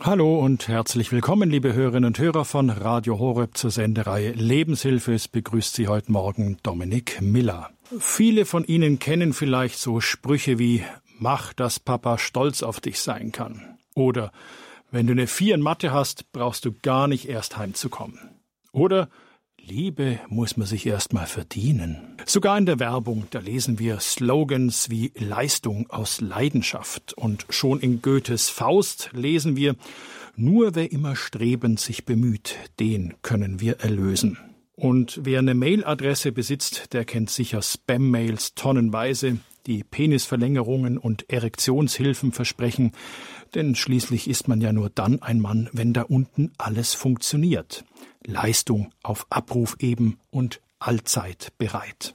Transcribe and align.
Hallo 0.00 0.38
und 0.38 0.68
herzlich 0.68 1.10
willkommen, 1.10 1.50
liebe 1.50 1.74
Hörerinnen 1.74 2.06
und 2.06 2.18
Hörer 2.20 2.44
von 2.44 2.70
Radio 2.70 3.18
Horeb 3.18 3.56
zur 3.56 3.72
Sendereihe 3.72 4.30
Lebenshilfe. 4.30 5.12
Es 5.12 5.26
begrüßt 5.26 5.74
Sie 5.74 5.88
heute 5.88 6.12
Morgen 6.12 6.56
Dominik 6.62 7.20
Miller. 7.20 7.70
Viele 7.98 8.44
von 8.44 8.64
Ihnen 8.64 9.00
kennen 9.00 9.32
vielleicht 9.32 9.78
so 9.78 10.00
Sprüche 10.00 10.58
wie 10.60 10.84
Mach, 11.18 11.52
dass 11.52 11.80
Papa 11.80 12.16
stolz 12.16 12.62
auf 12.62 12.80
dich 12.80 13.00
sein 13.00 13.32
kann. 13.32 13.76
Oder 13.94 14.30
wenn 14.92 15.08
du 15.08 15.14
eine 15.14 15.26
Vier 15.26 15.56
in 15.56 15.62
Mathe 15.62 15.92
hast, 15.92 16.30
brauchst 16.30 16.64
du 16.64 16.72
gar 16.80 17.08
nicht 17.08 17.28
erst 17.28 17.56
heimzukommen. 17.58 18.20
Oder 18.70 19.08
Liebe 19.68 20.18
muss 20.28 20.56
man 20.56 20.66
sich 20.66 20.86
erst 20.86 21.12
mal 21.12 21.26
verdienen. 21.26 22.16
Sogar 22.24 22.56
in 22.56 22.64
der 22.64 22.78
Werbung, 22.78 23.26
da 23.30 23.38
lesen 23.38 23.78
wir 23.78 24.00
Slogans 24.00 24.88
wie 24.88 25.12
Leistung 25.14 25.90
aus 25.90 26.22
Leidenschaft. 26.22 27.12
Und 27.12 27.44
schon 27.50 27.78
in 27.80 28.00
Goethes 28.00 28.48
Faust 28.48 29.10
lesen 29.12 29.56
wir, 29.56 29.76
nur 30.36 30.74
wer 30.74 30.90
immer 30.90 31.16
strebend 31.16 31.80
sich 31.80 32.06
bemüht, 32.06 32.56
den 32.80 33.14
können 33.20 33.60
wir 33.60 33.80
erlösen. 33.80 34.38
Und 34.74 35.20
wer 35.24 35.40
eine 35.40 35.54
Mailadresse 35.54 36.32
besitzt, 36.32 36.94
der 36.94 37.04
kennt 37.04 37.28
sicher 37.28 37.60
Spam-Mails 37.60 38.54
tonnenweise, 38.54 39.38
die 39.66 39.84
Penisverlängerungen 39.84 40.96
und 40.96 41.28
Erektionshilfen 41.28 42.32
versprechen, 42.32 42.92
denn 43.54 43.74
schließlich 43.74 44.28
ist 44.28 44.48
man 44.48 44.60
ja 44.62 44.72
nur 44.72 44.88
dann 44.88 45.20
ein 45.20 45.40
Mann, 45.40 45.68
wenn 45.72 45.92
da 45.92 46.02
unten 46.02 46.52
alles 46.56 46.94
funktioniert. 46.94 47.84
Leistung 48.28 48.92
auf 49.02 49.26
Abruf 49.30 49.76
eben 49.80 50.18
und 50.30 50.60
allzeit 50.78 51.52
bereit. 51.58 52.14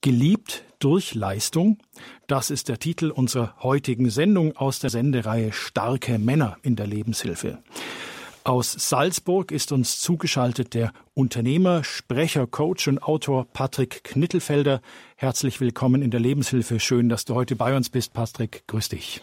Geliebt 0.00 0.64
durch 0.78 1.14
Leistung, 1.14 1.78
das 2.26 2.50
ist 2.50 2.68
der 2.68 2.78
Titel 2.78 3.10
unserer 3.10 3.54
heutigen 3.62 4.08
Sendung 4.08 4.56
aus 4.56 4.78
der 4.78 4.90
Sendereihe 4.90 5.52
Starke 5.52 6.18
Männer 6.18 6.56
in 6.62 6.76
der 6.76 6.86
Lebenshilfe. 6.86 7.58
Aus 8.44 8.72
Salzburg 8.72 9.52
ist 9.52 9.70
uns 9.70 10.00
zugeschaltet 10.00 10.74
der 10.74 10.92
Unternehmer, 11.14 11.84
Sprecher, 11.84 12.46
Coach 12.46 12.88
und 12.88 13.02
Autor 13.02 13.44
Patrick 13.44 14.02
Knittelfelder. 14.02 14.80
Herzlich 15.16 15.60
willkommen 15.60 16.02
in 16.02 16.10
der 16.10 16.18
Lebenshilfe. 16.18 16.80
Schön, 16.80 17.08
dass 17.08 17.24
du 17.24 17.34
heute 17.34 17.54
bei 17.54 17.76
uns 17.76 17.90
bist, 17.90 18.12
Patrick. 18.12 18.64
Grüß 18.66 18.88
dich. 18.88 19.22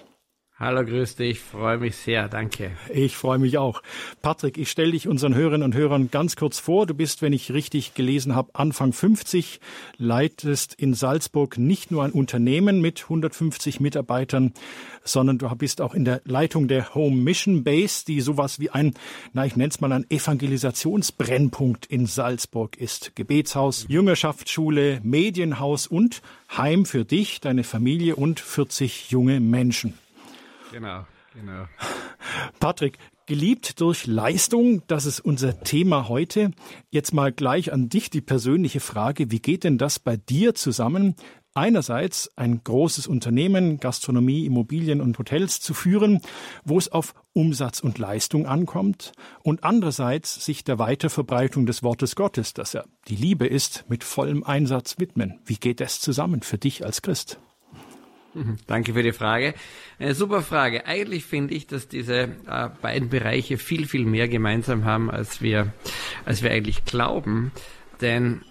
Hallo, 0.62 0.84
grüß 0.84 1.16
dich, 1.16 1.40
freue 1.40 1.78
mich 1.78 1.96
sehr, 1.96 2.28
danke. 2.28 2.72
Ich 2.94 3.16
freue 3.16 3.40
mich 3.40 3.58
auch. 3.58 3.82
Patrick, 4.22 4.58
ich 4.58 4.70
stelle 4.70 4.92
dich 4.92 5.08
unseren 5.08 5.34
Hörerinnen 5.34 5.64
und 5.64 5.74
Hörern 5.74 6.12
ganz 6.12 6.36
kurz 6.36 6.60
vor. 6.60 6.86
Du 6.86 6.94
bist, 6.94 7.22
wenn 7.22 7.32
ich 7.32 7.54
richtig 7.54 7.94
gelesen 7.94 8.36
habe, 8.36 8.50
Anfang 8.52 8.92
50, 8.92 9.62
leitest 9.96 10.74
in 10.74 10.94
Salzburg 10.94 11.58
nicht 11.58 11.92
nur 11.92 12.04
ein 12.04 12.12
Unternehmen 12.12 12.82
mit 12.82 13.04
150 13.04 13.80
Mitarbeitern, 13.80 14.54
sondern 15.06 15.38
du 15.38 15.48
bist 15.56 15.80
auch 15.80 15.94
in 15.94 16.04
der 16.04 16.20
Leitung 16.26 16.68
der 16.68 16.94
Home 16.94 17.16
Mission 17.16 17.64
Base, 17.64 18.04
die 18.06 18.20
sowas 18.20 18.60
wie 18.60 18.70
ein, 18.70 18.96
na, 19.32 19.46
ich 19.46 19.56
nenne 19.56 19.70
es 19.70 19.80
mal 19.80 19.94
ein 19.94 20.08
Evangelisationsbrennpunkt 20.10 21.86
in 21.86 22.06
Salzburg 22.06 22.76
ist. 22.76 23.16
Gebetshaus, 23.16 23.86
Jüngerschaftsschule, 23.88 25.00
Medienhaus 25.04 25.88
und 25.88 26.22
Heim 26.58 26.86
für 26.86 27.06
dich, 27.06 27.40
deine 27.40 27.64
Familie 27.64 28.18
und 28.18 28.42
40 28.42 29.10
junge 29.10 29.40
Menschen. 29.40 29.94
Genau, 30.72 31.06
genau. 31.34 31.66
Patrick, 32.59 32.98
geliebt 33.25 33.80
durch 33.80 34.08
Leistung, 34.08 34.84
das 34.88 35.06
ist 35.06 35.20
unser 35.20 35.61
Thema 35.61 36.09
heute. 36.09 36.52
Jetzt 36.89 37.14
mal 37.14 37.31
gleich 37.31 37.72
an 37.72 37.89
dich 37.89 38.09
die 38.09 38.22
persönliche 38.22 38.80
Frage, 38.80 39.31
wie 39.31 39.39
geht 39.39 39.64
denn 39.64 39.78
das 39.78 40.00
bei 40.00 40.17
dir 40.17 40.56
zusammen? 40.56 41.16
Einerseits 41.56 42.30
ein 42.38 42.64
großes 42.64 43.08
Unternehmen, 43.08 43.80
Gastronomie, 43.80 44.45
Immobilien 44.45 45.02
und 45.02 45.17
Hotels 45.17 45.61
zu 45.61 45.73
führen, 45.73 46.22
wo 46.64 46.78
es 46.78 46.92
auf 46.92 47.14
Umsatz 47.33 47.80
und 47.80 47.98
Leistung 47.98 48.45
ankommt, 48.45 49.11
und 49.44 49.64
andererseits 49.64 50.45
sich 50.45 50.64
der 50.64 50.80
Weiterverbreitung 50.80 51.66
des 51.66 51.83
Wortes 51.83 52.16
Gottes, 52.16 52.54
das 52.54 52.73
ja 52.73 52.83
die 53.08 53.16
Liebe 53.16 53.48
ist, 53.48 53.86
mit 53.89 54.04
vollem 54.04 54.44
Einsatz 54.44 55.00
widmen. 55.00 55.39
Wie 55.45 55.58
geht 55.58 55.80
das 55.80 55.99
zusammen 55.99 56.42
für 56.42 56.58
dich 56.58 56.86
als 56.86 57.02
Christ? 57.02 57.39
Mhm. 58.34 58.58
Danke 58.67 58.94
für 58.94 59.04
die 59.04 59.12
Frage. 59.12 59.54
Eine 59.98 60.16
super 60.16 60.42
Frage. 60.42 60.86
Eigentlich 60.86 61.26
finde 61.26 61.54
ich, 61.54 61.67
dass 61.67 61.88
diese 61.88 62.30
äh, 62.48 62.70
beiden 62.82 63.10
Bereiche 63.10 63.58
viel, 63.58 63.88
viel 63.88 64.06
mehr 64.06 64.28
gemeinsam 64.28 64.86
haben, 64.86 65.10
als 65.10 65.42
wir, 65.42 65.73
als 66.26 66.44
wir 66.44 66.52
eigentlich 66.52 66.86
glauben. 66.86 67.52
Denn 68.02 68.42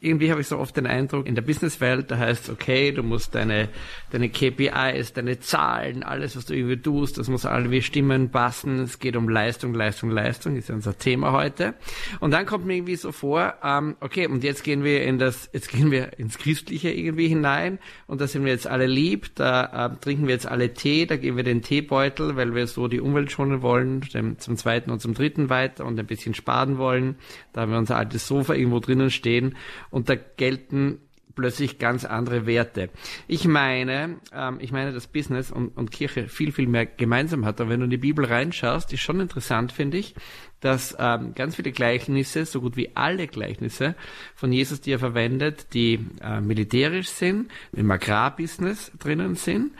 irgendwie 0.00 0.30
habe 0.30 0.40
ich 0.40 0.46
so 0.46 0.58
oft 0.58 0.76
den 0.76 0.86
Eindruck, 0.86 1.26
in 1.26 1.34
der 1.34 1.42
Businesswelt, 1.42 2.10
da 2.10 2.18
heißt 2.18 2.44
es, 2.44 2.50
okay, 2.50 2.92
du 2.92 3.02
musst 3.02 3.34
deine, 3.34 3.68
deine 4.12 4.28
KPIs, 4.28 5.14
deine 5.14 5.40
Zahlen, 5.40 6.04
alles, 6.04 6.36
was 6.36 6.46
du 6.46 6.54
irgendwie 6.54 6.80
tust, 6.80 7.18
das 7.18 7.28
muss 7.28 7.44
irgendwie 7.44 7.82
stimmen, 7.82 8.30
passen. 8.30 8.80
Es 8.80 9.00
geht 9.00 9.16
um 9.16 9.28
Leistung, 9.28 9.74
Leistung, 9.74 10.10
Leistung, 10.10 10.54
ist 10.54 10.68
ja 10.68 10.76
unser 10.76 10.96
Thema 10.96 11.32
heute. 11.32 11.74
Und 12.20 12.30
dann 12.30 12.46
kommt 12.46 12.66
mir 12.66 12.76
irgendwie 12.76 12.94
so 12.94 13.10
vor, 13.10 13.54
ähm, 13.64 13.96
okay, 14.00 14.28
und 14.28 14.44
jetzt 14.44 14.62
gehen 14.62 14.84
wir 14.84 15.02
in 15.02 15.18
das, 15.18 15.50
jetzt 15.52 15.70
gehen 15.70 15.90
wir 15.90 16.18
ins 16.18 16.38
Christliche 16.38 16.90
irgendwie 16.90 17.26
hinein 17.26 17.80
und 18.06 18.20
da 18.20 18.28
sind 18.28 18.44
wir 18.44 18.52
jetzt 18.52 18.68
alle 18.68 18.86
lieb, 18.86 19.34
da 19.34 19.86
äh, 19.86 19.96
trinken 20.00 20.28
wir 20.28 20.34
jetzt 20.34 20.46
alle 20.46 20.72
Tee, 20.72 21.06
da 21.06 21.16
geben 21.16 21.36
wir 21.36 21.44
den 21.44 21.62
Teebeutel, 21.62 22.36
weil 22.36 22.54
wir 22.54 22.66
so 22.68 22.86
die 22.86 23.00
Umwelt 23.00 23.32
schonen 23.32 23.60
wollen, 23.62 24.02
dem, 24.14 24.38
zum 24.38 24.56
zweiten 24.56 24.92
und 24.92 25.00
zum 25.00 25.14
dritten 25.14 25.50
weiter 25.50 25.84
und 25.84 25.98
ein 25.98 26.06
bisschen 26.06 26.34
sparen 26.34 26.78
wollen. 26.78 27.16
Da 27.52 27.62
haben 27.62 27.72
wir 27.72 27.78
unser 27.78 27.96
altes 27.96 28.28
Sofa 28.28 28.54
irgendwo 28.54 28.78
drinnen 28.78 29.10
stehen 29.10 29.47
und 29.90 30.08
da 30.08 30.14
gelten 30.14 31.00
plötzlich 31.38 31.78
ganz 31.78 32.04
andere 32.04 32.46
Werte. 32.46 32.90
Ich 33.28 33.46
meine, 33.46 34.16
ähm, 34.34 34.58
ich 34.60 34.72
meine, 34.72 34.92
dass 34.92 35.06
Business 35.06 35.52
und, 35.52 35.68
und 35.68 35.92
Kirche 35.92 36.26
viel, 36.26 36.50
viel 36.50 36.66
mehr 36.66 36.84
gemeinsam 36.84 37.44
hat. 37.44 37.60
Aber 37.60 37.70
wenn 37.70 37.78
du 37.78 37.84
in 37.84 37.90
die 37.90 37.96
Bibel 37.96 38.24
reinschaust, 38.24 38.92
ist 38.92 39.02
schon 39.02 39.20
interessant, 39.20 39.70
finde 39.70 39.98
ich, 39.98 40.16
dass 40.58 40.96
ähm, 40.98 41.34
ganz 41.36 41.54
viele 41.54 41.70
Gleichnisse, 41.70 42.44
so 42.44 42.60
gut 42.60 42.76
wie 42.76 42.96
alle 42.96 43.28
Gleichnisse 43.28 43.94
von 44.34 44.52
Jesus, 44.52 44.80
die 44.80 44.90
er 44.90 44.98
verwendet, 44.98 45.74
die 45.74 46.00
äh, 46.20 46.40
militärisch 46.40 47.08
sind, 47.08 47.52
im 47.72 47.88
Agrarbusiness 47.88 48.90
drinnen 48.98 49.36
sind 49.36 49.70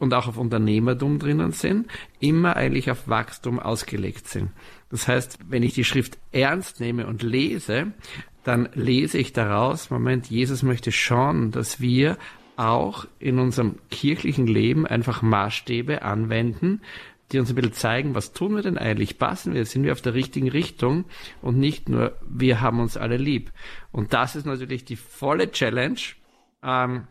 und 0.00 0.12
auch 0.14 0.26
auf 0.26 0.36
Unternehmertum 0.36 1.20
drinnen 1.20 1.52
sind, 1.52 1.86
immer 2.18 2.56
eigentlich 2.56 2.90
auf 2.90 3.06
Wachstum 3.06 3.60
ausgelegt 3.60 4.26
sind. 4.26 4.50
Das 4.90 5.06
heißt, 5.06 5.38
wenn 5.48 5.62
ich 5.62 5.74
die 5.74 5.84
Schrift 5.84 6.18
ernst 6.32 6.80
nehme 6.80 7.06
und 7.06 7.22
lese, 7.22 7.92
dann 8.44 8.68
lese 8.74 9.18
ich 9.18 9.32
daraus, 9.32 9.90
Moment, 9.90 10.28
Jesus 10.30 10.62
möchte 10.62 10.92
schon, 10.92 11.50
dass 11.50 11.80
wir 11.80 12.18
auch 12.56 13.06
in 13.18 13.38
unserem 13.38 13.76
kirchlichen 13.90 14.46
Leben 14.46 14.86
einfach 14.86 15.22
Maßstäbe 15.22 16.02
anwenden, 16.02 16.82
die 17.32 17.38
uns 17.38 17.48
ein 17.48 17.56
bisschen 17.56 17.72
zeigen, 17.72 18.14
was 18.14 18.32
tun 18.32 18.54
wir 18.54 18.62
denn 18.62 18.78
eigentlich? 18.78 19.18
Passen 19.18 19.54
wir? 19.54 19.64
Sind 19.64 19.82
wir 19.82 19.92
auf 19.92 20.02
der 20.02 20.14
richtigen 20.14 20.48
Richtung? 20.48 21.06
Und 21.40 21.58
nicht 21.58 21.88
nur, 21.88 22.16
wir 22.28 22.60
haben 22.60 22.80
uns 22.80 22.96
alle 22.96 23.16
lieb. 23.16 23.50
Und 23.90 24.12
das 24.12 24.36
ist 24.36 24.46
natürlich 24.46 24.84
die 24.84 24.96
volle 24.96 25.50
Challenge, 25.50 25.98
ähm, 26.62 27.08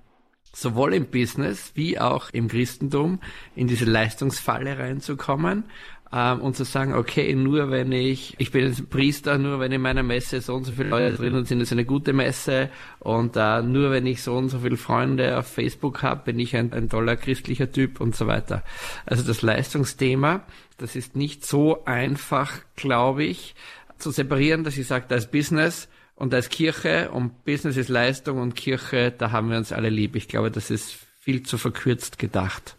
sowohl 0.53 0.93
im 0.93 1.07
Business 1.07 1.71
wie 1.73 1.99
auch 1.99 2.29
im 2.29 2.47
Christentum 2.47 3.19
in 3.55 3.67
diese 3.67 3.85
Leistungsfalle 3.85 4.77
reinzukommen 4.77 5.65
ähm, 6.13 6.41
und 6.41 6.55
zu 6.55 6.63
sagen, 6.63 6.93
okay, 6.93 7.33
nur 7.33 7.71
wenn 7.71 7.91
ich, 7.91 8.35
ich 8.37 8.51
bin 8.51 8.67
jetzt 8.67 8.89
Priester, 8.89 9.37
nur 9.37 9.59
wenn 9.59 9.71
in 9.71 9.81
meiner 9.81 10.03
Messe 10.03 10.41
so 10.41 10.53
und 10.53 10.63
so 10.63 10.71
viele 10.71 10.89
Leute 10.89 11.17
drinnen 11.17 11.45
sind, 11.45 11.59
ist 11.59 11.71
eine 11.71 11.85
gute 11.85 12.13
Messe 12.13 12.69
und 12.99 13.35
äh, 13.35 13.63
nur 13.63 13.89
wenn 13.89 14.05
ich 14.05 14.21
so 14.21 14.35
und 14.35 14.49
so 14.49 14.59
viele 14.59 14.77
Freunde 14.77 15.37
auf 15.37 15.47
Facebook 15.47 16.03
habe, 16.03 16.25
bin 16.25 16.39
ich 16.39 16.55
ein, 16.55 16.71
ein 16.71 16.87
toller 16.89 17.15
christlicher 17.15 17.71
Typ 17.71 17.99
und 17.99 18.15
so 18.15 18.27
weiter. 18.27 18.63
Also 19.05 19.23
das 19.23 19.41
Leistungsthema, 19.41 20.43
das 20.77 20.95
ist 20.95 21.15
nicht 21.15 21.45
so 21.45 21.83
einfach, 21.85 22.59
glaube 22.75 23.23
ich, 23.23 23.55
zu 23.97 24.11
separieren, 24.11 24.63
dass 24.63 24.77
ich 24.77 24.85
sage, 24.85 25.05
da 25.07 25.15
ist 25.15 25.31
Business 25.31 25.89
und 26.15 26.31
da 26.31 26.37
ist 26.37 26.51
Kirche 26.51 27.09
und 27.11 27.43
Business 27.43 27.75
ist 27.75 27.89
Leistung 27.89 28.39
und 28.39 28.55
Kirche, 28.55 29.11
da 29.17 29.31
haben 29.31 29.49
wir 29.49 29.57
uns 29.57 29.71
alle 29.71 29.89
lieb. 29.89 30.15
Ich 30.15 30.27
glaube, 30.27 30.51
das 30.51 30.69
ist 30.69 30.95
viel 31.19 31.41
zu 31.41 31.57
verkürzt 31.57 32.19
gedacht. 32.19 32.75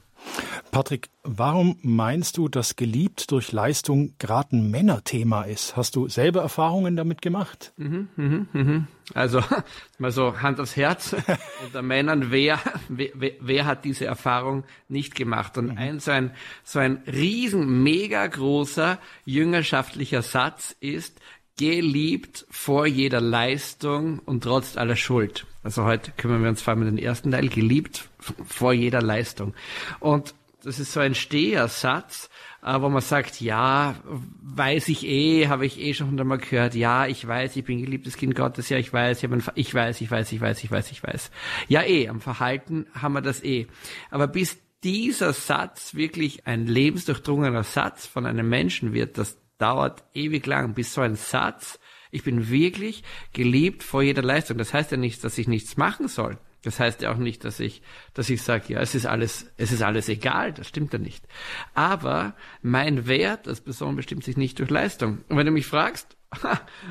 Patrick, 0.71 1.09
warum 1.23 1.79
meinst 1.83 2.37
du, 2.37 2.49
dass 2.49 2.75
geliebt 2.75 3.31
durch 3.31 3.53
Leistung 3.53 4.15
gerade 4.19 4.57
ein 4.57 4.71
Männerthema 4.71 5.43
ist? 5.43 5.77
Hast 5.77 5.95
du 5.95 6.09
selber 6.09 6.43
Erfahrungen 6.43 6.97
damit 6.97 7.23
gemacht? 7.23 7.73
Mhm, 7.77 8.09
mhm, 8.17 8.49
mhm. 8.53 8.89
Also 9.13 9.41
mal 9.99 10.11
so 10.11 10.41
Hand 10.41 10.59
aufs 10.59 10.77
Herz 10.77 11.15
unter 11.65 11.83
Männern, 11.83 12.31
wer, 12.31 12.59
wer, 12.89 13.33
wer 13.41 13.67
hat 13.67 13.85
diese 13.85 14.07
Erfahrung 14.07 14.65
nicht 14.89 15.15
gemacht? 15.15 15.59
Und 15.59 15.73
mhm. 15.73 15.79
ein 15.79 16.01
so 16.01 16.11
ein 16.11 16.33
so 16.65 16.79
ein 16.79 17.03
riesen, 17.07 17.83
mega 17.83 18.27
großer 18.27 18.99
jüngerschaftlicher 19.25 20.23
Satz 20.23 20.75
ist: 20.81 21.21
Geliebt 21.57 22.47
vor 22.51 22.87
jeder 22.87 23.21
Leistung 23.21 24.19
und 24.19 24.43
trotz 24.43 24.77
aller 24.77 24.97
Schuld. 24.97 25.47
Also 25.63 25.85
heute 25.85 26.11
kümmern 26.13 26.43
wir 26.43 26.49
uns 26.49 26.63
vor 26.63 26.73
allem 26.73 26.83
um 26.83 26.97
den 26.97 26.99
ersten 26.99 27.31
Teil, 27.31 27.49
geliebt 27.49 28.09
vor 28.47 28.73
jeder 28.73 29.01
Leistung. 29.01 29.55
Und 30.01 30.35
das 30.65 30.81
ist 30.81 30.93
so 30.93 31.01
ein 31.01 31.15
Stehersatz, 31.15 32.31
äh, 32.65 32.81
wo 32.81 32.89
man 32.89 33.03
sagt, 33.03 33.41
ja, 33.41 33.95
weiß 34.43 34.89
ich 34.89 35.07
eh, 35.07 35.49
habe 35.49 35.67
ich 35.67 35.79
eh 35.79 35.95
schon 35.95 36.09
hundertmal 36.09 36.39
gehört, 36.39 36.75
ja, 36.75 37.07
ich 37.07 37.27
weiß, 37.27 37.55
ich 37.57 37.65
bin 37.65 37.81
geliebtes 37.83 38.17
Kind 38.17 38.35
Gottes, 38.35 38.71
ja, 38.71 38.79
ich 38.79 38.93
weiß, 38.93 39.23
ich, 39.23 39.31
ich 39.55 39.75
weiß, 39.75 40.01
ich 40.01 40.11
weiß, 40.11 40.33
ich 40.33 40.41
weiß, 40.41 40.65
ich 40.65 40.71
weiß, 40.71 40.91
ich 40.91 41.03
weiß. 41.03 41.31
Ja, 41.69 41.83
eh, 41.83 42.09
am 42.09 42.21
Verhalten 42.21 42.87
haben 42.95 43.13
wir 43.13 43.21
das 43.21 43.45
eh. 43.45 43.67
Aber 44.11 44.27
bis 44.27 44.59
dieser 44.83 45.33
Satz 45.33 45.95
wirklich 45.95 46.47
ein 46.47 46.67
lebensdurchdrungener 46.67 47.63
Satz 47.63 48.07
von 48.07 48.27
einem 48.27 48.49
Menschen 48.49 48.93
wird, 48.93 49.19
das 49.19 49.39
dauert 49.59 50.05
ewig 50.15 50.47
lang, 50.47 50.75
bis 50.75 50.95
so 50.95 51.01
ein 51.01 51.17
Satz, 51.17 51.79
ich 52.11 52.23
bin 52.23 52.49
wirklich 52.49 53.03
geliebt 53.33 53.83
vor 53.83 54.03
jeder 54.03 54.23
Leistung. 54.23 54.57
Das 54.57 54.73
heißt 54.73 54.93
ja 54.93 54.97
nicht, 54.97 55.25
dass 55.25 55.37
ich 55.37 55.49
nichts 55.49 55.77
machen 55.77 56.07
soll. 56.07 56.39
Das 56.63 56.81
heißt 56.81 57.03
ja 57.03 57.13
auch 57.13 57.19
nicht, 57.19 57.45
dass 57.45 57.61
ich, 57.61 57.83
dass 58.15 58.31
ich 58.31 58.41
sage, 58.43 58.73
ja, 58.73 58.81
es 58.81 58.95
ist 58.95 59.05
alles, 59.05 59.51
es 59.57 59.73
ist 59.73 59.83
alles 59.83 60.09
egal. 60.09 60.53
Das 60.53 60.69
stimmt 60.69 60.93
ja 60.93 60.99
nicht. 60.99 61.27
Aber 61.75 62.35
mein 62.63 63.07
Wert 63.07 63.49
als 63.49 63.61
Person 63.61 63.97
bestimmt 63.97 64.25
sich 64.25 64.37
nicht 64.37 64.61
durch 64.61 64.71
Leistung. 64.71 65.25
Und 65.29 65.37
wenn 65.37 65.47
du 65.47 65.53
mich 65.53 65.67
fragst, 65.67 66.17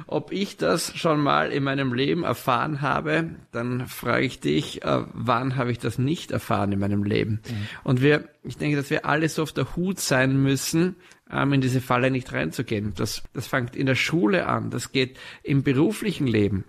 ob 0.08 0.32
ich 0.32 0.58
das 0.58 0.96
schon 0.98 1.22
mal 1.22 1.52
in 1.52 1.64
meinem 1.64 1.94
Leben 1.94 2.24
erfahren 2.24 2.82
habe, 2.82 3.32
dann 3.52 3.88
frage 3.88 4.26
ich 4.26 4.40
dich, 4.40 4.84
äh, 4.84 5.04
wann 5.14 5.56
habe 5.56 5.72
ich 5.72 5.80
das 5.80 5.98
nicht 5.98 6.32
erfahren 6.32 6.72
in 6.72 6.80
meinem 6.80 7.04
Leben? 7.04 7.42
Mhm. 7.48 7.68
Und 7.84 8.02
wir, 8.02 8.30
ich 8.44 8.58
denke, 8.58 8.76
dass 8.78 8.90
wir 8.90 9.06
alle 9.06 9.28
so 9.30 9.44
auf 9.44 9.54
der 9.54 9.76
Hut 9.76 10.00
sein 10.00 10.42
müssen, 10.42 10.96
ähm, 11.34 11.54
in 11.54 11.62
diese 11.62 11.82
Falle 11.82 12.12
nicht 12.12 12.32
reinzugehen. 12.32 12.94
Das, 12.96 13.24
das 13.34 13.48
fängt 13.48 13.76
in 13.76 13.86
der 13.86 13.96
Schule 13.96 14.48
an, 14.48 14.70
das 14.70 14.92
geht 14.92 15.18
im 15.42 15.64
beruflichen 15.64 16.28
Leben. 16.28 16.66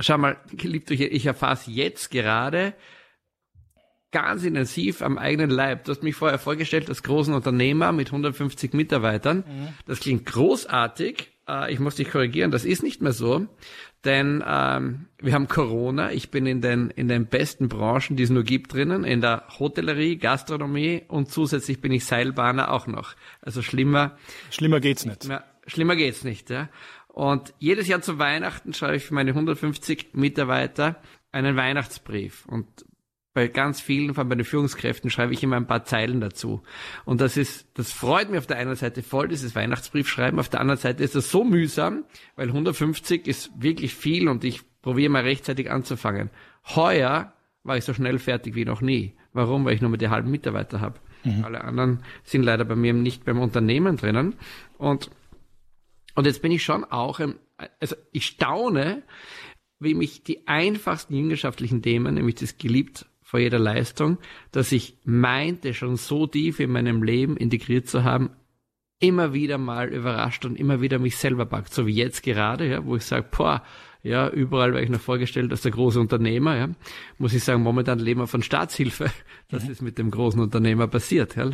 Schau 0.00 0.18
mal, 0.18 0.36
geliebte, 0.52 0.94
ich 0.94 1.26
erfahre 1.26 1.54
es 1.54 1.66
jetzt 1.66 2.10
gerade 2.10 2.74
ganz 4.12 4.44
intensiv 4.44 5.02
am 5.02 5.18
eigenen 5.18 5.50
Leib. 5.50 5.84
Du 5.84 5.92
hast 5.92 6.02
mich 6.02 6.14
vorher 6.14 6.38
vorgestellt 6.38 6.88
als 6.88 7.02
großen 7.02 7.34
Unternehmer 7.34 7.92
mit 7.92 8.08
150 8.08 8.72
Mitarbeitern. 8.72 9.44
Mhm. 9.46 9.68
Das 9.86 10.00
klingt 10.00 10.26
großartig, 10.26 11.32
äh, 11.48 11.72
ich 11.72 11.78
muss 11.78 11.96
dich 11.96 12.10
korrigieren, 12.10 12.50
das 12.50 12.64
ist 12.64 12.82
nicht 12.82 13.02
mehr 13.02 13.12
so, 13.12 13.46
denn 14.04 14.42
ähm, 14.46 15.06
wir 15.18 15.32
haben 15.32 15.48
Corona. 15.48 16.12
Ich 16.12 16.30
bin 16.30 16.46
in 16.46 16.60
den 16.60 16.90
in 16.90 17.08
den 17.08 17.26
besten 17.26 17.68
Branchen, 17.68 18.16
die 18.16 18.22
es 18.22 18.30
nur 18.30 18.44
gibt, 18.44 18.72
drinnen, 18.72 19.04
in 19.04 19.20
der 19.20 19.44
Hotellerie, 19.58 20.16
Gastronomie 20.16 21.02
und 21.08 21.30
zusätzlich 21.30 21.80
bin 21.80 21.92
ich 21.92 22.04
Seilbahner 22.04 22.72
auch 22.72 22.86
noch. 22.86 23.14
Also 23.40 23.62
schlimmer. 23.62 24.16
Schlimmer 24.50 24.80
geht's 24.80 25.06
nicht. 25.06 25.24
Ja, 25.24 25.44
schlimmer 25.66 25.96
geht's 25.96 26.24
nicht. 26.24 26.50
Ja. 26.50 26.68
Und 27.08 27.54
jedes 27.58 27.88
Jahr 27.88 28.02
zu 28.02 28.18
Weihnachten 28.18 28.74
schreibe 28.74 28.96
ich 28.96 29.04
für 29.04 29.14
meine 29.14 29.30
150 29.30 30.10
Mitarbeiter 30.12 31.00
einen 31.32 31.56
Weihnachtsbrief 31.56 32.44
und 32.46 32.66
bei 33.36 33.48
ganz 33.48 33.82
vielen, 33.82 34.14
von 34.14 34.28
meinen 34.28 34.46
Führungskräften, 34.46 35.10
schreibe 35.10 35.34
ich 35.34 35.42
immer 35.42 35.56
ein 35.56 35.66
paar 35.66 35.84
Zeilen 35.84 36.22
dazu. 36.22 36.62
Und 37.04 37.20
das 37.20 37.36
ist, 37.36 37.68
das 37.74 37.92
freut 37.92 38.30
mich 38.30 38.38
auf 38.38 38.46
der 38.46 38.56
einen 38.56 38.74
Seite 38.76 39.02
voll, 39.02 39.28
dieses 39.28 39.54
Weihnachtsbrief 39.54 40.08
schreiben. 40.08 40.38
Auf 40.38 40.48
der 40.48 40.60
anderen 40.60 40.80
Seite 40.80 41.04
ist 41.04 41.14
das 41.14 41.30
so 41.30 41.44
mühsam, 41.44 42.04
weil 42.34 42.48
150 42.48 43.26
ist 43.26 43.50
wirklich 43.58 43.94
viel 43.94 44.28
und 44.28 44.42
ich 44.42 44.62
probiere 44.80 45.10
mal 45.10 45.22
rechtzeitig 45.22 45.70
anzufangen. 45.70 46.30
Heuer 46.64 47.34
war 47.62 47.76
ich 47.76 47.84
so 47.84 47.92
schnell 47.92 48.18
fertig 48.18 48.54
wie 48.54 48.64
noch 48.64 48.80
nie. 48.80 49.14
Warum? 49.34 49.66
Weil 49.66 49.74
ich 49.74 49.82
nur 49.82 49.90
mit 49.90 50.00
der 50.00 50.08
halben 50.08 50.30
Mitarbeiter 50.30 50.80
habe. 50.80 50.98
Mhm. 51.22 51.44
Alle 51.44 51.62
anderen 51.62 52.04
sind 52.24 52.42
leider 52.42 52.64
bei 52.64 52.74
mir 52.74 52.94
nicht 52.94 53.26
beim 53.26 53.38
Unternehmen 53.38 53.98
drinnen. 53.98 54.36
Und, 54.78 55.10
und 56.14 56.26
jetzt 56.26 56.40
bin 56.40 56.52
ich 56.52 56.62
schon 56.62 56.84
auch, 56.84 57.20
also 57.80 57.96
ich 58.12 58.24
staune, 58.24 59.02
wie 59.78 59.92
mich 59.92 60.24
die 60.24 60.48
einfachsten 60.48 61.14
jüngerschaftlichen 61.14 61.82
Themen, 61.82 62.14
nämlich 62.14 62.36
das 62.36 62.56
geliebt 62.56 63.04
vor 63.26 63.40
jeder 63.40 63.58
Leistung, 63.58 64.18
dass 64.52 64.70
ich 64.70 64.98
meinte, 65.04 65.74
schon 65.74 65.96
so 65.96 66.28
tief 66.28 66.60
in 66.60 66.70
meinem 66.70 67.02
Leben 67.02 67.36
integriert 67.36 67.88
zu 67.88 68.04
haben, 68.04 68.30
immer 69.00 69.34
wieder 69.34 69.58
mal 69.58 69.92
überrascht 69.92 70.44
und 70.44 70.54
immer 70.54 70.80
wieder 70.80 71.00
mich 71.00 71.16
selber 71.16 71.44
packt, 71.44 71.74
so 71.74 71.88
wie 71.88 71.94
jetzt 71.94 72.22
gerade, 72.22 72.68
ja, 72.68 72.86
wo 72.86 72.94
ich 72.94 73.04
sage, 73.04 73.26
boah, 73.36 73.64
ja, 74.04 74.28
überall 74.28 74.72
werde 74.72 74.84
ich 74.84 74.90
noch 74.90 75.00
vorgestellt 75.00 75.50
als 75.50 75.62
der 75.62 75.72
große 75.72 75.98
Unternehmer, 75.98 76.56
ja, 76.56 76.68
muss 77.18 77.34
ich 77.34 77.42
sagen, 77.42 77.64
momentan 77.64 77.98
leben 77.98 78.20
wir 78.20 78.28
von 78.28 78.42
Staatshilfe. 78.42 79.10
Das 79.48 79.64
mhm. 79.64 79.70
ist 79.70 79.82
mit 79.82 79.96
dem 79.98 80.10
großen 80.10 80.40
Unternehmer 80.40 80.88
passiert, 80.88 81.36
ja. 81.36 81.50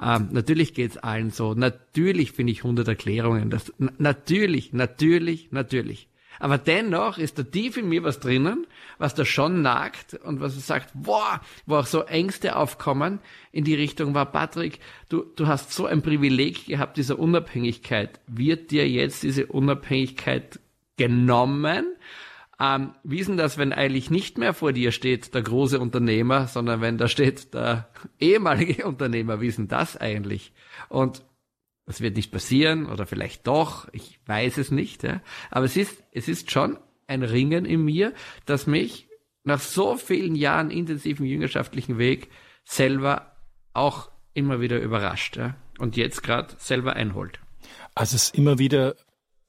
Ähm, 0.00 0.28
natürlich 0.32 0.72
geht's 0.72 0.96
allen 0.96 1.30
so. 1.30 1.52
Natürlich 1.52 2.32
finde 2.32 2.52
ich 2.52 2.64
hundert 2.64 2.88
Erklärungen. 2.88 3.50
Das, 3.50 3.72
natürlich, 3.98 4.72
natürlich, 4.72 5.52
natürlich. 5.52 6.08
Aber 6.38 6.58
dennoch 6.58 7.18
ist 7.18 7.38
da 7.38 7.42
tief 7.42 7.76
in 7.76 7.88
mir 7.88 8.04
was 8.04 8.20
drinnen, 8.20 8.66
was 8.98 9.14
da 9.14 9.24
schon 9.24 9.62
nagt 9.62 10.14
und 10.14 10.40
was 10.40 10.66
sagt, 10.66 10.90
boah, 10.94 11.40
wo 11.66 11.76
auch 11.76 11.86
so 11.86 12.02
Ängste 12.02 12.56
aufkommen 12.56 13.20
in 13.52 13.64
die 13.64 13.74
Richtung 13.74 14.14
war, 14.14 14.26
Patrick, 14.26 14.80
du, 15.08 15.24
du 15.36 15.46
hast 15.46 15.72
so 15.72 15.86
ein 15.86 16.02
Privileg 16.02 16.66
gehabt 16.66 16.96
dieser 16.96 17.18
Unabhängigkeit. 17.18 18.20
Wird 18.26 18.70
dir 18.70 18.88
jetzt 18.88 19.22
diese 19.22 19.46
Unabhängigkeit 19.46 20.60
genommen? 20.96 21.86
Ähm, 22.58 22.94
wie 23.04 23.18
ist 23.18 23.28
denn 23.28 23.36
das, 23.36 23.58
wenn 23.58 23.72
eigentlich 23.72 24.10
nicht 24.10 24.38
mehr 24.38 24.54
vor 24.54 24.72
dir 24.72 24.90
steht 24.92 25.34
der 25.34 25.42
große 25.42 25.78
Unternehmer, 25.78 26.46
sondern 26.46 26.80
wenn 26.80 26.96
da 26.96 27.06
steht 27.08 27.52
der 27.52 27.88
ehemalige 28.18 28.86
Unternehmer? 28.86 29.40
Wie 29.40 29.48
ist 29.48 29.58
denn 29.58 29.68
das 29.68 29.96
eigentlich? 29.96 30.52
Und 30.88 31.22
das 31.86 32.00
wird 32.00 32.16
nicht 32.16 32.32
passieren 32.32 32.86
oder 32.86 33.06
vielleicht 33.06 33.46
doch, 33.46 33.88
ich 33.92 34.18
weiß 34.26 34.58
es 34.58 34.70
nicht. 34.70 35.04
Ja. 35.04 35.20
Aber 35.50 35.64
es 35.64 35.76
ist, 35.76 36.02
es 36.12 36.28
ist 36.28 36.50
schon 36.50 36.78
ein 37.06 37.22
Ringen 37.22 37.64
in 37.64 37.84
mir, 37.84 38.12
das 38.44 38.66
mich 38.66 39.08
nach 39.44 39.60
so 39.60 39.96
vielen 39.96 40.34
Jahren 40.34 40.70
intensiven 40.70 41.24
jüngerschaftlichen 41.24 41.98
Weg 41.98 42.28
selber 42.64 43.36
auch 43.72 44.10
immer 44.34 44.60
wieder 44.60 44.80
überrascht 44.80 45.36
ja. 45.36 45.54
und 45.78 45.96
jetzt 45.96 46.24
gerade 46.24 46.54
selber 46.58 46.94
einholt. 46.94 47.38
Also 47.94 48.16
es 48.16 48.24
ist 48.24 48.34
immer 48.34 48.58
wieder 48.58 48.96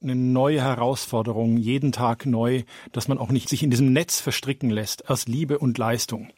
eine 0.00 0.14
neue 0.14 0.62
Herausforderung, 0.62 1.56
jeden 1.56 1.90
Tag 1.90 2.24
neu, 2.24 2.62
dass 2.92 3.08
man 3.08 3.18
auch 3.18 3.30
nicht 3.30 3.48
sich 3.48 3.64
in 3.64 3.70
diesem 3.70 3.92
Netz 3.92 4.20
verstricken 4.20 4.70
lässt 4.70 5.10
aus 5.10 5.26
Liebe 5.26 5.58
und 5.58 5.76
Leistung. 5.76 6.30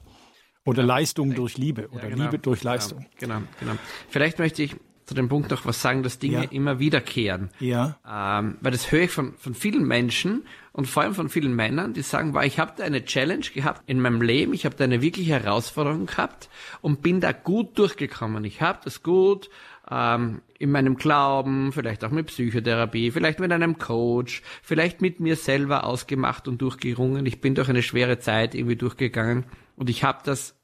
Oder 0.64 0.82
Leistung 0.82 1.34
durch 1.34 1.58
Liebe 1.58 1.88
oder 1.88 2.04
ja, 2.04 2.10
genau, 2.10 2.24
Liebe 2.24 2.38
durch 2.38 2.62
Leistung. 2.62 3.06
Genau, 3.18 3.36
genau, 3.36 3.46
genau. 3.60 3.72
Vielleicht 4.08 4.38
möchte 4.38 4.62
ich 4.62 4.76
zu 5.10 5.14
dem 5.14 5.28
Punkt 5.28 5.50
noch 5.50 5.66
was 5.66 5.82
sagen, 5.82 6.04
dass 6.04 6.20
Dinge 6.20 6.44
ja. 6.44 6.50
immer 6.52 6.78
wiederkehren. 6.78 7.50
Ja. 7.58 7.98
Ähm, 8.08 8.58
weil 8.60 8.70
das 8.70 8.92
höre 8.92 9.02
ich 9.02 9.10
von, 9.10 9.34
von 9.38 9.54
vielen 9.54 9.84
Menschen 9.84 10.46
und 10.70 10.86
vor 10.86 11.02
allem 11.02 11.14
von 11.14 11.28
vielen 11.28 11.52
Männern, 11.52 11.94
die 11.94 12.02
sagen, 12.02 12.32
wow, 12.32 12.44
ich 12.44 12.60
habe 12.60 12.74
da 12.76 12.84
eine 12.84 13.04
Challenge 13.04 13.44
gehabt 13.52 13.82
in 13.86 14.00
meinem 14.00 14.22
Leben, 14.22 14.54
ich 14.54 14.64
habe 14.64 14.76
da 14.76 14.84
eine 14.84 15.02
wirkliche 15.02 15.32
Herausforderung 15.32 16.06
gehabt 16.06 16.48
und 16.80 17.02
bin 17.02 17.20
da 17.20 17.32
gut 17.32 17.76
durchgekommen. 17.76 18.44
Ich 18.44 18.62
habe 18.62 18.78
das 18.84 19.02
gut 19.02 19.50
ähm, 19.90 20.42
in 20.60 20.70
meinem 20.70 20.94
Glauben, 20.94 21.72
vielleicht 21.72 22.04
auch 22.04 22.12
mit 22.12 22.28
Psychotherapie, 22.28 23.10
vielleicht 23.10 23.40
mit 23.40 23.50
einem 23.50 23.78
Coach, 23.78 24.42
vielleicht 24.62 25.02
mit 25.02 25.18
mir 25.18 25.34
selber 25.34 25.82
ausgemacht 25.82 26.46
und 26.46 26.62
durchgerungen. 26.62 27.26
Ich 27.26 27.40
bin 27.40 27.56
durch 27.56 27.68
eine 27.68 27.82
schwere 27.82 28.20
Zeit 28.20 28.54
irgendwie 28.54 28.76
durchgegangen 28.76 29.46
und 29.74 29.90
ich 29.90 30.04
habe 30.04 30.20
das 30.22 30.56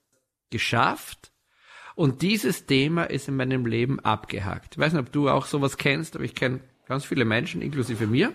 geschafft 0.50 1.32
und 1.96 2.20
dieses 2.20 2.66
Thema 2.66 3.04
ist 3.04 3.26
in 3.26 3.36
meinem 3.36 3.64
Leben 3.66 3.98
abgehakt. 4.00 4.74
Ich 4.74 4.78
weiß 4.78 4.92
nicht, 4.92 5.00
ob 5.00 5.10
du 5.12 5.30
auch 5.30 5.46
sowas 5.46 5.78
kennst, 5.78 6.14
aber 6.14 6.24
ich 6.24 6.34
kenne 6.34 6.60
ganz 6.86 7.06
viele 7.06 7.24
Menschen, 7.24 7.62
inklusive 7.62 8.06
mir, 8.06 8.32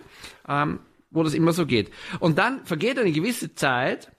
ähm, 0.50 0.80
wo 1.12 1.24
das 1.24 1.36
immer 1.36 1.53
so 1.53 1.68
geht. 1.68 1.91
Und 2.20 2.39
dann 2.39 2.65
vergeht 2.65 2.98
eine 2.98 3.12
gewisse 3.12 3.53
Zeit 3.53 4.12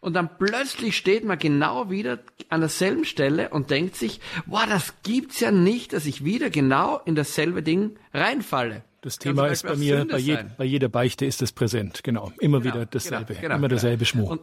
und 0.00 0.14
dann 0.14 0.28
plötzlich 0.38 0.96
steht 0.96 1.24
man 1.24 1.38
genau 1.38 1.88
wieder 1.88 2.18
an 2.48 2.60
derselben 2.60 3.04
Stelle 3.04 3.50
und 3.50 3.70
denkt 3.70 3.94
sich, 3.94 4.20
wow, 4.46 4.66
das 4.68 4.94
gibt's 5.04 5.38
ja 5.38 5.52
nicht, 5.52 5.92
dass 5.92 6.04
ich 6.04 6.24
wieder 6.24 6.50
genau 6.50 7.00
in 7.04 7.14
dasselbe 7.14 7.62
Ding 7.62 7.96
reinfalle. 8.12 8.82
Das 9.02 9.18
Thema 9.18 9.46
ist 9.46 9.62
bei 9.62 9.76
mir, 9.76 10.04
bei, 10.04 10.18
je, 10.18 10.36
bei, 10.58 10.64
jeder 10.64 10.88
Beichte 10.88 11.24
ist 11.24 11.42
es 11.42 11.52
präsent, 11.52 12.02
genau. 12.02 12.32
Immer 12.40 12.60
genau, 12.60 12.74
wieder 12.74 12.86
dasselbe, 12.86 13.34
genau, 13.34 13.40
genau, 13.40 13.56
immer 13.56 13.68
derselbe 13.68 14.04
Schmuck. 14.04 14.30
Und, 14.30 14.40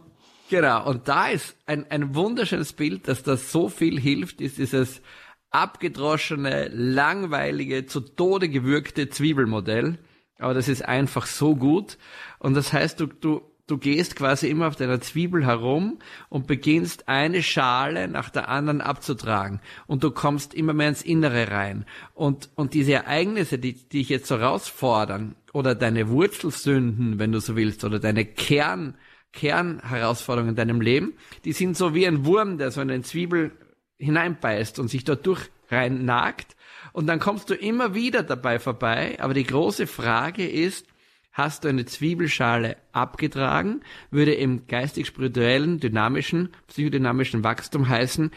Genau, 0.48 0.88
und 0.88 1.08
da 1.08 1.28
ist 1.28 1.56
ein, 1.66 1.90
ein 1.90 2.14
wunderschönes 2.14 2.72
Bild, 2.72 3.06
dass 3.06 3.22
das 3.22 3.52
so 3.52 3.68
viel 3.68 4.00
hilft, 4.00 4.40
ist 4.40 4.56
dieses 4.56 5.02
abgedroschene, 5.50 6.68
langweilige, 6.68 7.86
zu 7.86 8.00
Tode 8.00 8.48
gewürgte 8.48 9.10
Zwiebelmodell. 9.10 9.98
Aber 10.38 10.54
das 10.54 10.68
ist 10.68 10.84
einfach 10.84 11.26
so 11.26 11.56
gut. 11.56 11.98
Und 12.38 12.54
das 12.54 12.72
heißt, 12.72 13.00
du, 13.00 13.06
du, 13.06 13.42
du 13.66 13.76
gehst 13.76 14.16
quasi 14.16 14.48
immer 14.48 14.68
auf 14.68 14.76
deiner 14.76 15.00
Zwiebel 15.00 15.44
herum 15.44 15.98
und 16.30 16.46
beginnst 16.46 17.08
eine 17.08 17.42
Schale 17.42 18.08
nach 18.08 18.30
der 18.30 18.48
anderen 18.48 18.80
abzutragen. 18.80 19.60
Und 19.86 20.02
du 20.04 20.10
kommst 20.10 20.54
immer 20.54 20.72
mehr 20.72 20.88
ins 20.88 21.02
Innere 21.02 21.50
rein. 21.50 21.84
Und, 22.14 22.50
und 22.54 22.72
diese 22.72 22.92
Ereignisse, 22.92 23.58
die, 23.58 23.74
dich 23.74 24.08
jetzt 24.08 24.28
so 24.28 24.38
herausfordern, 24.38 25.34
oder 25.52 25.74
deine 25.74 26.08
Wurzelsünden, 26.08 27.18
wenn 27.18 27.32
du 27.32 27.40
so 27.40 27.56
willst, 27.56 27.84
oder 27.84 27.98
deine 27.98 28.24
Kern, 28.24 28.94
Kernherausforderungen 29.32 30.50
in 30.50 30.56
deinem 30.56 30.80
Leben, 30.80 31.14
die 31.44 31.52
sind 31.52 31.76
so 31.76 31.94
wie 31.94 32.06
ein 32.06 32.24
Wurm, 32.24 32.58
der 32.58 32.70
so 32.70 32.80
in 32.80 32.90
eine 32.90 33.02
Zwiebel 33.02 33.52
hineinbeißt 33.98 34.78
und 34.78 34.88
sich 34.88 35.04
dort 35.04 35.26
durch 35.26 35.50
rein 35.70 36.04
nagt. 36.04 36.56
Und 36.92 37.06
dann 37.06 37.18
kommst 37.18 37.50
du 37.50 37.54
immer 37.54 37.94
wieder 37.94 38.22
dabei 38.22 38.58
vorbei. 38.58 39.18
Aber 39.20 39.34
die 39.34 39.44
große 39.44 39.86
Frage 39.86 40.48
ist, 40.48 40.86
hast 41.32 41.64
du 41.64 41.68
eine 41.68 41.84
Zwiebelschale 41.84 42.76
abgetragen, 42.92 43.82
würde 44.10 44.34
im 44.34 44.66
geistig-spirituellen, 44.66 45.78
dynamischen, 45.78 46.50
psychodynamischen 46.66 47.44
Wachstum 47.44 47.88
heißen, 47.88 48.32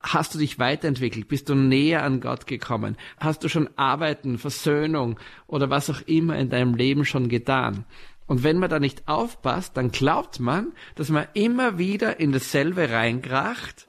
hast 0.00 0.34
du 0.34 0.38
dich 0.38 0.58
weiterentwickelt? 0.58 1.26
Bist 1.28 1.48
du 1.48 1.54
näher 1.54 2.04
an 2.04 2.20
Gott 2.20 2.46
gekommen? 2.46 2.96
Hast 3.18 3.42
du 3.42 3.48
schon 3.48 3.68
Arbeiten, 3.76 4.38
Versöhnung 4.38 5.18
oder 5.46 5.70
was 5.70 5.90
auch 5.90 6.02
immer 6.06 6.38
in 6.38 6.50
deinem 6.50 6.74
Leben 6.74 7.04
schon 7.04 7.28
getan? 7.28 7.84
Und 8.26 8.42
wenn 8.42 8.58
man 8.58 8.70
da 8.70 8.78
nicht 8.78 9.06
aufpasst, 9.08 9.76
dann 9.76 9.90
glaubt 9.90 10.40
man, 10.40 10.72
dass 10.94 11.08
man 11.10 11.26
immer 11.34 11.78
wieder 11.78 12.18
in 12.18 12.32
dasselbe 12.32 12.90
reinkracht, 12.90 13.88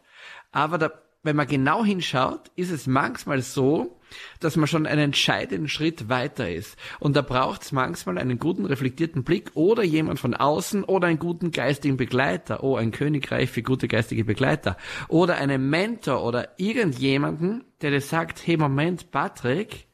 aber 0.51 0.77
da, 0.77 0.91
wenn 1.23 1.35
man 1.35 1.47
genau 1.47 1.83
hinschaut, 1.83 2.51
ist 2.55 2.71
es 2.71 2.87
manchmal 2.87 3.41
so, 3.41 3.99
dass 4.39 4.55
man 4.55 4.67
schon 4.67 4.85
einen 4.85 5.05
entscheidenden 5.05 5.67
Schritt 5.67 6.09
weiter 6.09 6.49
ist. 6.49 6.77
Und 6.99 7.15
da 7.15 7.21
braucht 7.21 7.63
es 7.63 7.71
manchmal 7.71 8.17
einen 8.17 8.39
guten, 8.39 8.65
reflektierten 8.65 9.23
Blick 9.23 9.51
oder 9.53 9.83
jemand 9.83 10.19
von 10.19 10.33
außen 10.33 10.83
oder 10.83 11.07
einen 11.07 11.19
guten 11.19 11.51
geistigen 11.51 11.97
Begleiter. 11.97 12.63
Oh, 12.63 12.75
ein 12.75 12.91
Königreich 12.91 13.49
für 13.49 13.63
gute 13.63 13.87
geistige 13.87 14.23
Begleiter. 14.23 14.77
Oder 15.09 15.35
einen 15.35 15.69
Mentor 15.69 16.23
oder 16.23 16.49
irgendjemanden, 16.57 17.65
der 17.81 17.91
dir 17.91 18.01
sagt, 18.01 18.45
hey 18.45 18.57
Moment, 18.57 19.11
Patrick, 19.11 19.86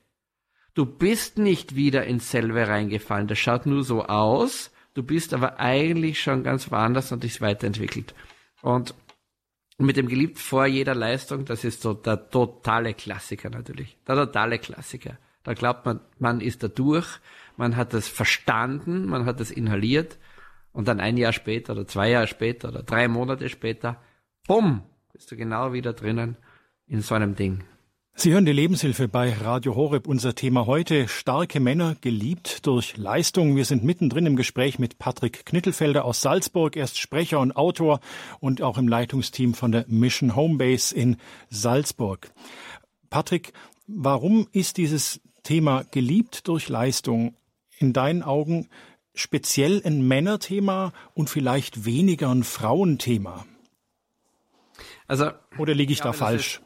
du 0.73 0.85
bist 0.85 1.37
nicht 1.37 1.75
wieder 1.75 2.05
ins 2.05 2.31
selbe 2.31 2.67
reingefallen. 2.67 3.27
Das 3.27 3.39
schaut 3.39 3.65
nur 3.65 3.83
so 3.83 4.05
aus. 4.05 4.71
Du 4.93 5.03
bist 5.03 5.33
aber 5.33 5.59
eigentlich 5.59 6.21
schon 6.21 6.43
ganz 6.43 6.69
woanders 6.71 7.11
und 7.11 7.23
dich 7.23 7.41
weiterentwickelt. 7.41 8.13
Und 8.61 8.93
mit 9.77 9.97
dem 9.97 10.07
geliebt 10.07 10.37
vor 10.37 10.65
jeder 10.65 10.95
Leistung, 10.95 11.45
das 11.45 11.63
ist 11.63 11.81
so 11.81 11.93
der 11.93 12.29
totale 12.29 12.93
Klassiker 12.93 13.49
natürlich. 13.49 13.97
Der 14.07 14.15
totale 14.15 14.59
Klassiker. 14.59 15.17
Da 15.43 15.53
glaubt 15.53 15.85
man, 15.85 15.99
man 16.19 16.41
ist 16.41 16.63
da 16.63 16.67
durch, 16.67 17.19
man 17.57 17.75
hat 17.75 17.93
das 17.93 18.07
verstanden, 18.07 19.05
man 19.07 19.25
hat 19.25 19.39
das 19.39 19.51
inhaliert 19.51 20.17
und 20.71 20.87
dann 20.87 20.99
ein 20.99 21.17
Jahr 21.17 21.33
später 21.33 21.73
oder 21.73 21.87
zwei 21.87 22.09
Jahre 22.09 22.27
später 22.27 22.69
oder 22.69 22.83
drei 22.83 23.07
Monate 23.07 23.49
später, 23.49 24.01
bumm, 24.47 24.83
bist 25.11 25.31
du 25.31 25.35
genau 25.35 25.73
wieder 25.73 25.93
drinnen 25.93 26.37
in 26.87 27.01
so 27.01 27.15
einem 27.15 27.35
Ding. 27.35 27.63
Sie 28.15 28.31
hören 28.31 28.45
die 28.45 28.53
Lebenshilfe 28.53 29.07
bei 29.07 29.33
Radio 29.33 29.75
Horeb. 29.75 30.07
Unser 30.07 30.35
Thema 30.35 30.67
heute 30.67 31.07
starke 31.07 31.59
Männer 31.59 31.95
geliebt 31.99 32.65
durch 32.67 32.95
Leistung. 32.95 33.55
Wir 33.55 33.65
sind 33.65 33.83
mittendrin 33.83 34.27
im 34.27 34.35
Gespräch 34.35 34.77
mit 34.77 34.99
Patrick 34.99 35.47
Knittelfelder 35.47 36.05
aus 36.05 36.21
Salzburg. 36.21 36.77
Er 36.77 36.83
ist 36.83 36.99
Sprecher 36.99 37.39
und 37.39 37.57
Autor 37.57 37.99
und 38.39 38.61
auch 38.61 38.77
im 38.77 38.87
Leitungsteam 38.87 39.55
von 39.55 39.71
der 39.71 39.85
Mission 39.87 40.35
Homebase 40.35 40.95
in 40.95 41.17
Salzburg. 41.49 42.31
Patrick, 43.09 43.51
warum 43.87 44.47
ist 44.51 44.77
dieses 44.77 45.19
Thema 45.41 45.83
geliebt 45.83 46.47
durch 46.47 46.69
Leistung 46.69 47.35
in 47.79 47.93
deinen 47.93 48.21
Augen 48.21 48.69
speziell 49.15 49.81
ein 49.83 50.07
Männerthema 50.07 50.93
und 51.15 51.31
vielleicht 51.31 51.83
weniger 51.85 52.29
ein 52.29 52.43
Frauenthema? 52.43 53.45
Also, 55.07 55.31
oder 55.57 55.73
liege 55.73 55.91
ich 55.91 55.99
da 55.99 56.13
falsch? 56.13 56.61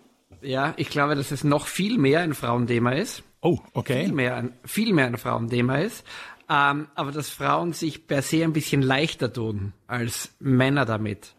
Ja, 0.48 0.74
ich 0.78 0.90
glaube, 0.90 1.16
dass 1.16 1.32
es 1.32 1.44
noch 1.44 1.68
viel 1.68 1.98
mehr 1.98 2.22
ein 2.22 2.34
Frauenthema 2.34 2.92
ist. 2.92 3.22
Oh, 3.42 3.60
okay. 3.74 4.06
Viel 4.06 4.14
mehr 4.14 4.38
ein, 4.38 4.54
viel 4.64 4.94
mehr 4.94 5.08
ein 5.08 5.18
Frauenthema 5.18 5.80
ist. 5.80 6.06
Ähm, 6.50 6.88
aber 6.96 7.12
dass 7.12 7.30
Frauen 7.30 7.74
sich 7.74 8.08
per 8.08 8.22
se 8.22 8.46
ein 8.46 8.54
bisschen 8.54 8.82
leichter 8.82 9.34
tun 9.34 9.74
als 9.88 10.32
Männer 10.40 10.86
damit. 10.86 11.36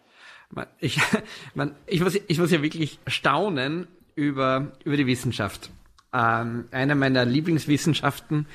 Ich, 0.79 1.01
man, 1.55 1.75
ich, 1.87 2.03
muss, 2.03 2.19
ich 2.27 2.39
muss 2.39 2.51
ja 2.51 2.61
wirklich 2.61 2.99
staunen 3.07 3.87
über, 4.15 4.73
über 4.85 4.99
die 4.99 5.07
Wissenschaft. 5.07 5.71
Ähm, 6.13 6.67
eine 6.71 6.95
meiner 6.95 7.25
Lieblingswissenschaften 7.25 8.47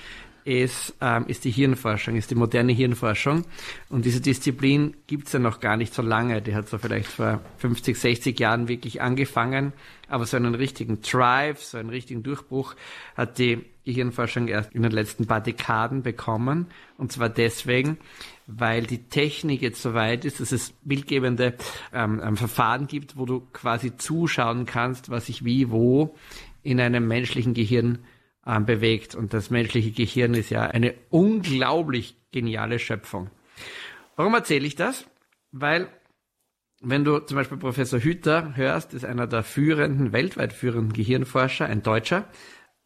ist, 0.45 0.95
ähm, 1.01 1.25
ist 1.27 1.45
die 1.45 1.51
Hirnforschung, 1.51 2.15
ist 2.15 2.31
die 2.31 2.35
moderne 2.35 2.73
Hirnforschung. 2.73 3.45
Und 3.89 4.05
diese 4.05 4.21
Disziplin 4.21 4.95
gibt's 5.07 5.33
ja 5.33 5.39
noch 5.39 5.59
gar 5.59 5.77
nicht 5.77 5.93
so 5.93 6.01
lange. 6.01 6.41
Die 6.41 6.55
hat 6.55 6.67
so 6.67 6.77
vielleicht 6.77 7.07
vor 7.07 7.41
50, 7.57 7.97
60 7.97 8.39
Jahren 8.39 8.67
wirklich 8.67 9.01
angefangen. 9.01 9.73
Aber 10.07 10.25
so 10.25 10.37
einen 10.37 10.55
richtigen 10.55 11.01
Drive, 11.01 11.63
so 11.63 11.77
einen 11.77 11.89
richtigen 11.89 12.23
Durchbruch 12.23 12.75
hat 13.15 13.39
die 13.39 13.65
Hirnforschung 13.85 14.47
erst 14.47 14.73
in 14.73 14.83
den 14.83 14.91
letzten 14.91 15.27
paar 15.27 15.41
Dekaden 15.41 16.03
bekommen. 16.03 16.67
Und 16.97 17.11
zwar 17.11 17.29
deswegen, 17.29 17.97
weil 18.47 18.83
die 18.83 19.03
Technik 19.09 19.61
jetzt 19.61 19.81
so 19.81 19.93
weit 19.93 20.25
ist, 20.25 20.39
dass 20.39 20.51
es 20.51 20.73
bildgebende 20.83 21.55
ähm, 21.93 22.21
ähm 22.23 22.37
Verfahren 22.37 22.87
gibt, 22.87 23.17
wo 23.17 23.25
du 23.25 23.41
quasi 23.53 23.97
zuschauen 23.97 24.65
kannst, 24.65 25.09
was 25.09 25.27
sich 25.27 25.45
wie 25.45 25.71
wo 25.71 26.15
in 26.63 26.79
einem 26.79 27.07
menschlichen 27.07 27.53
Gehirn 27.53 27.99
äh, 28.45 28.59
bewegt. 28.59 29.15
Und 29.15 29.33
das 29.33 29.49
menschliche 29.49 29.91
Gehirn 29.91 30.33
ist 30.33 30.49
ja 30.49 30.63
eine 30.63 30.95
unglaublich 31.09 32.15
geniale 32.31 32.79
Schöpfung. 32.79 33.29
Warum 34.15 34.33
erzähle 34.33 34.67
ich 34.67 34.75
das? 34.75 35.05
Weil 35.51 35.87
wenn 36.81 37.05
du 37.05 37.19
zum 37.19 37.37
Beispiel 37.37 37.57
Professor 37.57 37.99
Hüter 37.99 38.55
hörst, 38.55 38.93
ist 38.93 39.05
einer 39.05 39.27
der 39.27 39.43
führenden, 39.43 40.11
weltweit 40.11 40.51
führenden 40.51 40.91
Gehirnforscher, 40.91 41.65
ein 41.65 41.81
Deutscher, 41.81 42.27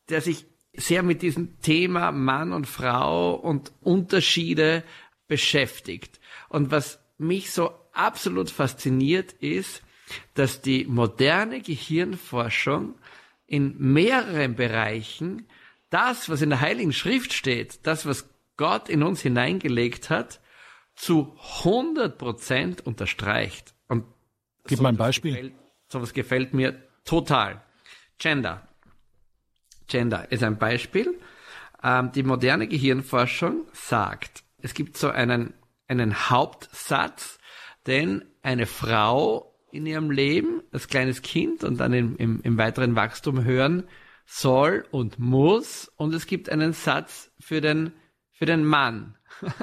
der 0.09 0.21
sich 0.21 0.45
sehr 0.73 1.01
mit 1.01 1.23
diesem 1.23 1.59
Thema 1.61 2.11
Mann 2.11 2.53
und 2.53 2.67
Frau 2.67 3.33
und 3.33 3.71
Unterschiede 3.81 4.83
beschäftigt. 5.27 6.19
Und 6.49 6.69
was 6.69 6.99
mich 7.17 7.51
so 7.51 7.71
absolut 7.93 8.51
fasziniert 8.51 9.33
ist, 9.33 9.81
dass 10.35 10.61
die 10.61 10.85
moderne 10.85 11.61
Gehirnforschung 11.61 12.93
in 13.47 13.75
mehreren 13.77 14.55
Bereichen 14.55 15.47
das, 15.89 16.29
was 16.29 16.41
in 16.41 16.49
der 16.49 16.61
Heiligen 16.61 16.93
Schrift 16.93 17.33
steht, 17.33 17.87
das, 17.87 18.05
was 18.05 18.29
Gott 18.57 18.89
in 18.89 19.03
uns 19.03 19.21
hineingelegt 19.21 20.09
hat, 20.09 20.41
zu 20.95 21.37
100 21.63 22.17
Prozent 22.17 22.85
unterstreicht. 22.85 23.73
Und 23.87 24.03
Gib 24.65 24.81
mal 24.81 24.89
ein 24.89 24.97
Beispiel. 24.97 25.31
Gefällt, 25.31 25.53
sowas 25.87 26.13
gefällt 26.13 26.53
mir 26.53 26.83
total. 27.05 27.61
Gender. 28.17 28.67
Gender 29.87 30.29
ist 30.31 30.43
ein 30.43 30.57
Beispiel. 30.57 31.17
Ähm, 31.83 32.11
die 32.11 32.23
moderne 32.23 32.67
Gehirnforschung 32.67 33.67
sagt, 33.71 34.43
es 34.57 34.73
gibt 34.73 34.97
so 34.97 35.09
einen, 35.09 35.53
einen 35.87 36.29
Hauptsatz, 36.29 37.37
den 37.85 38.25
eine 38.41 38.65
Frau 38.65 39.46
in 39.71 39.85
ihrem 39.85 40.11
Leben 40.11 40.61
als 40.71 40.87
kleines 40.87 41.21
Kind 41.21 41.63
und 41.63 41.79
dann 41.79 41.93
im, 41.93 42.15
im, 42.17 42.41
im 42.43 42.57
weiteren 42.57 42.95
Wachstum 42.95 43.43
hören 43.43 43.83
soll 44.25 44.85
und 44.91 45.19
muss. 45.19 45.91
Und 45.95 46.13
es 46.13 46.27
gibt 46.27 46.49
einen 46.49 46.73
Satz 46.73 47.31
für 47.39 47.61
den, 47.61 47.91
für 48.31 48.45
den 48.45 48.65
Mann. 48.65 49.15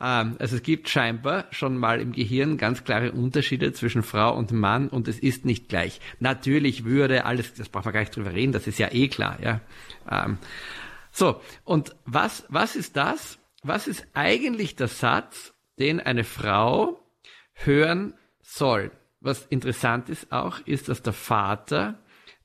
Ähm, 0.00 0.36
also 0.40 0.56
es 0.56 0.62
gibt 0.62 0.88
scheinbar 0.88 1.46
schon 1.52 1.78
mal 1.78 2.00
im 2.00 2.10
Gehirn 2.10 2.56
ganz 2.56 2.82
klare 2.82 3.12
Unterschiede 3.12 3.72
zwischen 3.72 4.02
Frau 4.02 4.36
und 4.36 4.50
Mann 4.50 4.88
und 4.88 5.06
es 5.06 5.20
ist 5.20 5.44
nicht 5.44 5.68
gleich. 5.68 6.00
Natürlich 6.18 6.84
würde 6.84 7.26
alles, 7.26 7.54
das 7.54 7.68
braucht 7.68 7.84
man 7.84 7.94
gar 7.94 8.00
nicht 8.00 8.14
drüber 8.14 8.32
reden, 8.32 8.52
das 8.52 8.66
ist 8.66 8.80
ja 8.80 8.92
eh 8.92 9.06
klar, 9.06 9.38
ja. 9.40 9.60
Ähm, 10.10 10.38
so, 11.12 11.40
und 11.62 11.94
was, 12.06 12.44
was 12.48 12.74
ist 12.74 12.96
das? 12.96 13.38
Was 13.62 13.86
ist 13.86 14.04
eigentlich 14.14 14.74
der 14.74 14.88
Satz, 14.88 15.54
den 15.78 16.00
eine 16.00 16.24
Frau 16.24 17.00
hören 17.52 18.14
soll? 18.42 18.90
Was 19.24 19.46
interessant 19.46 20.08
ist 20.08 20.30
auch, 20.32 20.60
ist, 20.66 20.88
dass 20.88 21.02
der 21.02 21.12
Vater 21.12 21.98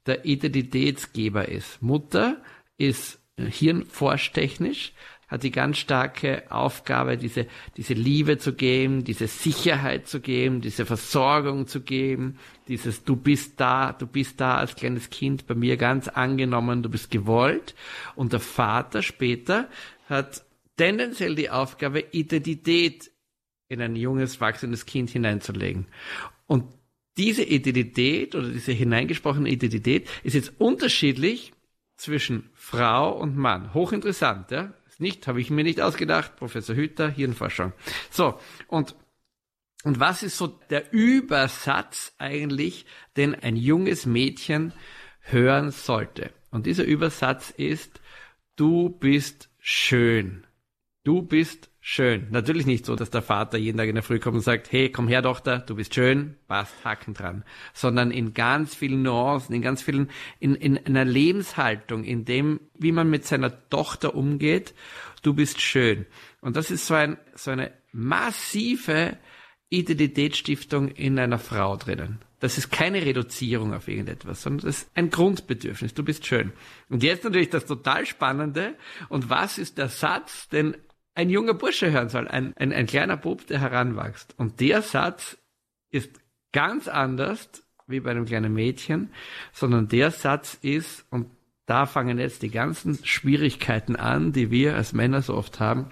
der 0.05 0.25
Identitätsgeber 0.25 1.47
ist. 1.47 1.81
Mutter 1.81 2.41
ist 2.77 3.19
hirnforschtechnisch, 3.37 4.93
hat 5.27 5.43
die 5.43 5.51
ganz 5.51 5.77
starke 5.77 6.43
Aufgabe, 6.49 7.17
diese, 7.17 7.45
diese 7.77 7.93
Liebe 7.93 8.39
zu 8.39 8.53
geben, 8.53 9.03
diese 9.03 9.27
Sicherheit 9.27 10.07
zu 10.07 10.21
geben, 10.21 10.61
diese 10.61 10.85
Versorgung 10.85 11.67
zu 11.67 11.81
geben, 11.81 12.39
dieses 12.67 13.03
du 13.03 13.15
bist 13.15 13.59
da, 13.59 13.93
du 13.93 14.07
bist 14.07 14.41
da 14.41 14.57
als 14.57 14.75
kleines 14.75 15.11
Kind 15.11 15.45
bei 15.45 15.53
mir 15.53 15.77
ganz 15.77 16.07
angenommen, 16.07 16.81
du 16.81 16.89
bist 16.89 17.11
gewollt. 17.11 17.75
Und 18.15 18.33
der 18.33 18.39
Vater 18.39 19.03
später 19.03 19.69
hat 20.07 20.43
tendenziell 20.77 21.35
die 21.35 21.51
Aufgabe, 21.51 21.99
Identität 22.11 23.11
in 23.67 23.81
ein 23.81 23.95
junges, 23.95 24.41
wachsendes 24.41 24.87
Kind 24.87 25.11
hineinzulegen. 25.11 25.85
Und 26.49 26.65
diese 27.15 27.43
Identität 27.43 28.33
oder 28.33 28.49
diese 28.49 28.71
hineingesprochene 28.71 29.49
Identität 29.49 30.09
ist 30.23 30.33
jetzt 30.33 30.53
unterschiedlich 30.57 31.53
zwischen 31.95 32.49
Frau 32.55 33.15
und 33.15 33.37
Mann. 33.37 33.75
Hochinteressant, 33.75 34.49
ja? 34.49 34.73
Ist 34.87 34.99
nicht, 34.99 35.27
habe 35.27 35.39
ich 35.39 35.51
mir 35.51 35.63
nicht 35.63 35.79
ausgedacht. 35.79 36.37
Professor 36.37 36.75
Hüter, 36.75 37.07
Hirnforschung. 37.07 37.73
So, 38.09 38.39
und, 38.67 38.95
und 39.83 39.99
was 39.99 40.23
ist 40.23 40.37
so 40.37 40.47
der 40.47 40.91
Übersatz 40.91 42.15
eigentlich, 42.17 42.87
den 43.15 43.35
ein 43.35 43.55
junges 43.55 44.07
Mädchen 44.07 44.73
hören 45.19 45.69
sollte? 45.69 46.31
Und 46.49 46.65
dieser 46.65 46.83
Übersatz 46.83 47.51
ist, 47.51 48.01
du 48.55 48.89
bist 48.89 49.51
schön. 49.59 50.47
Du 51.03 51.21
bist 51.21 51.68
schön. 51.89 52.27
Natürlich 52.29 52.67
nicht 52.67 52.85
so, 52.85 52.95
dass 52.95 53.09
der 53.09 53.23
Vater 53.23 53.57
jeden 53.57 53.79
Tag 53.79 53.89
in 53.89 53.95
der 53.95 54.03
Früh 54.03 54.19
kommt 54.19 54.35
und 54.35 54.43
sagt, 54.43 54.71
hey, 54.71 54.91
komm 54.91 55.07
her, 55.07 55.23
Tochter, 55.23 55.57
du 55.57 55.75
bist 55.75 55.95
schön, 55.95 56.35
passt, 56.47 56.73
Haken 56.85 57.15
dran. 57.15 57.43
Sondern 57.73 58.11
in 58.11 58.35
ganz 58.35 58.75
vielen 58.75 59.01
Nuancen, 59.01 59.55
in 59.55 59.63
ganz 59.63 59.81
vielen, 59.81 60.11
in, 60.39 60.53
in 60.53 60.77
einer 60.77 61.03
Lebenshaltung, 61.03 62.03
in 62.03 62.25
dem, 62.25 62.59
wie 62.75 62.91
man 62.91 63.09
mit 63.09 63.25
seiner 63.25 63.67
Tochter 63.69 64.13
umgeht, 64.13 64.75
du 65.23 65.33
bist 65.33 65.61
schön. 65.61 66.05
Und 66.41 66.55
das 66.55 66.69
ist 66.69 66.85
so 66.85 66.93
ein, 66.93 67.17
so 67.33 67.49
eine 67.49 67.71
massive 67.91 69.17
Identitätsstiftung 69.69 70.89
in 70.89 71.17
einer 71.17 71.39
Frau 71.39 71.75
drinnen. 71.75 72.19
Das 72.39 72.57
ist 72.57 72.71
keine 72.71 73.03
Reduzierung 73.03 73.73
auf 73.73 73.87
irgendetwas, 73.87 74.43
sondern 74.43 74.67
das 74.67 74.83
ist 74.83 74.91
ein 74.93 75.09
Grundbedürfnis. 75.09 75.95
Du 75.95 76.03
bist 76.03 76.25
schön. 76.25 76.53
Und 76.87 77.03
jetzt 77.03 77.23
natürlich 77.23 77.49
das 77.49 77.65
total 77.65 78.05
Spannende. 78.05 78.75
Und 79.09 79.29
was 79.29 79.57
ist 79.57 79.77
der 79.77 79.89
Satz, 79.89 80.47
den 80.49 80.77
ein 81.19 81.29
junger 81.29 81.53
Bursche 81.53 81.91
hören 81.91 82.07
soll, 82.07 82.29
ein, 82.29 82.55
ein, 82.55 82.71
ein 82.71 82.85
kleiner 82.85 83.17
Bub, 83.17 83.45
der 83.47 83.59
heranwächst. 83.59 84.33
Und 84.37 84.61
der 84.61 84.81
Satz 84.81 85.37
ist 85.89 86.11
ganz 86.53 86.87
anders, 86.87 87.49
wie 87.87 87.99
bei 87.99 88.11
einem 88.11 88.23
kleinen 88.23 88.53
Mädchen, 88.53 89.11
sondern 89.51 89.89
der 89.89 90.11
Satz 90.11 90.57
ist, 90.61 91.05
und 91.09 91.29
da 91.65 91.85
fangen 91.85 92.19
jetzt 92.19 92.41
die 92.41 92.49
ganzen 92.49 93.03
Schwierigkeiten 93.03 93.97
an, 93.97 94.31
die 94.31 94.49
wir 94.49 94.75
als 94.75 94.93
Männer 94.93 95.21
so 95.21 95.35
oft 95.35 95.59
haben. 95.59 95.91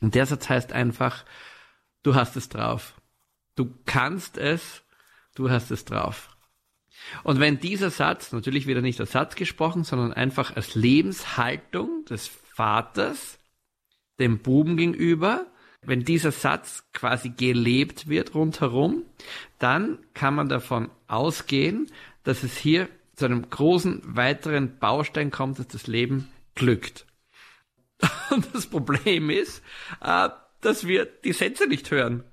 Und 0.00 0.14
der 0.14 0.24
Satz 0.24 0.48
heißt 0.48 0.72
einfach, 0.72 1.26
du 2.02 2.14
hast 2.14 2.36
es 2.36 2.48
drauf. 2.48 2.94
Du 3.54 3.74
kannst 3.84 4.38
es, 4.38 4.82
du 5.34 5.50
hast 5.50 5.70
es 5.70 5.84
drauf. 5.84 6.34
Und 7.22 7.38
wenn 7.38 7.60
dieser 7.60 7.90
Satz, 7.90 8.32
natürlich 8.32 8.66
wieder 8.66 8.80
nicht 8.80 8.98
als 8.98 9.12
Satz 9.12 9.34
gesprochen, 9.34 9.84
sondern 9.84 10.14
einfach 10.14 10.56
als 10.56 10.74
Lebenshaltung 10.74 12.06
des 12.06 12.28
Vaters 12.28 13.37
dem 14.18 14.38
Buben 14.38 14.76
gegenüber, 14.76 15.46
wenn 15.82 16.04
dieser 16.04 16.32
Satz 16.32 16.84
quasi 16.92 17.30
gelebt 17.30 18.08
wird 18.08 18.34
rundherum, 18.34 19.04
dann 19.58 19.98
kann 20.14 20.34
man 20.34 20.48
davon 20.48 20.90
ausgehen, 21.06 21.90
dass 22.24 22.42
es 22.42 22.56
hier 22.56 22.88
zu 23.14 23.24
einem 23.24 23.48
großen 23.48 24.02
weiteren 24.04 24.78
Baustein 24.78 25.30
kommt, 25.30 25.58
dass 25.58 25.68
das 25.68 25.86
Leben 25.86 26.28
glückt. 26.54 27.06
Und 28.30 28.54
das 28.54 28.66
Problem 28.66 29.30
ist, 29.30 29.62
äh, 30.00 30.28
dass 30.60 30.86
wir 30.86 31.04
die 31.04 31.32
Sätze 31.32 31.66
nicht 31.66 31.90
hören. 31.90 32.24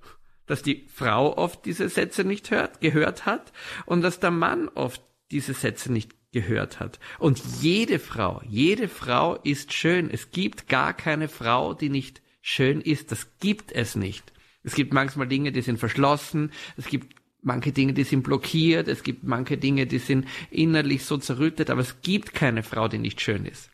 Dass 0.47 0.61
die 0.61 0.87
Frau 0.93 1.35
oft 1.37 1.65
diese 1.65 1.89
Sätze 1.89 2.23
nicht 2.23 2.51
hört, 2.51 2.79
gehört 2.79 3.25
hat 3.25 3.51
und 3.87 4.03
dass 4.03 4.19
der 4.19 4.29
Mann 4.29 4.69
oft 4.69 5.01
diese 5.31 5.55
Sätze 5.55 5.91
nicht 5.91 6.11
gehört 6.35 6.81
hat. 6.81 6.99
Und 7.17 7.41
jede 7.61 7.97
Frau, 7.97 8.41
jede 8.45 8.89
Frau 8.89 9.35
ist 9.37 9.71
schön. 9.71 10.09
Es 10.11 10.31
gibt 10.31 10.67
gar 10.67 10.93
keine 10.93 11.29
Frau, 11.29 11.73
die 11.73 11.87
nicht 11.87 12.21
schön 12.41 12.81
ist. 12.81 13.13
Das 13.13 13.39
gibt 13.39 13.71
es 13.71 13.95
nicht. 13.95 14.33
Es 14.61 14.75
gibt 14.75 14.93
manchmal 14.93 15.29
Dinge, 15.29 15.53
die 15.53 15.61
sind 15.61 15.79
verschlossen. 15.79 16.51
Es 16.75 16.87
gibt 16.87 17.15
manche 17.41 17.71
Dinge, 17.71 17.93
die 17.93 18.03
sind 18.03 18.23
blockiert. 18.23 18.89
Es 18.89 19.03
gibt 19.03 19.23
manche 19.23 19.57
Dinge, 19.57 19.87
die 19.87 19.99
sind 19.99 20.27
innerlich 20.51 21.05
so 21.05 21.17
zerrüttet. 21.17 21.69
Aber 21.69 21.79
es 21.79 22.01
gibt 22.01 22.33
keine 22.33 22.63
Frau, 22.63 22.89
die 22.89 22.97
nicht 22.97 23.21
schön 23.21 23.45
ist. 23.45 23.71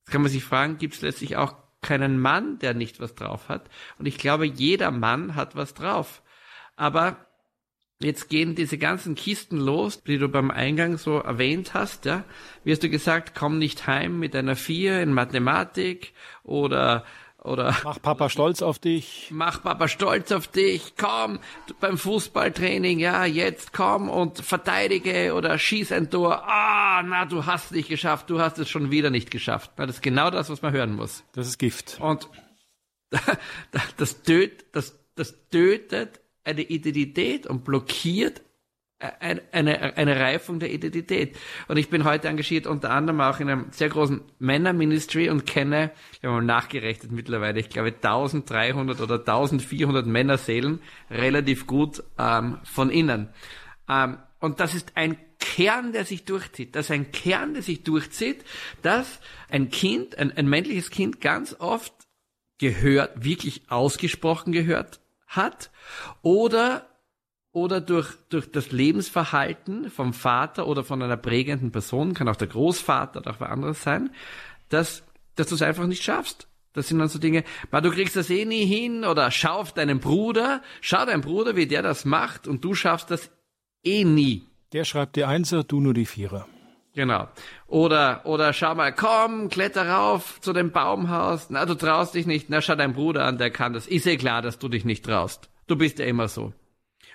Jetzt 0.00 0.12
kann 0.12 0.20
man 0.20 0.30
sich 0.30 0.44
fragen, 0.44 0.76
gibt 0.76 0.96
es 0.96 1.00
letztlich 1.00 1.36
auch 1.36 1.54
keinen 1.80 2.20
Mann, 2.20 2.58
der 2.58 2.74
nicht 2.74 3.00
was 3.00 3.14
drauf 3.14 3.48
hat? 3.48 3.70
Und 3.98 4.04
ich 4.04 4.18
glaube, 4.18 4.44
jeder 4.44 4.90
Mann 4.90 5.34
hat 5.34 5.56
was 5.56 5.72
drauf. 5.72 6.22
Aber 6.76 7.26
Jetzt 8.02 8.30
gehen 8.30 8.54
diese 8.54 8.78
ganzen 8.78 9.14
Kisten 9.14 9.58
los, 9.58 10.02
die 10.02 10.16
du 10.16 10.28
beim 10.28 10.50
Eingang 10.50 10.96
so 10.96 11.18
erwähnt 11.18 11.74
hast, 11.74 12.06
ja. 12.06 12.24
Wie 12.64 12.72
hast 12.72 12.82
du 12.82 12.88
gesagt, 12.88 13.34
komm 13.38 13.58
nicht 13.58 13.86
heim 13.86 14.18
mit 14.18 14.34
einer 14.34 14.56
Vier 14.56 15.02
in 15.02 15.12
Mathematik 15.12 16.14
oder 16.42 17.04
oder 17.42 17.74
mach 17.84 18.00
Papa 18.02 18.28
stolz 18.28 18.60
auf 18.60 18.78
dich. 18.78 19.28
Mach 19.30 19.62
Papa 19.62 19.88
stolz 19.88 20.30
auf 20.30 20.46
dich. 20.46 20.94
Komm 20.98 21.40
beim 21.80 21.96
Fußballtraining, 21.96 22.98
ja, 22.98 23.24
jetzt 23.24 23.72
komm 23.72 24.10
und 24.10 24.38
verteidige 24.38 25.34
oder 25.34 25.58
schieß 25.58 25.92
ein 25.92 26.10
Tor. 26.10 26.42
Ah, 26.46 27.02
na, 27.02 27.24
du 27.24 27.46
hast 27.46 27.72
nicht 27.72 27.88
geschafft, 27.88 28.28
du 28.28 28.40
hast 28.40 28.58
es 28.58 28.68
schon 28.68 28.90
wieder 28.90 29.10
nicht 29.10 29.30
geschafft. 29.30 29.72
Na, 29.76 29.86
das 29.86 29.96
ist 29.96 30.02
genau 30.02 30.30
das, 30.30 30.50
was 30.50 30.60
man 30.60 30.72
hören 30.72 30.94
muss. 30.94 31.24
Das 31.32 31.46
ist 31.46 31.58
Gift. 31.58 31.98
Und 32.00 32.28
das 33.96 34.22
tötet, 34.22 34.66
das, 34.72 34.98
das 35.14 35.34
tötet 35.50 36.19
eine 36.44 36.62
Identität 36.62 37.46
und 37.46 37.64
blockiert 37.64 38.42
eine, 39.00 39.42
eine, 39.52 39.96
eine 39.96 40.20
Reifung 40.20 40.60
der 40.60 40.70
Identität. 40.72 41.36
Und 41.68 41.78
ich 41.78 41.88
bin 41.88 42.04
heute 42.04 42.28
engagiert 42.28 42.66
unter 42.66 42.90
anderem 42.90 43.20
auch 43.20 43.40
in 43.40 43.48
einem 43.48 43.66
sehr 43.70 43.88
großen 43.88 44.20
Männerministry 44.38 45.30
und 45.30 45.46
kenne, 45.46 45.90
ich 46.12 46.24
habe 46.24 46.34
mal 46.34 46.42
nachgerechnet 46.42 47.10
mittlerweile, 47.10 47.60
ich 47.60 47.70
glaube 47.70 47.94
1300 47.94 49.00
oder 49.00 49.18
1400 49.18 50.06
Männerseelen 50.06 50.80
relativ 51.10 51.66
gut 51.66 52.02
ähm, 52.18 52.58
von 52.64 52.90
innen. 52.90 53.30
Ähm, 53.88 54.18
und 54.38 54.60
das 54.60 54.74
ist 54.74 54.92
ein 54.96 55.16
Kern, 55.38 55.92
der 55.92 56.04
sich 56.04 56.26
durchzieht. 56.26 56.76
Das 56.76 56.86
ist 56.86 56.90
ein 56.90 57.10
Kern, 57.12 57.54
der 57.54 57.62
sich 57.62 57.82
durchzieht, 57.82 58.44
dass 58.82 59.20
ein 59.48 59.70
Kind, 59.70 60.18
ein, 60.18 60.30
ein 60.36 60.46
männliches 60.46 60.90
Kind 60.90 61.22
ganz 61.22 61.56
oft 61.58 61.94
gehört, 62.58 63.24
wirklich 63.24 63.62
ausgesprochen 63.68 64.52
gehört 64.52 65.00
hat 65.30 65.70
oder 66.22 66.86
oder 67.52 67.80
durch, 67.80 68.14
durch 68.28 68.50
das 68.50 68.70
Lebensverhalten 68.70 69.90
vom 69.90 70.12
Vater 70.12 70.66
oder 70.68 70.84
von 70.84 71.02
einer 71.02 71.16
prägenden 71.16 71.72
Person, 71.72 72.14
kann 72.14 72.28
auch 72.28 72.36
der 72.36 72.46
Großvater 72.46 73.20
oder 73.20 73.32
auch 73.32 73.40
wer 73.40 73.50
anderes 73.50 73.82
sein, 73.82 74.10
dass, 74.68 75.02
dass 75.34 75.48
du 75.48 75.56
es 75.56 75.62
einfach 75.62 75.86
nicht 75.86 76.02
schaffst. 76.02 76.46
Das 76.72 76.86
sind 76.86 77.00
dann 77.00 77.08
so 77.08 77.18
Dinge, 77.18 77.42
du 77.72 77.90
kriegst 77.90 78.14
das 78.14 78.30
eh 78.30 78.44
nie 78.44 78.64
hin 78.64 79.04
oder 79.04 79.32
schau 79.32 79.58
auf 79.58 79.74
deinen 79.74 79.98
Bruder, 79.98 80.62
schau 80.80 81.04
deinen 81.04 81.22
Bruder, 81.22 81.56
wie 81.56 81.66
der 81.66 81.82
das 81.82 82.04
macht 82.04 82.46
und 82.46 82.64
du 82.64 82.74
schaffst 82.74 83.10
das 83.10 83.30
eh 83.82 84.04
nie. 84.04 84.44
Der 84.72 84.84
schreibt 84.84 85.16
die 85.16 85.24
Einser, 85.24 85.64
du 85.64 85.80
nur 85.80 85.94
die 85.94 86.06
Vierer. 86.06 86.46
Genau. 86.94 87.28
Oder, 87.68 88.22
oder 88.24 88.52
schau 88.52 88.74
mal, 88.74 88.92
komm, 88.92 89.48
kletter 89.48 89.88
rauf 89.88 90.40
zu 90.40 90.52
dem 90.52 90.72
Baumhaus. 90.72 91.48
Na, 91.50 91.64
du 91.64 91.74
traust 91.74 92.14
dich 92.14 92.26
nicht. 92.26 92.50
Na, 92.50 92.60
schau 92.60 92.74
deinen 92.74 92.94
Bruder 92.94 93.24
an, 93.24 93.38
der 93.38 93.50
kann 93.50 93.72
das. 93.72 93.86
Ist 93.86 94.06
eh 94.06 94.16
klar, 94.16 94.42
dass 94.42 94.58
du 94.58 94.68
dich 94.68 94.84
nicht 94.84 95.04
traust. 95.04 95.48
Du 95.68 95.76
bist 95.76 96.00
ja 96.00 96.06
immer 96.06 96.26
so. 96.26 96.52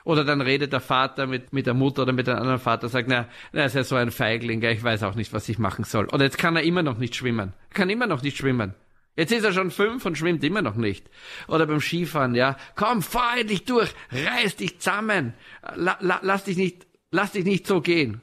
Oder 0.05 0.23
dann 0.23 0.39
redet 0.39 0.71
der 0.71 0.79
Vater 0.81 1.27
mit, 1.27 1.51
mit 1.51 1.65
der 1.65 1.73
Mutter 1.73 2.03
oder 2.03 2.13
mit 2.13 2.29
einem 2.29 2.39
anderen 2.39 2.59
Vater, 2.59 2.89
sagt, 2.89 3.09
na, 3.09 3.27
er 3.51 3.65
ist 3.65 3.75
ja 3.75 3.83
so 3.83 3.95
ein 3.95 4.11
Feigling, 4.11 4.61
ich 4.63 4.83
weiß 4.83 5.03
auch 5.03 5.15
nicht, 5.15 5.33
was 5.33 5.49
ich 5.49 5.57
machen 5.57 5.83
soll. 5.83 6.05
Oder 6.05 6.25
jetzt 6.25 6.37
kann 6.37 6.55
er 6.55 6.61
immer 6.61 6.83
noch 6.83 6.99
nicht 6.99 7.15
schwimmen. 7.15 7.53
Kann 7.73 7.89
immer 7.89 8.05
noch 8.05 8.21
nicht 8.21 8.37
schwimmen. 8.37 8.75
Jetzt 9.17 9.31
ist 9.31 9.43
er 9.43 9.53
schon 9.53 9.71
fünf 9.71 10.05
und 10.05 10.17
schwimmt 10.17 10.43
immer 10.43 10.61
noch 10.61 10.75
nicht. 10.75 11.09
Oder 11.47 11.65
beim 11.65 11.81
Skifahren, 11.81 12.35
ja. 12.35 12.55
Komm, 12.75 13.01
fahr 13.01 13.37
endlich 13.39 13.65
durch, 13.65 13.89
reiß 14.11 14.57
dich 14.57 14.79
zusammen. 14.79 15.33
La, 15.75 15.97
la, 16.01 16.19
lass 16.21 16.43
dich 16.43 16.57
nicht, 16.57 16.85
lass 17.11 17.31
dich 17.31 17.45
nicht 17.45 17.65
so 17.65 17.81
gehen. 17.81 18.21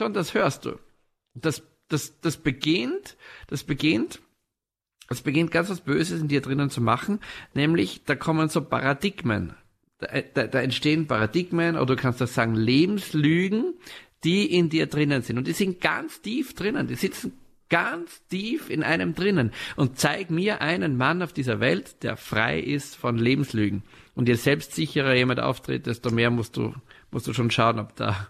Und 0.00 0.14
das 0.14 0.34
hörst 0.34 0.64
du. 0.64 0.78
Das, 1.40 1.62
das, 1.88 2.20
das 2.20 2.36
beginnt, 2.36 3.16
das 3.48 3.64
beginnt, 3.64 4.20
das 5.08 5.22
beginnt 5.22 5.50
ganz 5.50 5.70
was 5.70 5.80
Böses 5.80 6.20
in 6.20 6.28
dir 6.28 6.42
drinnen 6.42 6.70
zu 6.70 6.80
machen, 6.80 7.20
nämlich 7.54 8.04
da 8.04 8.14
kommen 8.14 8.48
so 8.48 8.62
Paradigmen 8.62 9.54
da, 9.98 10.08
da, 10.34 10.46
da 10.46 10.60
entstehen 10.60 11.06
Paradigmen 11.06 11.76
oder 11.76 11.96
du 11.96 11.96
kannst 11.96 12.20
das 12.20 12.34
sagen 12.34 12.54
Lebenslügen, 12.54 13.74
die 14.24 14.46
in 14.46 14.68
dir 14.68 14.86
drinnen 14.86 15.22
sind. 15.22 15.38
Und 15.38 15.46
die 15.46 15.52
sind 15.52 15.80
ganz 15.80 16.22
tief 16.22 16.54
drinnen. 16.54 16.86
Die 16.86 16.94
sitzen 16.94 17.38
ganz 17.68 18.24
tief 18.28 18.70
in 18.70 18.82
einem 18.82 19.14
drinnen. 19.14 19.52
Und 19.76 19.98
zeig 19.98 20.30
mir 20.30 20.60
einen 20.62 20.96
Mann 20.96 21.22
auf 21.22 21.32
dieser 21.32 21.60
Welt, 21.60 22.02
der 22.02 22.16
frei 22.16 22.58
ist 22.60 22.96
von 22.96 23.18
Lebenslügen. 23.18 23.82
Und 24.14 24.28
je 24.28 24.34
selbstsicherer 24.34 25.14
jemand 25.14 25.40
auftritt, 25.40 25.86
desto 25.86 26.10
mehr 26.10 26.30
musst 26.30 26.56
du, 26.56 26.74
musst 27.10 27.26
du 27.26 27.34
schon 27.34 27.50
schauen, 27.50 27.78
ob 27.78 27.94
da, 27.96 28.28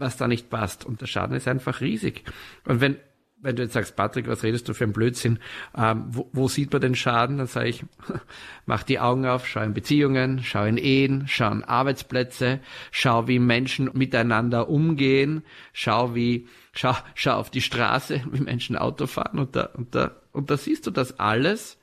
was 0.00 0.16
da 0.16 0.26
nicht 0.26 0.50
passt. 0.50 0.84
Und 0.84 1.00
der 1.00 1.06
Schaden 1.06 1.36
ist 1.36 1.46
einfach 1.46 1.80
riesig. 1.80 2.24
Und 2.64 2.80
wenn, 2.80 2.96
wenn 3.36 3.56
du 3.56 3.62
jetzt 3.62 3.74
sagst, 3.74 3.96
Patrick, 3.96 4.26
was 4.28 4.42
redest 4.42 4.68
du 4.68 4.74
für 4.74 4.84
ein 4.84 4.92
Blödsinn? 4.92 5.38
Ähm, 5.76 6.04
wo, 6.08 6.28
wo, 6.32 6.48
sieht 6.48 6.72
man 6.72 6.80
den 6.80 6.94
Schaden? 6.94 7.38
Dann 7.38 7.46
sage 7.46 7.68
ich, 7.68 7.84
mach 8.66 8.82
die 8.82 8.98
Augen 8.98 9.26
auf, 9.26 9.46
schau 9.46 9.62
in 9.62 9.74
Beziehungen, 9.74 10.42
schau 10.42 10.64
in 10.64 10.76
Ehen, 10.76 11.24
schau 11.28 11.50
in 11.50 11.64
Arbeitsplätze, 11.64 12.60
schau, 12.90 13.28
wie 13.28 13.38
Menschen 13.38 13.90
miteinander 13.94 14.68
umgehen, 14.68 15.44
schau, 15.72 16.14
wie, 16.14 16.48
schau, 16.72 16.94
schau 17.14 17.34
auf 17.34 17.50
die 17.50 17.62
Straße, 17.62 18.22
wie 18.32 18.40
Menschen 18.40 18.76
Auto 18.76 19.06
fahren 19.06 19.38
und 19.38 19.54
da, 19.56 19.66
und 19.66 19.94
da, 19.94 20.16
und 20.32 20.50
da 20.50 20.56
siehst 20.56 20.86
du 20.86 20.90
das 20.90 21.18
alles, 21.18 21.78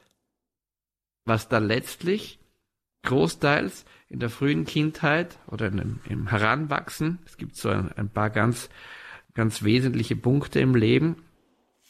was 1.25 1.49
da 1.49 1.58
letztlich 1.58 2.39
großteils 3.03 3.86
in 4.10 4.20
der 4.20 4.30
frühen 4.30 4.65
Kindheit 4.65 5.38
oder 5.48 5.67
im, 5.67 6.00
im 6.08 6.28
Heranwachsen, 6.28 7.20
es 7.26 7.38
gibt 7.38 7.56
so 7.56 7.70
ein, 7.70 7.91
ein 7.93 8.10
paar 8.10 8.30
ganz, 8.30 8.70
ganz 9.34 9.63
wesentliche 9.63 10.15
Punkte 10.15 10.60
im 10.60 10.76
Leben, 10.76 11.17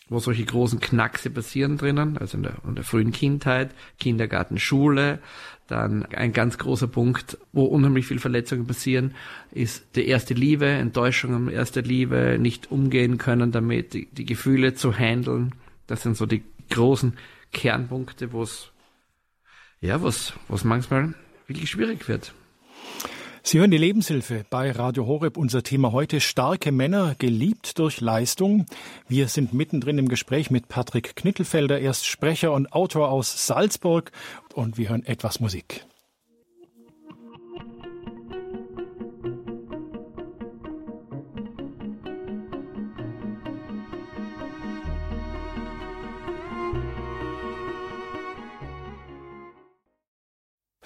wo 0.09 0.19
solche 0.19 0.45
großen 0.45 0.79
Knackse 0.79 1.29
passieren 1.29 1.77
drinnen, 1.77 2.17
also 2.17 2.37
in 2.37 2.43
der, 2.43 2.55
in 2.65 2.75
der 2.75 2.83
frühen 2.83 3.11
Kindheit, 3.11 3.71
Kindergarten, 3.99 4.57
Schule. 4.57 5.19
Dann 5.67 6.05
ein 6.05 6.31
ganz 6.31 6.57
großer 6.57 6.87
Punkt, 6.87 7.37
wo 7.51 7.65
unheimlich 7.65 8.07
viel 8.07 8.19
Verletzungen 8.19 8.65
passieren, 8.65 9.15
ist 9.51 9.97
die 9.97 10.07
erste 10.07 10.33
Liebe, 10.33 10.65
Enttäuschungen 10.65 11.49
erster 11.49 11.81
Liebe, 11.81 12.37
nicht 12.39 12.71
umgehen 12.71 13.17
können 13.17 13.51
damit, 13.51 13.93
die, 13.93 14.05
die 14.05 14.25
Gefühle 14.25 14.75
zu 14.75 14.93
handeln. 14.93 15.53
Das 15.87 16.03
sind 16.03 16.15
so 16.15 16.25
die 16.25 16.43
großen 16.69 17.17
Kernpunkte, 17.51 18.31
wo 18.31 18.43
es, 18.43 18.71
ja, 19.81 20.01
was, 20.01 20.33
was 20.47 20.63
manchmal 20.63 21.15
wirklich 21.47 21.69
schwierig 21.69 22.07
wird. 22.07 22.33
Sie 23.43 23.59
hören 23.59 23.71
die 23.71 23.77
Lebenshilfe 23.77 24.45
bei 24.49 24.71
Radio 24.71 25.05
Horeb. 25.07 25.37
Unser 25.37 25.63
Thema 25.63 25.93
heute 25.93 26.19
starke 26.19 26.73
Männer, 26.73 27.15
geliebt 27.17 27.79
durch 27.79 28.01
Leistung. 28.01 28.65
Wir 29.07 29.29
sind 29.29 29.53
mittendrin 29.53 29.97
im 29.97 30.09
Gespräch 30.09 30.51
mit 30.51 30.67
Patrick 30.67 31.15
Knittelfelder. 31.15 31.79
Er 31.79 31.91
ist 31.91 32.05
Sprecher 32.05 32.51
und 32.51 32.73
Autor 32.73 33.09
aus 33.09 33.47
Salzburg 33.47 34.11
und 34.53 34.77
wir 34.77 34.89
hören 34.89 35.05
etwas 35.05 35.39
Musik. 35.39 35.85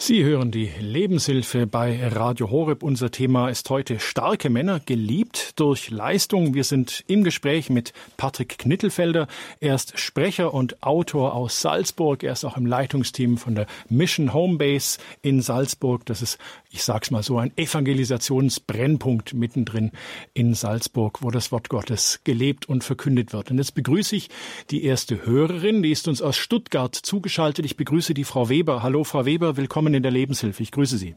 Sie 0.03 0.23
hören 0.23 0.49
die 0.49 0.71
Lebenshilfe 0.79 1.67
bei 1.67 2.07
Radio 2.07 2.49
Horeb. 2.49 2.81
Unser 2.81 3.11
Thema 3.11 3.49
ist 3.49 3.69
heute 3.69 3.99
starke 3.99 4.49
Männer, 4.49 4.79
geliebt 4.79 5.59
durch 5.59 5.91
Leistung. 5.91 6.55
Wir 6.55 6.63
sind 6.63 7.03
im 7.05 7.23
Gespräch 7.23 7.69
mit 7.69 7.93
Patrick 8.17 8.57
Knittelfelder. 8.57 9.27
Er 9.59 9.75
ist 9.75 9.99
Sprecher 9.99 10.55
und 10.55 10.81
Autor 10.81 11.35
aus 11.35 11.61
Salzburg. 11.61 12.23
Er 12.23 12.33
ist 12.33 12.45
auch 12.45 12.57
im 12.57 12.65
Leitungsteam 12.65 13.37
von 13.37 13.53
der 13.53 13.67
Mission 13.89 14.33
Homebase 14.33 14.97
in 15.21 15.39
Salzburg. 15.43 16.03
Das 16.07 16.23
ist, 16.23 16.39
ich 16.71 16.83
sag's 16.83 17.11
mal 17.11 17.23
so, 17.23 17.37
ein 17.37 17.51
Evangelisationsbrennpunkt 17.57 19.33
mittendrin 19.33 19.91
in 20.33 20.53
Salzburg, 20.53 21.21
wo 21.21 21.31
das 21.31 21.51
Wort 21.51 21.69
Gottes 21.69 22.23
gelebt 22.23 22.69
und 22.69 22.83
verkündet 22.83 23.33
wird. 23.33 23.51
Und 23.51 23.57
jetzt 23.57 23.75
begrüße 23.75 24.15
ich 24.15 24.29
die 24.69 24.85
erste 24.85 25.25
Hörerin, 25.25 25.83
die 25.83 25.91
ist 25.91 26.07
uns 26.07 26.21
aus 26.21 26.37
Stuttgart 26.37 26.95
zugeschaltet. 26.95 27.65
Ich 27.65 27.75
begrüße 27.75 28.13
die 28.13 28.23
Frau 28.23 28.47
Weber. 28.47 28.83
Hallo, 28.83 29.03
Frau 29.03 29.25
Weber, 29.25 29.57
willkommen 29.57 29.81
Willkommen 29.81 29.95
in 29.95 30.03
der 30.03 30.11
Lebenshilfe. 30.11 30.61
Ich 30.61 30.71
grüße 30.71 30.97
Sie. 30.97 31.15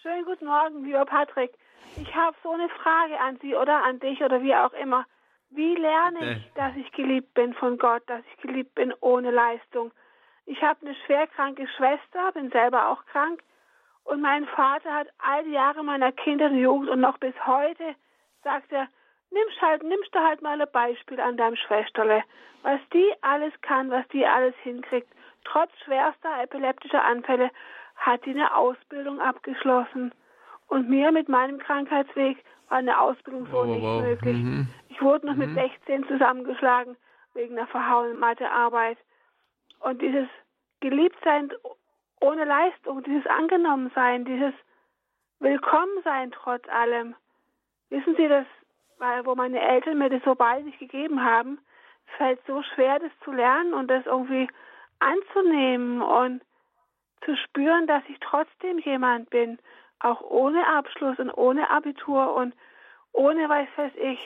Schönen 0.00 0.24
guten 0.24 0.46
Morgen, 0.46 0.84
lieber 0.84 1.04
Patrick. 1.06 1.50
Ich 2.00 2.14
habe 2.14 2.36
so 2.42 2.50
eine 2.50 2.68
Frage 2.68 3.18
an 3.18 3.36
Sie 3.42 3.54
oder 3.54 3.82
an 3.84 3.98
dich 4.00 4.20
oder 4.20 4.42
wie 4.42 4.54
auch 4.54 4.72
immer. 4.74 5.06
Wie 5.50 5.74
lerne 5.74 6.36
ich, 6.36 6.52
dass 6.54 6.76
ich 6.76 6.92
geliebt 6.92 7.34
bin 7.34 7.52
von 7.54 7.78
Gott, 7.78 8.02
dass 8.06 8.20
ich 8.30 8.42
geliebt 8.42 8.74
bin 8.74 8.94
ohne 9.00 9.30
Leistung? 9.30 9.90
Ich 10.44 10.62
habe 10.62 10.86
eine 10.86 10.94
schwerkranke 11.04 11.66
Schwester, 11.76 12.32
bin 12.32 12.50
selber 12.50 12.90
auch 12.90 13.04
krank. 13.06 13.42
Und 14.06 14.20
mein 14.20 14.46
Vater 14.46 14.92
hat 14.92 15.08
all 15.18 15.44
die 15.44 15.50
Jahre 15.50 15.82
meiner 15.82 16.12
Kinder 16.12 16.46
und 16.46 16.58
Jugend 16.58 16.88
und 16.88 17.00
noch 17.00 17.18
bis 17.18 17.34
heute 17.44 17.96
sagt 18.44 18.70
er, 18.72 18.86
nimmst 19.32 19.60
halt, 19.60 19.82
nimmst 19.82 20.14
du 20.14 20.20
halt 20.20 20.42
mal 20.42 20.60
ein 20.60 20.68
Beispiel 20.72 21.20
an 21.20 21.36
deinem 21.36 21.56
Schwesterle, 21.56 22.22
was 22.62 22.80
die 22.92 23.12
alles 23.22 23.52
kann, 23.62 23.90
was 23.90 24.06
die 24.08 24.24
alles 24.24 24.54
hinkriegt. 24.62 25.08
Trotz 25.44 25.70
schwerster 25.84 26.40
epileptischer 26.40 27.04
Anfälle 27.04 27.50
hat 27.96 28.24
die 28.24 28.30
eine 28.30 28.54
Ausbildung 28.54 29.20
abgeschlossen. 29.20 30.12
Und 30.68 30.88
mir 30.88 31.10
mit 31.10 31.28
meinem 31.28 31.58
Krankheitsweg 31.58 32.44
war 32.68 32.78
eine 32.78 33.00
Ausbildung 33.00 33.48
so 33.50 33.60
oh, 33.60 33.64
nicht 33.64 33.82
wow. 33.82 34.02
möglich. 34.02 34.36
Mhm. 34.36 34.68
Ich 34.88 35.02
wurde 35.02 35.26
noch 35.26 35.34
mhm. 35.34 35.54
mit 35.54 35.54
16 35.54 36.06
zusammengeschlagen 36.06 36.96
wegen 37.34 37.58
einer 37.58 37.66
verhauenen 37.66 38.20
Mathearbeit. 38.20 38.98
Und 39.80 40.00
dieses 40.00 40.28
Geliebtsein 40.80 41.52
ohne 42.20 42.44
Leistung, 42.44 43.02
dieses 43.02 43.26
Angenommensein, 43.26 44.24
dieses 44.24 44.54
Willkommensein 45.38 46.30
trotz 46.32 46.66
allem. 46.68 47.14
Wissen 47.90 48.16
Sie, 48.16 48.28
das, 48.28 48.46
weil 48.98 49.24
wo 49.26 49.34
meine 49.34 49.60
Eltern 49.60 49.98
mir 49.98 50.10
das 50.10 50.22
so 50.24 50.34
bald 50.34 50.64
nicht 50.64 50.78
gegeben 50.78 51.22
haben, 51.22 51.58
fällt 52.16 52.40
so 52.46 52.62
schwer, 52.62 52.98
das 52.98 53.10
zu 53.24 53.32
lernen 53.32 53.74
und 53.74 53.88
das 53.88 54.06
irgendwie 54.06 54.48
anzunehmen 54.98 56.02
und 56.02 56.42
zu 57.24 57.36
spüren, 57.36 57.86
dass 57.86 58.02
ich 58.08 58.18
trotzdem 58.20 58.78
jemand 58.78 59.30
bin, 59.30 59.58
auch 60.00 60.20
ohne 60.20 60.66
Abschluss 60.66 61.18
und 61.18 61.30
ohne 61.30 61.70
Abitur 61.70 62.34
und 62.34 62.54
ohne 63.12 63.48
weiß 63.48 63.68
weiß 63.76 63.92
ich. 63.96 64.20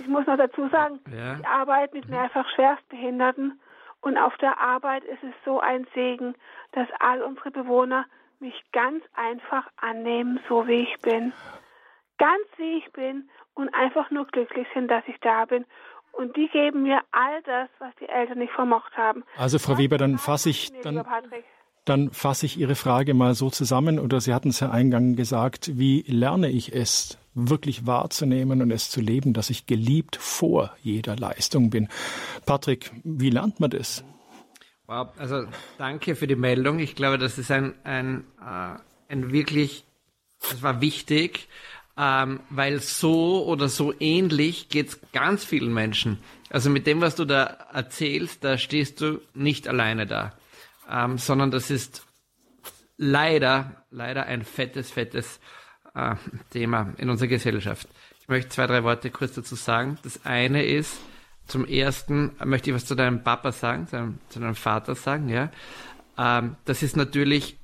Ich 0.00 0.06
muss 0.08 0.26
noch 0.26 0.38
dazu 0.38 0.68
sagen, 0.68 0.98
ja. 1.12 1.36
ich 1.38 1.46
arbeite 1.46 1.94
mit 1.94 2.08
mehrfach 2.08 2.48
Schwerstbehinderten 2.54 3.60
und 4.00 4.16
auf 4.16 4.36
der 4.38 4.58
Arbeit 4.58 5.04
ist 5.04 5.22
es 5.22 5.34
so 5.44 5.60
ein 5.60 5.86
Segen, 5.94 6.34
dass 6.72 6.88
all 6.98 7.22
unsere 7.22 7.50
Bewohner 7.50 8.06
mich 8.38 8.54
ganz 8.72 9.04
einfach 9.14 9.66
annehmen, 9.76 10.40
so 10.48 10.66
wie 10.66 10.82
ich 10.82 10.98
bin. 11.02 11.32
Ganz 12.18 12.46
wie 12.56 12.78
ich 12.78 12.92
bin 12.92 13.28
und 13.54 13.72
einfach 13.74 14.10
nur 14.10 14.26
glücklich 14.26 14.66
sind, 14.74 14.88
dass 14.88 15.04
ich 15.06 15.18
da 15.20 15.44
bin. 15.44 15.66
Und 16.12 16.36
die 16.36 16.48
geben 16.48 16.82
mir 16.82 17.00
all 17.12 17.42
das, 17.42 17.68
was 17.78 17.94
die 18.00 18.08
Eltern 18.08 18.38
nicht 18.38 18.52
vermocht 18.52 18.96
haben. 18.96 19.24
Also 19.36 19.58
Frau 19.58 19.78
Weber, 19.78 19.96
dann 19.96 20.18
fasse 20.18 20.50
ich, 20.50 20.72
dann, 20.82 21.04
dann 21.84 22.10
fasse 22.10 22.46
ich 22.46 22.58
Ihre 22.58 22.74
Frage 22.74 23.14
mal 23.14 23.34
so 23.34 23.50
zusammen, 23.50 23.98
oder 23.98 24.20
Sie 24.20 24.34
hatten 24.34 24.48
es 24.48 24.60
ja 24.60 24.70
eingangs 24.70 25.16
gesagt, 25.16 25.78
wie 25.78 26.02
lerne 26.06 26.48
ich 26.48 26.74
es 26.74 27.18
wirklich 27.34 27.86
wahrzunehmen 27.86 28.62
und 28.62 28.70
es 28.70 28.90
zu 28.90 29.00
leben, 29.00 29.32
dass 29.32 29.50
ich 29.50 29.66
geliebt 29.66 30.16
vor 30.16 30.74
jeder 30.82 31.16
Leistung 31.16 31.70
bin. 31.70 31.88
Patrick, 32.46 32.90
wie 33.04 33.30
lernt 33.30 33.60
man 33.60 33.70
das? 33.70 34.04
Wow, 34.86 35.08
also 35.16 35.46
danke 35.78 36.16
für 36.16 36.26
die 36.26 36.36
Meldung. 36.36 36.80
Ich 36.80 36.96
glaube, 36.96 37.18
das 37.18 37.38
ist 37.38 37.50
ein, 37.50 37.74
ein, 37.84 38.24
äh, 38.40 38.78
ein 39.12 39.32
wirklich, 39.32 39.84
das 40.40 40.62
war 40.62 40.80
wichtig, 40.80 41.48
ähm, 41.96 42.40
weil 42.50 42.80
so 42.80 43.46
oder 43.46 43.68
so 43.68 43.94
ähnlich 44.00 44.68
geht 44.68 44.88
es 44.88 45.00
ganz 45.12 45.44
vielen 45.44 45.72
Menschen. 45.72 46.18
Also 46.48 46.70
mit 46.70 46.86
dem, 46.86 47.00
was 47.00 47.14
du 47.14 47.24
da 47.24 47.44
erzählst, 47.72 48.42
da 48.42 48.58
stehst 48.58 49.00
du 49.00 49.20
nicht 49.34 49.68
alleine 49.68 50.06
da 50.06 50.32
ähm, 50.90 51.18
sondern 51.18 51.50
das 51.50 51.70
ist 51.70 52.04
leider, 52.96 53.86
leider 53.90 54.26
ein 54.26 54.42
fettes, 54.44 54.90
fettes 54.90 55.40
äh, 56.00 56.16
Thema 56.50 56.94
in 56.96 57.10
unserer 57.10 57.28
Gesellschaft. 57.28 57.88
Ich 58.20 58.28
möchte 58.28 58.50
zwei, 58.50 58.66
drei 58.66 58.84
Worte 58.84 59.10
kurz 59.10 59.34
dazu 59.34 59.54
sagen. 59.54 59.98
Das 60.02 60.24
eine 60.24 60.64
ist, 60.64 60.98
zum 61.46 61.66
ersten 61.66 62.32
möchte 62.44 62.70
ich 62.70 62.76
was 62.76 62.86
zu 62.86 62.94
deinem 62.94 63.22
Papa 63.22 63.52
sagen, 63.52 63.86
zu 63.86 63.96
deinem, 63.96 64.18
zu 64.28 64.40
deinem 64.40 64.54
Vater 64.54 64.94
sagen, 64.94 65.28
ja. 65.28 65.50
Ähm, 66.16 66.56
das 66.64 66.82
ist 66.82 66.96
natürlich 66.96 67.56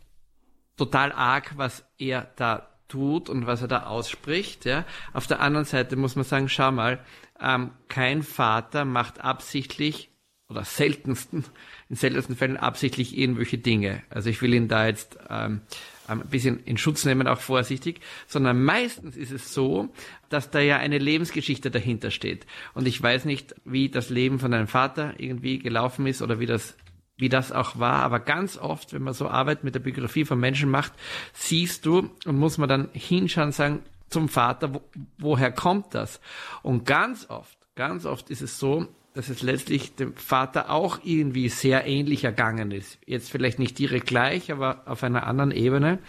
total 0.77 1.13
arg, 1.13 1.53
was 1.57 1.85
er 1.99 2.31
da 2.37 2.69
tut 2.89 3.29
und 3.29 3.47
was 3.47 3.63
er 3.63 3.69
da 3.69 3.85
ausspricht, 3.85 4.65
ja. 4.65 4.85
Auf 5.13 5.27
der 5.27 5.41
anderen 5.41 5.67
Seite 5.67 5.97
muss 5.97 6.17
man 6.17 6.25
sagen, 6.25 6.49
schau 6.49 6.73
mal, 6.73 7.01
ähm, 7.41 7.71
kein 7.89 8.23
Vater 8.23 8.85
macht 8.85 9.21
absichtlich 9.21 10.11
oder 10.49 10.65
seltensten 10.65 11.45
in 11.89 11.97
seltensten 11.97 12.37
Fällen 12.37 12.57
absichtlich 12.57 13.17
irgendwelche 13.17 13.59
Dinge. 13.59 14.03
Also 14.11 14.31
ich 14.31 14.43
will 14.43 14.55
ihn 14.55 14.69
da 14.69 14.87
jetzt 14.87 15.19
ähm, 15.31 15.61
ein 16.09 16.21
bisschen 16.21 16.63
in 16.65 16.79
Schutz 16.79 17.05
nehmen, 17.05 17.27
auch 17.27 17.41
vorsichtig, 17.41 18.01
sondern 18.27 18.63
meistens 18.63 19.17
ist 19.17 19.33
es 19.33 19.53
so, 19.53 19.89
dass 20.29 20.51
da 20.51 20.61
ja 20.61 20.79
eine 20.79 20.99
Lebensgeschichte 20.99 21.71
dahinter 21.71 22.11
steht. 22.11 22.47
Und 22.75 22.87
ich 22.87 23.01
weiß 23.03 23.25
nicht, 23.25 23.55
wie 23.65 23.89
das 23.89 24.11
Leben 24.11 24.39
von 24.39 24.51
deinem 24.51 24.69
Vater 24.69 25.15
irgendwie 25.19 25.59
gelaufen 25.59 26.07
ist 26.07 26.23
oder 26.23 26.41
wie 26.41 26.47
das 26.47 26.77
wie 27.19 27.31
das 27.31 27.51
auch 27.51 27.79
war, 27.79 28.03
aber 28.03 28.21
ganz 28.21 28.59
oft, 28.59 28.93
wenn 28.93 29.03
man 29.03 29.15
so 29.15 29.27
Arbeit 29.29 29.65
mit 29.65 29.75
der 29.75 29.81
Biografie 29.81 30.27
von 30.27 30.39
Menschen 30.39 30.71
macht, 30.71 30.93
siehst 31.33 31.87
du 31.87 32.11
und 32.27 32.39
muss 32.39 32.59
man 32.59 32.69
dann 32.69 32.91
hinschauen, 32.93 33.53
sagen 33.53 33.83
zum 34.11 34.29
Vater, 34.29 34.75
wo, 34.75 34.83
woher 35.17 35.51
kommt 35.51 35.95
das? 35.95 36.21
Und 36.63 36.85
ganz 36.85 37.31
oft, 37.31 37.57
ganz 37.75 38.05
oft 38.05 38.29
ist 38.29 38.43
es 38.43 38.59
so, 38.59 38.87
dass 39.17 39.31
es 39.31 39.43
letztlich 39.43 39.95
dem 39.95 40.15
Vater 40.15 40.71
auch 40.71 41.01
irgendwie 41.03 41.49
sehr 41.49 41.87
ähnlich 41.87 42.25
ergangen 42.25 42.71
ist. 42.71 42.99
Jetzt 43.07 43.31
vielleicht 43.31 43.59
nicht 43.59 43.79
direkt 43.79 44.07
gleich, 44.07 44.53
aber 44.53 44.83
auf 44.85 45.03
einer 45.03 45.27
anderen 45.27 45.53
Ebene. 45.53 46.01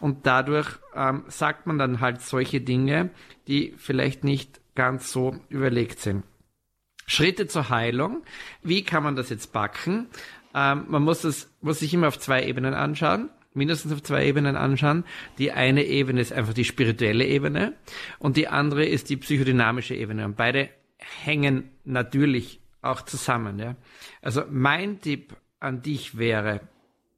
Und 0.00 0.26
dadurch 0.26 0.68
ähm, 0.92 1.22
sagt 1.28 1.68
man 1.68 1.78
dann 1.78 2.00
halt 2.00 2.20
solche 2.20 2.60
Dinge, 2.60 3.10
die 3.46 3.74
vielleicht 3.76 4.24
nicht 4.24 4.60
ganz 4.74 5.12
so 5.12 5.36
überlegt 5.48 6.00
sind. 6.00 6.24
Schritte 7.06 7.46
zur 7.46 7.70
Heilung. 7.70 8.24
Wie 8.62 8.82
kann 8.82 9.04
man 9.04 9.14
das 9.14 9.30
jetzt 9.30 9.52
backen? 9.52 10.08
Ähm, 10.52 10.86
man 10.88 11.04
muss 11.04 11.22
das, 11.22 11.48
muss 11.60 11.78
sich 11.78 11.94
immer 11.94 12.08
auf 12.08 12.18
zwei 12.18 12.44
Ebenen 12.44 12.74
anschauen 12.74 13.30
mindestens 13.54 13.92
auf 13.92 14.02
zwei 14.02 14.24
Ebenen 14.24 14.56
anschauen. 14.56 15.04
Die 15.38 15.50
eine 15.50 15.84
Ebene 15.84 16.20
ist 16.20 16.32
einfach 16.32 16.54
die 16.54 16.64
spirituelle 16.64 17.26
Ebene 17.26 17.74
und 18.20 18.36
die 18.36 18.46
andere 18.46 18.84
ist 18.84 19.10
die 19.10 19.16
psychodynamische 19.16 19.96
Ebene. 19.96 20.24
Und 20.24 20.36
beide 20.36 20.70
hängen 20.98 21.70
natürlich 21.84 22.60
auch 22.82 23.02
zusammen. 23.02 23.58
Ja? 23.58 23.76
Also 24.22 24.42
mein 24.50 25.00
Tipp 25.00 25.36
an 25.60 25.82
dich 25.82 26.18
wäre, 26.18 26.60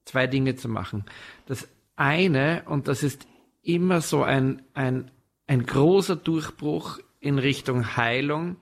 zwei 0.04 0.26
Dinge 0.26 0.56
zu 0.56 0.68
machen. 0.68 1.04
Das 1.46 1.68
eine, 1.96 2.62
und 2.66 2.88
das 2.88 3.02
ist 3.02 3.26
immer 3.62 4.00
so 4.00 4.22
ein, 4.22 4.62
ein, 4.74 5.10
ein 5.46 5.66
großer 5.66 6.16
Durchbruch 6.16 6.98
in 7.20 7.38
Richtung 7.38 7.96
Heilung, 7.96 8.56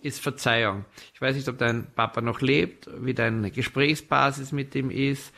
ist 0.00 0.20
Verzeihung. 0.20 0.84
Ich 1.14 1.20
weiß 1.20 1.34
nicht, 1.34 1.48
ob 1.48 1.58
dein 1.58 1.86
Papa 1.94 2.20
noch 2.20 2.40
lebt, 2.40 2.88
wie 2.98 3.14
deine 3.14 3.50
Gesprächsbasis 3.50 4.52
mit 4.52 4.74
ihm 4.74 4.90
ist, 4.90 5.32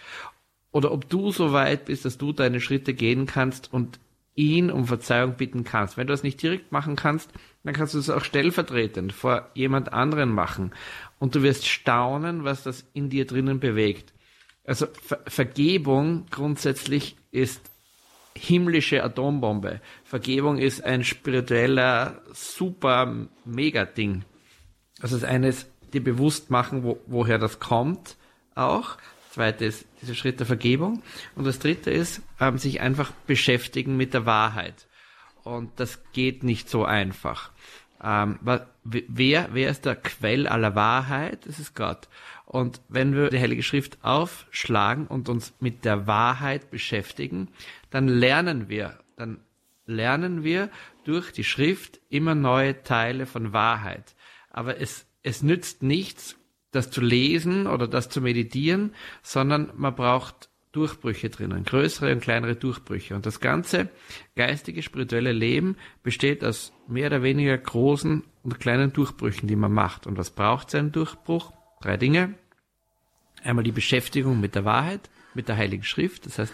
oder 0.73 0.93
ob 0.93 1.09
du 1.09 1.31
so 1.31 1.53
weit 1.53 1.87
bist, 1.87 2.05
dass 2.05 2.19
du 2.19 2.33
deine 2.33 2.61
Schritte 2.61 2.93
gehen 2.93 3.27
kannst 3.27 3.73
und 3.73 3.99
ihn 4.35 4.71
um 4.71 4.87
Verzeihung 4.87 5.37
bitten 5.37 5.65
kannst. 5.65 5.97
Wenn 5.97 6.07
du 6.07 6.13
das 6.13 6.23
nicht 6.23 6.43
direkt 6.43 6.71
machen 6.73 6.97
kannst, 6.97 7.33
dann 7.67 7.75
kannst 7.75 7.95
du 7.95 7.99
es 7.99 8.09
auch 8.09 8.25
stellvertretend 8.25 9.13
vor 9.13 9.51
jemand 9.55 9.93
anderen 9.93 10.31
machen. 10.31 10.73
Und 11.19 11.35
du 11.35 11.43
wirst 11.43 11.67
staunen, 11.67 12.45
was 12.45 12.63
das 12.63 12.87
in 12.95 13.11
dir 13.11 13.27
drinnen 13.27 13.61
bewegt. 13.61 14.15
Also 14.65 14.87
Ver 15.03 15.21
Vergebung 15.27 16.27
grundsätzlich 16.31 17.17
ist 17.31 17.61
himmlische 18.35 19.03
Atombombe. 19.05 19.81
Vergebung 20.05 20.59
ist 20.59 20.83
ein 20.85 21.05
spiritueller, 21.05 22.23
super, 22.33 23.29
mega 23.45 23.85
Ding. 23.85 24.25
Also 25.01 25.17
das 25.17 25.29
eine 25.29 25.49
ist, 25.49 25.71
dir 25.93 26.03
bewusst 26.03 26.51
machen, 26.51 26.83
wo, 26.83 26.99
woher 27.07 27.39
das 27.39 27.61
kommt, 27.61 28.17
auch 28.55 28.97
zweite 29.37 29.67
ist 29.67 29.87
dieser 30.01 30.15
Schritt 30.15 30.41
der 30.41 30.47
Vergebung. 30.47 31.03
Und 31.35 31.47
das 31.47 31.59
dritte 31.59 31.91
ist, 31.91 32.23
ähm, 32.41 32.57
sich 32.57 32.81
einfach 32.81 33.13
beschäftigen 33.27 33.97
mit 33.97 34.15
der 34.15 34.25
Wahrheit. 34.25 34.87
Und 35.45 35.79
das 35.79 36.03
geht 36.13 36.43
nicht 36.43 36.71
so 36.71 36.87
einfach. 36.87 37.53
Ähm, 38.03 38.39
wer, 38.85 39.49
wer 39.53 39.71
ist 39.71 39.85
der 39.85 39.97
Quell 39.97 40.47
aller 40.47 40.75
Wahrheit? 40.75 41.47
Das 41.47 41.59
ist 41.59 41.75
Gott. 41.75 42.09
Und 42.45 42.81
wenn 42.89 43.15
wir 43.15 43.31
die 43.31 43.41
Heilige 43.41 43.63
Schrift 43.63 43.99
aufschlagen 44.03 45.07
und 45.07 45.29
uns 45.29 45.55
mit 45.61 45.85
der 45.85 46.07
Wahrheit 46.07 46.71
beschäftigen, 46.71 47.49
dann 47.91 48.09
lernen 48.09 48.69
wir, 48.69 48.99
dann 49.17 49.41
lernen 49.87 50.45
wir 50.45 50.71
durch 51.05 51.33
die 51.33 51.45
Schrift 51.45 52.01
immer 52.09 52.35
neue 52.35 52.83
Teile 52.83 53.27
von 53.27 53.53
Wahrheit. 53.53 54.15
Aber 54.51 54.81
es, 54.81 55.07
es 55.23 55.43
nützt 55.43 55.83
nichts, 55.83 56.37
das 56.71 56.91
zu 56.91 57.01
lesen 57.01 57.67
oder 57.67 57.89
das 57.89 58.09
zu 58.09 58.21
meditieren, 58.21 58.95
sondern 59.23 59.73
man 59.77 59.95
braucht 59.95 60.51
Durchbrüche 60.77 61.31
drinnen, 61.31 61.65
größere 61.65 62.13
und 62.13 62.21
kleinere 62.21 62.55
Durchbrüche. 62.55 63.15
Und 63.15 63.25
das 63.25 63.41
ganze 63.41 63.89
geistige, 64.35 64.83
spirituelle 64.83 65.33
Leben 65.33 65.77
besteht 66.03 66.45
aus 66.45 66.75
mehr 66.87 67.07
oder 67.07 67.23
weniger 67.23 67.57
großen 67.57 68.23
und 68.43 68.61
kleinen 68.61 68.93
Durchbrüchen, 68.93 69.49
die 69.49 69.57
man 69.57 69.73
macht. 69.73 70.07
Und 70.07 70.19
was 70.19 70.31
braucht 70.31 70.71
sein 70.71 70.93
Durchbruch? 70.93 71.55
Drei 71.81 71.97
Dinge. 71.97 72.35
Einmal 73.43 73.65
die 73.65 73.73
Beschäftigung 73.73 74.39
mit 74.39 74.55
der 74.55 74.67
Wahrheit, 74.67 75.09
mit 75.33 75.49
der 75.49 75.57
Heiligen 75.57 75.83
Schrift. 75.83 76.27
Das 76.27 76.39
heißt, 76.39 76.53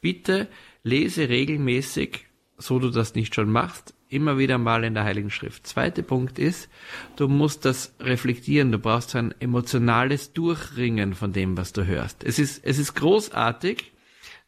bitte 0.00 0.46
lese 0.84 1.28
regelmäßig, 1.28 2.24
so 2.58 2.78
du 2.78 2.90
das 2.90 3.16
nicht 3.16 3.34
schon 3.34 3.50
machst, 3.50 3.95
immer 4.08 4.38
wieder 4.38 4.58
mal 4.58 4.84
in 4.84 4.94
der 4.94 5.04
Heiligen 5.04 5.30
Schrift. 5.30 5.66
Zweiter 5.66 6.02
Punkt 6.02 6.38
ist, 6.38 6.68
du 7.16 7.28
musst 7.28 7.64
das 7.64 7.94
reflektieren. 8.00 8.70
Du 8.72 8.78
brauchst 8.78 9.16
ein 9.16 9.34
emotionales 9.40 10.32
Durchringen 10.32 11.14
von 11.14 11.32
dem, 11.32 11.56
was 11.56 11.72
du 11.72 11.86
hörst. 11.86 12.22
Es 12.24 12.38
ist, 12.38 12.64
es 12.64 12.78
ist 12.78 12.94
großartig, 12.94 13.92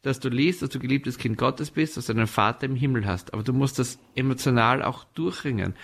dass 0.02 0.20
du 0.20 0.28
liest, 0.28 0.62
dass 0.62 0.70
du 0.70 0.78
geliebtes 0.78 1.18
Kind 1.18 1.38
Gottes 1.38 1.70
bist, 1.70 1.96
dass 1.96 2.06
du 2.06 2.12
einen 2.12 2.28
Vater 2.28 2.66
im 2.66 2.76
Himmel 2.76 3.06
hast. 3.06 3.34
Aber 3.34 3.42
du 3.42 3.52
musst 3.52 3.78
das 3.78 3.98
emotional 4.14 4.82
auch 4.82 5.04
durchringen. 5.04 5.74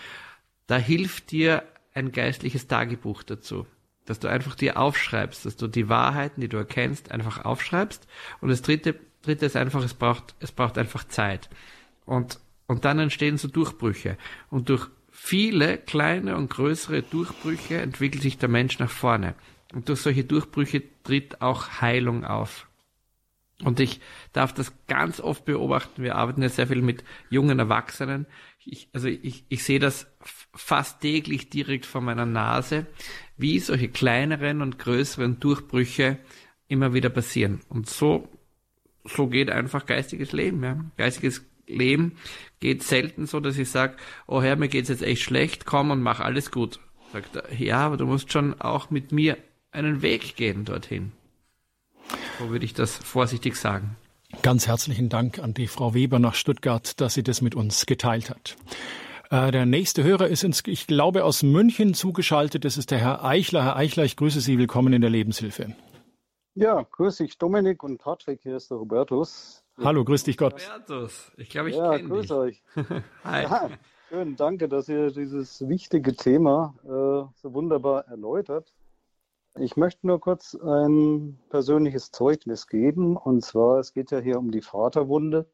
Da 0.67 0.77
hilft 0.77 1.33
dir 1.33 1.65
ein 1.95 2.13
geistliches 2.13 2.69
Tagebuch 2.69 3.23
dazu. 3.23 3.67
Dass 4.07 4.21
du 4.21 4.29
einfach 4.29 4.55
dir 4.55 4.79
aufschreibst, 4.79 5.47
dass 5.47 5.57
du 5.57 5.67
die 5.67 5.89
Wahrheiten, 5.89 6.41
die 6.41 6.49
du 6.49 6.59
erkennst, 6.59 7.11
einfach 7.11 7.45
aufschreibst. 7.45 8.07
Und 8.41 8.51
das 8.51 8.63
dritte, 8.63 8.95
dritte 9.23 9.47
ist 9.47 9.57
einfach, 9.57 9.83
es 9.83 9.95
braucht, 9.95 10.35
es 10.41 10.53
braucht 10.53 10.79
einfach 10.79 11.05
Zeit. 11.05 11.49
Und 12.05 12.39
und 12.66 12.85
dann 12.85 12.98
entstehen 12.98 13.37
so 13.37 13.48
Durchbrüche. 13.48 14.16
Und 14.50 14.68
durch 14.68 14.88
viele 15.11 15.79
kleine 15.79 16.37
und 16.37 16.50
größere 16.50 17.03
Durchbrüche 17.03 17.79
entwickelt 17.79 18.22
sich 18.22 18.38
der 18.38 18.48
Mensch 18.48 18.79
nach 18.79 18.90
vorne. 18.90 19.35
Und 19.72 19.88
durch 19.88 20.00
solche 20.00 20.24
Durchbrüche 20.24 20.83
tritt 21.03 21.40
auch 21.40 21.81
Heilung 21.81 22.24
auf. 22.24 22.66
Und 23.62 23.81
ich 23.81 24.00
darf 24.33 24.53
das 24.53 24.72
ganz 24.88 25.20
oft 25.20 25.44
beobachten. 25.44 26.03
Wir 26.03 26.16
arbeiten 26.16 26.42
ja 26.42 26.48
sehr 26.48 26.66
viel 26.66 26.83
mit 26.83 27.05
jungen 27.31 27.59
Erwachsenen. 27.59 28.27
Ich, 28.64 28.88
also 28.92 29.09
ich, 29.09 29.44
ich 29.48 29.62
sehe 29.62 29.79
das 29.79 30.07
fast 30.55 31.00
täglich 31.00 31.50
direkt 31.50 31.87
vor 31.87 32.00
meiner 32.00 32.27
Nase, 32.27 32.87
wie 33.37 33.59
solche 33.61 33.88
kleineren 33.88 34.61
und 34.61 34.79
größeren 34.79 35.38
Durchbrüche 35.38 36.18
immer 36.66 36.94
wieder 36.94 37.11
passieren. 37.11 37.61
Und 37.68 37.88
so, 37.88 38.29
so 39.05 39.29
geht 39.29 39.50
einfach 39.50 39.87
geistiges 39.87 40.33
Leben. 40.33 40.62
Ja. 40.64 40.85
Geistiges 40.96 41.44
Leben 41.66 42.16
geht 42.64 42.83
selten 42.83 43.27
so, 43.27 43.40
dass 43.40 43.59
ich 43.59 43.70
sage, 43.70 43.96
oh 44.27 44.40
Herr, 44.40 44.57
mir 44.57 44.68
geht's 44.68 44.88
jetzt 44.88 45.03
echt 45.03 45.20
schlecht, 45.20 45.66
komm 45.66 45.90
und 45.90 46.00
mach 46.00 46.20
alles 46.20 46.50
gut. 46.50 46.81
Sagt 47.12 47.37
er, 47.37 47.53
ja, 47.53 47.81
aber 47.81 47.98
du 47.98 48.07
musst 48.07 48.33
schon 48.33 48.59
auch 48.59 48.88
mit 48.88 49.12
mir 49.12 49.37
einen 49.70 50.00
Weg 50.00 50.35
gehen 50.35 50.64
dorthin. 50.64 51.12
So 52.38 52.48
würde 52.48 52.64
ich 52.64 52.72
das 52.72 52.96
vorsichtig 52.96 53.57
sagen. 53.57 53.96
Ganz 54.40 54.66
herzlichen 54.66 55.11
Dank 55.11 55.38
an 55.38 55.53
die 55.53 55.66
Frau 55.66 55.92
Weber 55.92 56.18
nach 56.18 56.35
Stuttgart, 56.35 56.98
dass 57.03 57.12
sie 57.12 57.22
das 57.22 57.42
mit 57.42 57.55
uns 57.55 57.85
geteilt 57.85 58.31
hat. 58.31 58.57
Äh, 59.31 59.50
der 59.50 59.66
nächste 59.66 60.03
Hörer 60.03 60.29
ist, 60.29 60.42
ins, 60.42 60.62
ich 60.66 60.87
glaube, 60.87 61.24
aus 61.24 61.42
München 61.42 61.92
zugeschaltet. 61.92 62.64
Das 62.64 62.79
ist 62.79 62.90
der 62.90 62.98
Herr 62.98 63.24
Eichler. 63.24 63.62
Herr 63.62 63.77
Eichler, 63.77 64.05
ich 64.05 64.16
grüße 64.16 64.40
Sie. 64.40 64.57
Willkommen 64.57 64.94
in 64.94 65.03
der 65.03 65.11
Lebenshilfe. 65.11 65.77
Ja, 66.55 66.83
grüße 66.83 67.24
ich 67.24 67.37
Dominik 67.37 67.83
und 67.83 67.98
Patrick. 67.98 68.40
Hier 68.42 68.57
ist 68.57 68.70
der 68.70 68.79
Hubertus. 68.79 69.63
Hallo, 69.83 70.05
grüß 70.05 70.23
dich 70.23 70.37
Gott. 70.37 70.55
Robertus, 70.55 71.33
ich 71.37 71.51
glaube, 71.51 71.71
ich 71.71 71.77
ja, 71.77 71.97
kenne 71.97 72.09
grüß 72.09 72.23
dich. 72.23 72.33
euch. 72.33 72.63
Hi. 73.25 73.43
Ja, 73.43 73.71
schön, 74.09 74.37
danke, 74.37 74.69
dass 74.69 74.89
ihr 74.89 75.11
dieses 75.11 75.69
wichtige 75.69 76.15
Thema 76.15 76.75
äh, 76.85 76.89
so 77.35 77.55
wunderbar 77.55 78.07
erläutert. 78.07 78.73
Ich 79.59 79.77
möchte 79.77 80.07
nur 80.07 80.21
kurz 80.21 80.55
ein 80.55 81.41
persönliches 81.49 82.13
Zeugnis 82.13 82.69
geben. 82.69 83.17
Und 83.17 83.45
zwar, 83.45 83.81
es 83.81 83.93
geht 83.93 84.13
ja 84.13 84.21
hier 84.21 84.39
um 84.39 84.53
die 84.53 84.63
Vaterwunde. 84.63 85.47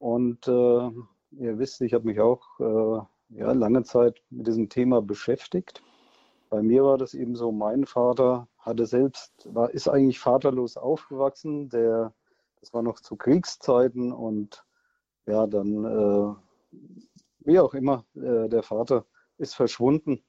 Und 0.00 0.48
äh, 0.48 0.50
ihr 0.50 1.58
wisst, 1.58 1.80
ich 1.82 1.94
habe 1.94 2.06
mich 2.06 2.18
auch 2.20 2.42
äh, 2.58 3.38
ja, 3.38 3.52
lange 3.52 3.84
Zeit 3.84 4.20
mit 4.30 4.48
diesem 4.48 4.68
Thema 4.68 5.02
beschäftigt. 5.02 5.82
Bei 6.48 6.62
mir 6.62 6.82
war 6.82 6.98
das 6.98 7.14
eben 7.14 7.36
so, 7.36 7.52
mein 7.52 7.86
Vater 7.86 8.48
hatte 8.58 8.86
selbst, 8.86 9.48
war, 9.54 9.70
ist 9.70 9.88
eigentlich 9.88 10.18
vaterlos 10.18 10.76
aufgewachsen. 10.76 11.68
Der 11.68 12.12
das 12.60 12.72
war 12.74 12.82
noch 12.82 13.00
zu 13.00 13.16
Kriegszeiten 13.16 14.12
und 14.12 14.64
ja, 15.26 15.46
dann, 15.46 15.84
äh, 15.84 16.34
wie 17.40 17.58
auch 17.58 17.74
immer, 17.74 18.04
äh, 18.14 18.48
der 18.48 18.62
Vater 18.62 19.06
ist 19.38 19.54
verschwunden. 19.54 20.22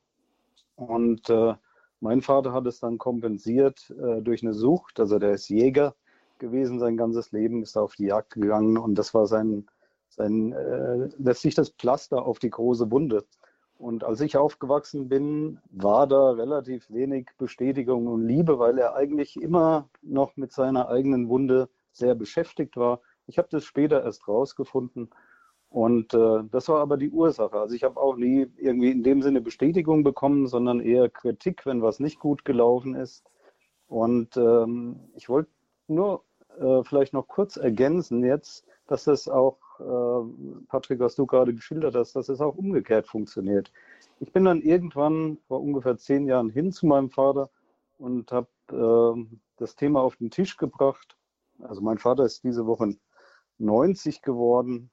Und 0.76 1.30
äh, 1.30 1.56
mein 2.00 2.22
Vater 2.22 2.54
hat 2.54 2.66
es 2.68 2.80
dann 2.80 2.98
kompensiert 2.98 3.90
äh, 3.92 4.22
durch 4.22 4.44
eine 4.44 4.54
Sucht. 4.54 5.00
Also 5.00 5.20
der 5.20 5.34
ist 5.34 5.50
Jäger 5.50 5.96
gewesen 6.40 6.80
sein 6.80 6.98
ganzes 6.98 7.32
Leben, 7.32 7.62
ist 7.62 7.78
auf 7.78 7.96
die 7.96 8.06
Jagd 8.06 8.34
gegangen 8.34 8.78
und 8.78 8.96
das 8.96 9.14
war 9.14 9.28
sein, 9.28 9.68
sein 10.10 10.54
äh, 10.54 11.10
letztlich 11.18 11.54
das 11.54 11.70
Pflaster 11.70 12.26
auf 12.26 12.40
die 12.40 12.50
große 12.50 12.90
Wunde. 12.92 13.26
Und 13.78 14.04
als 14.04 14.22
ich 14.22 14.38
aufgewachsen 14.38 15.10
bin, 15.10 15.60
war 15.72 16.08
da 16.08 16.32
relativ 16.32 16.90
wenig 16.90 17.30
Bestätigung 17.38 18.08
und 18.08 18.28
Liebe, 18.28 18.60
weil 18.60 18.78
er 18.78 18.96
eigentlich 18.96 19.42
immer 19.42 19.90
noch 20.02 20.36
mit 20.38 20.52
seiner 20.52 20.90
eigenen 20.90 21.30
Wunde 21.30 21.70
sehr 21.92 22.16
beschäftigt 22.16 22.78
war. 22.78 23.02
Ich 23.28 23.38
habe 23.38 23.48
das 23.52 23.66
später 23.66 24.04
erst 24.04 24.28
rausgefunden. 24.28 25.10
Und 25.70 26.14
äh, 26.14 26.44
das 26.52 26.68
war 26.68 26.82
aber 26.82 26.98
die 26.98 27.12
Ursache. 27.12 27.58
Also 27.58 27.76
ich 27.76 27.84
habe 27.84 28.00
auch 28.00 28.18
nie 28.18 28.48
irgendwie 28.58 28.92
in 28.92 29.04
dem 29.04 29.22
Sinne 29.22 29.40
Bestätigung 29.40 30.04
bekommen, 30.04 30.48
sondern 30.48 30.82
eher 30.82 31.10
Kritik, 31.10 31.66
wenn 31.66 31.82
was 31.82 32.02
nicht 32.02 32.20
gut 32.20 32.44
gelaufen 32.44 32.94
ist. 32.94 33.24
Und 33.88 34.36
ähm, 34.36 35.00
ich 35.16 35.30
wollte 35.30 35.50
nur 35.88 36.26
äh, 36.60 36.84
vielleicht 36.84 37.14
noch 37.14 37.28
kurz 37.28 37.56
ergänzen 37.56 38.24
jetzt, 38.24 38.66
dass 38.88 39.06
das 39.06 39.30
auch, 39.30 39.58
äh, 39.80 40.66
Patrick, 40.68 41.00
was 41.00 41.16
du 41.16 41.26
gerade 41.26 41.54
geschildert 41.54 41.96
hast, 41.96 42.18
dass 42.18 42.28
es 42.28 42.42
auch 42.42 42.58
umgekehrt 42.58 43.08
funktioniert. 43.08 43.72
Ich 44.20 44.34
bin 44.34 44.44
dann 44.44 44.62
irgendwann 44.62 45.38
vor 45.48 45.62
ungefähr 45.62 45.98
zehn 45.98 46.28
Jahren 46.28 46.50
hin 46.50 46.74
zu 46.74 46.86
meinem 46.86 47.10
Vater 47.10 47.50
und 47.98 48.34
habe 48.34 48.48
äh, 48.72 49.38
das 49.56 49.78
Thema 49.78 50.02
auf 50.02 50.18
den 50.18 50.32
Tisch 50.32 50.58
gebracht 50.58 51.16
also 51.64 51.82
mein 51.82 51.98
Vater 51.98 52.24
ist 52.24 52.44
diese 52.44 52.66
Woche 52.66 52.96
90 53.58 54.22
geworden. 54.22 54.90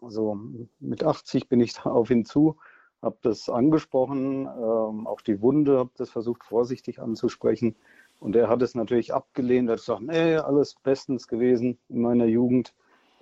Also 0.00 0.38
mit 0.78 1.04
80 1.04 1.48
bin 1.48 1.60
ich 1.60 1.74
da 1.74 1.90
auf 1.90 2.10
ihn 2.10 2.24
zu, 2.24 2.56
habe 3.02 3.18
das 3.22 3.48
angesprochen, 3.48 4.46
ähm, 4.46 5.06
auch 5.06 5.20
die 5.20 5.40
Wunde, 5.40 5.78
habe 5.78 5.90
das 5.96 6.10
versucht 6.10 6.44
vorsichtig 6.44 7.00
anzusprechen. 7.00 7.76
Und 8.18 8.34
er 8.36 8.48
hat 8.48 8.62
es 8.62 8.74
natürlich 8.74 9.12
abgelehnt, 9.12 9.68
er 9.68 9.72
hat 9.72 9.80
gesagt, 9.80 10.02
nee, 10.02 10.36
alles 10.36 10.74
bestens 10.82 11.28
gewesen 11.28 11.78
in 11.88 12.00
meiner 12.00 12.26
Jugend. 12.26 12.74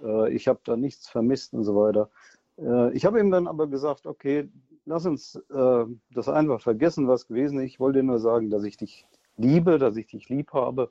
Äh, 0.02 0.32
ich 0.32 0.48
habe 0.48 0.60
da 0.64 0.76
nichts 0.76 1.08
vermisst 1.08 1.52
und 1.54 1.64
so 1.64 1.76
weiter. 1.76 2.10
Äh, 2.58 2.92
ich 2.92 3.04
habe 3.04 3.20
ihm 3.20 3.30
dann 3.30 3.48
aber 3.48 3.66
gesagt, 3.66 4.06
okay, 4.06 4.48
lass 4.84 5.06
uns 5.06 5.36
äh, 5.50 5.84
das 6.10 6.28
einfach 6.28 6.60
vergessen, 6.60 7.08
was 7.08 7.26
gewesen 7.26 7.58
ist. 7.58 7.66
Ich 7.66 7.80
wollte 7.80 8.02
nur 8.02 8.18
sagen, 8.18 8.50
dass 8.50 8.64
ich 8.64 8.76
dich 8.76 9.06
liebe, 9.36 9.78
dass 9.78 9.96
ich 9.96 10.06
dich 10.06 10.28
lieb 10.28 10.52
habe 10.52 10.90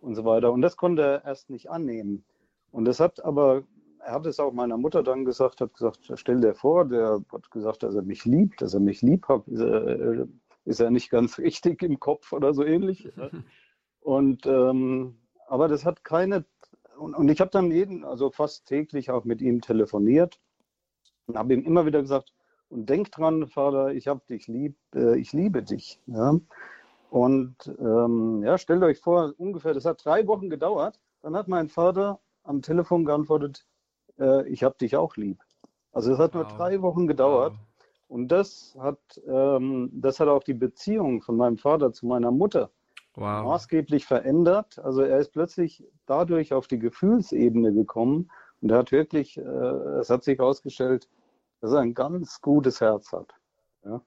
und 0.00 0.14
so 0.14 0.24
weiter. 0.24 0.52
Und 0.52 0.62
das 0.62 0.76
konnte 0.76 1.02
er 1.02 1.24
erst 1.24 1.50
nicht 1.50 1.70
annehmen. 1.70 2.24
Und 2.72 2.84
das 2.84 3.00
hat 3.00 3.24
aber, 3.24 3.64
er 4.00 4.12
hat 4.12 4.26
es 4.26 4.40
auch 4.40 4.52
meiner 4.52 4.76
Mutter 4.76 5.02
dann 5.02 5.24
gesagt, 5.24 5.60
hat 5.60 5.74
gesagt, 5.74 6.10
stell 6.14 6.40
dir 6.40 6.54
vor, 6.54 6.86
der 6.86 7.20
hat 7.32 7.50
gesagt, 7.50 7.82
dass 7.82 7.94
er 7.94 8.02
mich 8.02 8.24
liebt, 8.24 8.62
dass 8.62 8.74
er 8.74 8.80
mich 8.80 9.02
lieb 9.02 9.28
hat, 9.28 9.46
ist 9.48 9.60
er, 9.60 10.26
ist 10.64 10.80
er 10.80 10.90
nicht 10.90 11.10
ganz 11.10 11.38
richtig 11.38 11.82
im 11.82 12.00
Kopf 12.00 12.32
oder 12.32 12.54
so 12.54 12.64
ähnlich. 12.64 13.08
Und 14.00 14.46
ähm, 14.46 15.16
aber 15.46 15.68
das 15.68 15.84
hat 15.84 16.04
keine, 16.04 16.44
und, 16.96 17.14
und 17.14 17.28
ich 17.28 17.40
habe 17.40 17.50
dann 17.50 17.70
jeden, 17.70 18.04
also 18.04 18.30
fast 18.30 18.66
täglich 18.66 19.10
auch 19.10 19.24
mit 19.24 19.42
ihm 19.42 19.60
telefoniert 19.60 20.40
und 21.26 21.36
habe 21.36 21.52
ihm 21.52 21.64
immer 21.64 21.84
wieder 21.86 22.00
gesagt, 22.00 22.32
und 22.68 22.88
denk 22.88 23.10
dran, 23.10 23.48
Vater, 23.48 23.92
ich 23.92 24.06
habe 24.06 24.22
dich 24.30 24.46
lieb, 24.46 24.76
äh, 24.94 25.18
ich 25.18 25.32
liebe 25.32 25.62
dich. 25.62 26.00
Ja? 26.06 26.38
Und 27.10 27.56
ähm, 27.78 28.42
ja, 28.44 28.56
stellt 28.56 28.82
euch 28.82 29.00
vor, 29.00 29.34
ungefähr, 29.36 29.74
das 29.74 29.84
hat 29.84 30.04
drei 30.04 30.26
Wochen 30.26 30.48
gedauert. 30.48 31.00
Dann 31.22 31.36
hat 31.36 31.48
mein 31.48 31.68
Vater 31.68 32.20
am 32.44 32.62
Telefon 32.62 33.04
geantwortet, 33.04 33.66
äh, 34.18 34.48
ich 34.48 34.62
habe 34.62 34.76
dich 34.80 34.96
auch 34.96 35.16
lieb. 35.16 35.42
Also 35.92 36.12
es 36.12 36.18
hat 36.18 36.34
wow. 36.34 36.42
nur 36.42 36.56
drei 36.56 36.82
Wochen 36.82 37.06
gedauert. 37.06 37.54
Wow. 37.54 37.60
Und 38.08 38.28
das 38.28 38.76
hat, 38.80 38.98
ähm, 39.26 39.90
das 39.92 40.20
hat 40.20 40.28
auch 40.28 40.42
die 40.42 40.54
Beziehung 40.54 41.20
von 41.20 41.36
meinem 41.36 41.58
Vater 41.58 41.92
zu 41.92 42.06
meiner 42.06 42.30
Mutter 42.30 42.70
wow. 43.14 43.44
maßgeblich 43.44 44.06
verändert. 44.06 44.78
Also 44.78 45.02
er 45.02 45.18
ist 45.18 45.32
plötzlich 45.32 45.84
dadurch 46.06 46.52
auf 46.52 46.66
die 46.66 46.78
Gefühlsebene 46.78 47.72
gekommen 47.72 48.30
und 48.60 48.70
er 48.70 48.78
hat 48.78 48.92
wirklich, 48.92 49.36
äh, 49.36 49.42
es 49.42 50.10
hat 50.10 50.24
sich 50.24 50.38
herausgestellt, 50.38 51.08
dass 51.60 51.72
er 51.72 51.80
ein 51.80 51.94
ganz 51.94 52.40
gutes 52.40 52.80
Herz 52.80 53.12
hat. 53.12 53.34
Ja? 53.84 54.00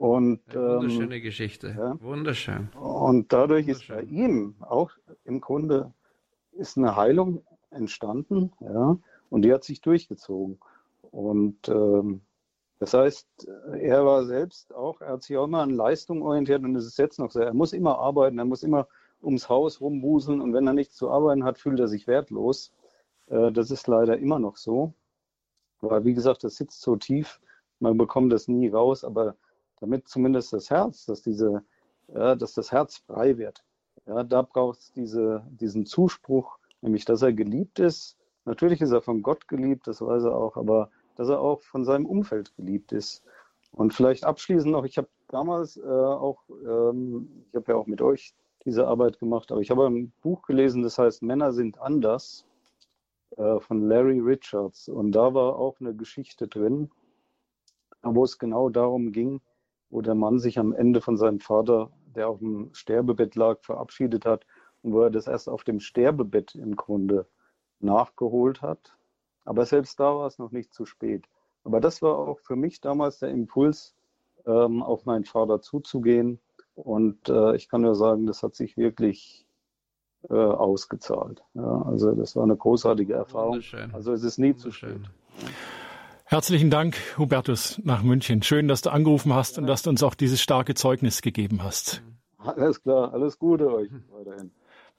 Und, 0.00 0.40
Eine 0.48 0.78
wunderschöne 0.78 1.16
ähm, 1.16 1.22
Geschichte. 1.22 1.74
Ja? 1.76 2.00
Wunderschön. 2.00 2.70
Und 2.70 3.34
dadurch 3.34 3.68
ist 3.68 3.86
bei 3.86 4.00
ihm 4.00 4.54
auch 4.60 4.92
im 5.24 5.42
Grunde 5.42 5.92
ist 6.52 6.78
eine 6.78 6.96
Heilung 6.96 7.44
entstanden, 7.68 8.50
ja, 8.60 8.96
und 9.28 9.42
die 9.42 9.52
hat 9.52 9.62
sich 9.62 9.82
durchgezogen. 9.82 10.58
Und 11.10 11.68
ähm, 11.68 12.22
das 12.78 12.94
heißt, 12.94 13.46
er 13.78 14.06
war 14.06 14.24
selbst 14.24 14.74
auch, 14.74 15.02
er 15.02 15.12
hat 15.12 15.22
sich 15.22 15.36
auch 15.36 15.44
immer 15.44 15.60
an 15.60 15.68
Leistung 15.68 16.22
orientiert 16.22 16.64
und 16.64 16.72
das 16.72 16.86
ist 16.86 16.96
jetzt 16.96 17.18
noch 17.18 17.30
so. 17.30 17.40
Er 17.40 17.52
muss 17.52 17.74
immer 17.74 17.98
arbeiten, 17.98 18.38
er 18.38 18.46
muss 18.46 18.62
immer 18.62 18.88
ums 19.22 19.50
Haus 19.50 19.82
rumbuseln 19.82 20.40
und 20.40 20.54
wenn 20.54 20.66
er 20.66 20.72
nichts 20.72 20.96
zu 20.96 21.10
arbeiten 21.10 21.44
hat, 21.44 21.58
fühlt 21.58 21.78
er 21.78 21.88
sich 21.88 22.06
wertlos. 22.06 22.72
Äh, 23.26 23.52
das 23.52 23.70
ist 23.70 23.86
leider 23.86 24.16
immer 24.16 24.38
noch 24.38 24.56
so. 24.56 24.94
Weil, 25.82 26.06
wie 26.06 26.14
gesagt, 26.14 26.42
das 26.42 26.56
sitzt 26.56 26.80
so 26.80 26.96
tief, 26.96 27.38
man 27.80 27.98
bekommt 27.98 28.32
das 28.32 28.48
nie 28.48 28.68
raus, 28.68 29.04
aber 29.04 29.36
damit 29.80 30.08
zumindest 30.08 30.52
das 30.52 30.70
Herz, 30.70 31.06
dass, 31.06 31.22
diese, 31.22 31.62
ja, 32.08 32.34
dass 32.34 32.54
das 32.54 32.72
Herz 32.72 32.98
frei 32.98 33.38
wird, 33.38 33.64
ja, 34.06 34.24
da 34.24 34.42
braucht 34.42 34.78
es 34.78 34.92
diese, 34.92 35.44
diesen 35.50 35.86
Zuspruch, 35.86 36.58
nämlich, 36.80 37.04
dass 37.04 37.22
er 37.22 37.32
geliebt 37.32 37.78
ist. 37.78 38.16
Natürlich 38.44 38.80
ist 38.80 38.92
er 38.92 39.02
von 39.02 39.22
Gott 39.22 39.48
geliebt, 39.48 39.86
das 39.86 40.00
weiß 40.00 40.24
er 40.24 40.34
auch, 40.34 40.56
aber 40.56 40.90
dass 41.16 41.28
er 41.28 41.40
auch 41.40 41.62
von 41.62 41.84
seinem 41.84 42.06
Umfeld 42.06 42.54
geliebt 42.56 42.92
ist. 42.92 43.22
Und 43.72 43.94
vielleicht 43.94 44.24
abschließend 44.24 44.72
noch, 44.72 44.84
ich 44.84 44.98
habe 44.98 45.08
damals 45.28 45.76
äh, 45.76 45.82
auch, 45.82 46.42
ähm, 46.66 47.44
ich 47.48 47.54
habe 47.54 47.72
ja 47.72 47.78
auch 47.78 47.86
mit 47.86 48.02
euch 48.02 48.34
diese 48.64 48.86
Arbeit 48.86 49.18
gemacht, 49.18 49.52
aber 49.52 49.60
ich 49.60 49.70
habe 49.70 49.86
ein 49.86 50.12
Buch 50.22 50.42
gelesen, 50.42 50.82
das 50.82 50.98
heißt 50.98 51.22
Männer 51.22 51.52
sind 51.52 51.78
anders 51.80 52.44
äh, 53.36 53.60
von 53.60 53.88
Larry 53.88 54.18
Richards. 54.18 54.88
Und 54.88 55.12
da 55.12 55.32
war 55.34 55.56
auch 55.56 55.78
eine 55.80 55.94
Geschichte 55.94 56.48
drin, 56.48 56.90
wo 58.02 58.24
es 58.24 58.38
genau 58.38 58.70
darum 58.70 59.12
ging, 59.12 59.40
wo 59.90 60.00
der 60.00 60.14
Mann 60.14 60.38
sich 60.38 60.58
am 60.58 60.72
Ende 60.72 61.00
von 61.00 61.16
seinem 61.16 61.40
Vater, 61.40 61.90
der 62.14 62.28
auf 62.28 62.38
dem 62.38 62.70
Sterbebett 62.72 63.34
lag, 63.34 63.60
verabschiedet 63.62 64.24
hat 64.24 64.46
und 64.82 64.92
wo 64.92 65.02
er 65.02 65.10
das 65.10 65.26
erst 65.26 65.48
auf 65.48 65.64
dem 65.64 65.80
Sterbebett 65.80 66.54
im 66.54 66.76
Grunde 66.76 67.26
nachgeholt 67.80 68.62
hat. 68.62 68.96
Aber 69.44 69.66
selbst 69.66 69.98
da 69.98 70.16
war 70.16 70.26
es 70.26 70.38
noch 70.38 70.52
nicht 70.52 70.72
zu 70.72 70.84
spät. 70.84 71.26
Aber 71.64 71.80
das 71.80 72.02
war 72.02 72.16
auch 72.16 72.40
für 72.40 72.56
mich 72.56 72.80
damals 72.80 73.18
der 73.18 73.30
Impuls, 73.30 73.94
ähm, 74.46 74.82
auf 74.82 75.04
meinen 75.04 75.24
Vater 75.24 75.60
zuzugehen. 75.60 76.40
Und 76.74 77.28
äh, 77.28 77.56
ich 77.56 77.68
kann 77.68 77.82
nur 77.82 77.94
sagen, 77.94 78.26
das 78.26 78.42
hat 78.42 78.54
sich 78.54 78.76
wirklich 78.76 79.46
äh, 80.28 80.34
ausgezahlt. 80.34 81.42
Ja, 81.54 81.82
also 81.82 82.12
das 82.12 82.36
war 82.36 82.44
eine 82.44 82.56
großartige 82.56 83.14
Erfahrung. 83.14 83.60
Also 83.92 84.12
es 84.12 84.22
ist 84.22 84.38
nie 84.38 84.54
zu 84.54 84.70
spät. 84.70 85.00
Herzlichen 86.30 86.70
Dank, 86.70 86.96
Hubertus, 87.18 87.80
nach 87.82 88.04
München. 88.04 88.40
Schön, 88.44 88.68
dass 88.68 88.82
du 88.82 88.90
angerufen 88.90 89.34
hast 89.34 89.58
und 89.58 89.66
dass 89.66 89.82
du 89.82 89.90
uns 89.90 90.00
auch 90.04 90.14
dieses 90.14 90.40
starke 90.40 90.74
Zeugnis 90.74 91.22
gegeben 91.22 91.64
hast. 91.64 92.04
Alles 92.38 92.80
klar, 92.80 93.12
alles 93.12 93.36
Gute 93.36 93.68
euch 93.68 93.90
weiterhin. 94.12 94.52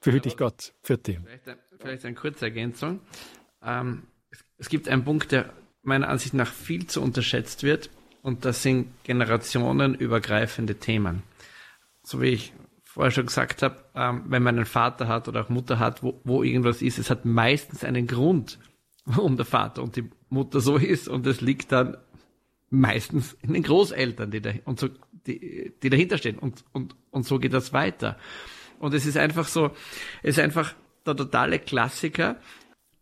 Behüte 0.04 0.24
dich 0.24 0.36
Gott. 0.36 0.74
Vierte. 0.82 1.22
Vielleicht, 1.24 1.60
vielleicht 1.80 2.06
eine 2.06 2.16
kurze 2.16 2.44
Ergänzung. 2.44 3.00
Ähm, 3.64 4.04
es, 4.30 4.44
es 4.58 4.68
gibt 4.68 4.90
einen 4.90 5.06
Punkt, 5.06 5.32
der 5.32 5.54
meiner 5.84 6.10
Ansicht 6.10 6.34
nach 6.34 6.52
viel 6.52 6.88
zu 6.88 7.02
unterschätzt 7.02 7.64
wird, 7.64 7.90
und 8.24 8.44
das 8.44 8.62
sind 8.62 8.90
generationenübergreifende 9.06 10.80
Themen. 10.80 11.24
So 12.04 12.22
wie 12.22 12.32
ich 12.32 12.54
vorher 12.84 13.12
schon 13.12 13.28
gesagt 13.28 13.64
habe, 13.64 13.78
ähm, 13.96 14.26
wenn 14.28 14.44
man 14.44 14.58
einen 14.58 14.66
Vater 14.66 15.08
hat 15.08 15.30
oder 15.30 15.46
auch 15.46 15.50
Mutter 15.50 15.80
hat, 15.80 16.04
wo, 16.04 16.20
wo 16.26 16.44
irgendwas 16.44 16.82
ist, 16.82 17.00
es 17.00 17.10
hat 17.10 17.24
meistens 17.24 17.86
einen 17.86 18.06
Grund, 18.06 18.60
warum 19.06 19.38
der 19.38 19.46
Vater 19.46 19.84
und 19.84 19.96
die 19.96 20.10
Mutter 20.30 20.60
so 20.60 20.78
ist 20.78 21.08
und 21.08 21.26
es 21.28 21.42
liegt 21.42 21.72
dann 21.72 21.98
meistens 22.70 23.34
in 23.42 23.54
den 23.54 23.64
Großeltern, 23.64 24.32
die, 24.32 24.42
da, 24.42 24.52
und 24.66 24.80
so, 24.80 24.90
die, 25.28 25.74
die 25.84 25.90
dahinter 25.90 26.18
stehen 26.18 26.40
und, 26.40 26.64
und, 26.72 26.96
und 27.12 27.26
so 27.26 27.38
geht 27.38 27.54
das 27.54 27.74
weiter. 27.74 28.18
Und 28.80 28.94
es 28.94 29.06
ist 29.06 29.18
einfach 29.18 29.48
so, 29.48 29.72
es 30.24 30.38
ist 30.38 30.40
einfach 30.40 30.74
der 31.06 31.16
totale 31.16 31.60
Klassiker 31.60 32.38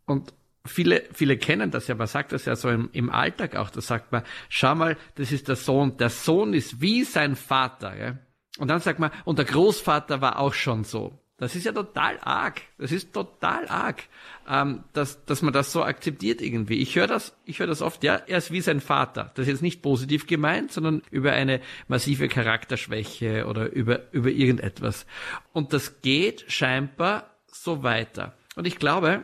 und 0.05 0.33
viele, 0.65 1.03
viele 1.13 1.38
kennen 1.38 1.71
das 1.71 1.88
ja, 1.88 1.95
man 1.95 2.07
sagt 2.07 2.31
das 2.31 2.45
ja 2.45 2.55
so 2.55 2.69
im, 2.69 2.89
im 2.93 3.09
Alltag 3.09 3.55
auch, 3.55 3.69
da 3.69 3.81
sagt 3.81 4.12
man, 4.12 4.23
schau 4.49 4.75
mal, 4.75 4.97
das 5.15 5.31
ist 5.31 5.47
der 5.47 5.55
Sohn, 5.55 5.97
der 5.97 6.09
Sohn 6.09 6.53
ist 6.53 6.81
wie 6.81 7.03
sein 7.03 7.35
Vater, 7.35 7.97
ja? 7.97 8.17
Und 8.57 8.67
dann 8.67 8.81
sagt 8.81 8.99
man, 8.99 9.12
und 9.23 9.38
der 9.38 9.45
Großvater 9.45 10.19
war 10.19 10.39
auch 10.39 10.53
schon 10.53 10.83
so. 10.83 11.17
Das 11.39 11.56
ist 11.56 11.65
ja 11.65 11.71
total 11.71 12.19
arg. 12.21 12.62
Das 12.78 12.91
ist 12.91 13.13
total 13.13 13.67
arg, 13.67 14.04
ähm, 14.47 14.84
dass, 14.93 15.23
dass 15.25 15.41
man 15.41 15.54
das 15.54 15.71
so 15.71 15.84
akzeptiert 15.84 16.41
irgendwie. 16.41 16.80
Ich 16.80 16.95
höre 16.95 17.08
das, 17.08 17.36
ich 17.45 17.60
höre 17.60 17.67
das 17.67 17.82
oft, 17.82 18.04
ja, 18.04 18.15
er 18.15 18.38
ist 18.38 18.52
wie 18.52 18.62
sein 18.62 18.82
Vater. 18.82 19.32
Das 19.36 19.43
ist 19.43 19.54
jetzt 19.54 19.62
nicht 19.62 19.82
positiv 19.82 20.28
gemeint, 20.28 20.71
sondern 20.71 21.02
über 21.12 21.32
eine 21.32 21.62
massive 21.88 22.28
Charakterschwäche 22.28 23.45
oder 23.45 23.71
über, 23.71 24.12
über 24.12 24.30
irgendetwas. 24.30 25.06
Und 25.54 25.73
das 25.73 26.02
geht 26.02 26.45
scheinbar 26.52 27.30
so 27.47 27.84
weiter. 27.84 28.34
Und 28.56 28.67
ich 28.67 28.78
glaube, 28.78 29.23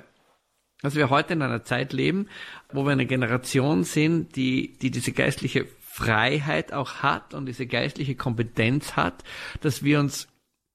dass 0.81 0.95
wir 0.95 1.09
heute 1.09 1.33
in 1.33 1.41
einer 1.41 1.63
Zeit 1.63 1.93
leben, 1.93 2.29
wo 2.71 2.85
wir 2.85 2.91
eine 2.91 3.05
Generation 3.05 3.83
sind, 3.83 4.35
die, 4.35 4.77
die 4.77 4.91
diese 4.91 5.11
geistliche 5.11 5.67
Freiheit 5.81 6.73
auch 6.73 6.95
hat 7.03 7.33
und 7.33 7.45
diese 7.45 7.65
geistliche 7.65 8.15
Kompetenz 8.15 8.95
hat, 8.95 9.23
dass 9.61 9.83
wir 9.83 9.99
uns 9.99 10.27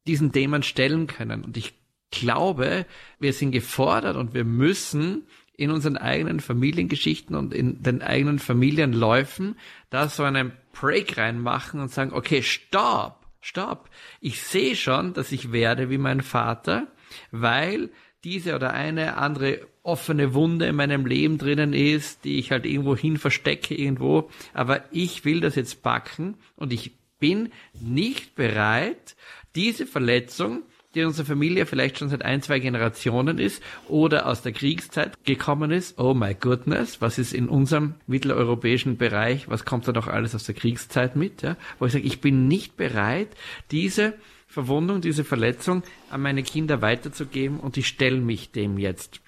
diesen 0.07 0.33
Themen 0.33 0.63
stellen 0.63 1.07
können. 1.07 1.45
Und 1.45 1.57
ich 1.57 1.75
glaube, 2.11 2.87
wir 3.19 3.33
sind 3.33 3.53
gefordert 3.53 4.17
und 4.17 4.35
wir 4.35 4.45
müssen 4.45 5.27
in 5.61 5.71
unseren 5.71 5.97
eigenen 5.97 6.41
Familiengeschichten 6.41 7.37
und 7.37 7.53
in 7.53 7.83
den 7.83 8.03
eigenen 8.03 8.39
Familienläufen 8.39 9.57
da 9.91 10.09
so 10.09 10.23
einen 10.23 10.53
Break 10.73 11.19
reinmachen 11.19 11.81
und 11.81 11.91
sagen, 11.91 12.13
okay, 12.15 12.43
stopp, 12.43 13.27
stopp. 13.41 13.91
Ich 14.21 14.43
sehe 14.43 14.75
schon, 14.75 15.13
dass 15.13 15.33
ich 15.33 15.53
werde 15.53 15.91
wie 15.91 15.99
mein 15.99 16.23
Vater, 16.23 16.87
weil 17.31 17.91
diese 18.25 18.55
oder 18.55 18.73
eine 18.73 19.17
andere 19.17 19.67
offene 19.83 20.35
Wunde 20.35 20.67
in 20.67 20.77
meinem 20.77 21.07
Leben 21.07 21.39
drinnen 21.39 21.73
ist, 21.73 22.25
die 22.25 22.39
ich 22.39 22.53
halt 22.53 22.67
irgendwo 22.67 22.97
hin 22.97 23.17
verstecke 23.17 23.75
irgendwo. 23.75 24.31
Aber 24.53 24.85
ich 24.93 25.25
will 25.25 25.41
das 25.41 25.57
jetzt 25.57 25.83
packen 25.83 26.37
und 26.57 26.73
ich 26.73 26.93
bin 27.19 27.51
nicht 27.79 28.35
bereit, 28.35 29.15
diese 29.55 29.87
Verletzung, 29.87 30.63
die 30.95 31.01
in 31.01 31.07
unserer 31.07 31.27
Familie 31.27 31.67
vielleicht 31.67 31.99
schon 31.99 32.09
seit 32.09 32.25
ein, 32.25 32.43
zwei 32.43 32.59
Generationen 32.59 33.39
ist 33.39 33.63
oder 33.89 34.27
aus 34.27 34.43
der 34.43 34.53
Kriegszeit 34.53 35.25
gekommen 35.25 35.71
ist. 35.71 35.99
Oh 35.99 36.15
my 36.15 36.35
goodness, 36.35 37.01
was 37.01 37.19
ist 37.19 37.33
in 37.33 37.49
unserem 37.49 37.95
mitteleuropäischen 38.07 38.97
Bereich, 38.97 39.49
was 39.49 39.65
kommt 39.65 39.87
da 39.87 39.93
noch 39.93 40.09
alles 40.09 40.35
aus 40.35 40.45
der 40.45 40.55
Kriegszeit 40.55 41.15
mit? 41.15 41.43
Ja? 41.43 41.57
Wo 41.79 41.87
ich 41.87 41.93
sage, 41.93 42.05
ich 42.05 42.21
bin 42.21 42.49
nicht 42.49 42.77
bereit, 42.77 43.29
diese 43.71 44.15
Verwundung, 44.49 45.01
diese 45.01 45.23
Verletzung 45.23 45.85
an 46.11 46.23
meine 46.23 46.43
Kinder 46.43 46.83
weiterzugeben 46.83 47.61
und 47.61 47.77
ich 47.77 47.87
stelle 47.87 48.21
mich 48.21 48.51
dem 48.51 48.79
jetzt. 48.79 49.21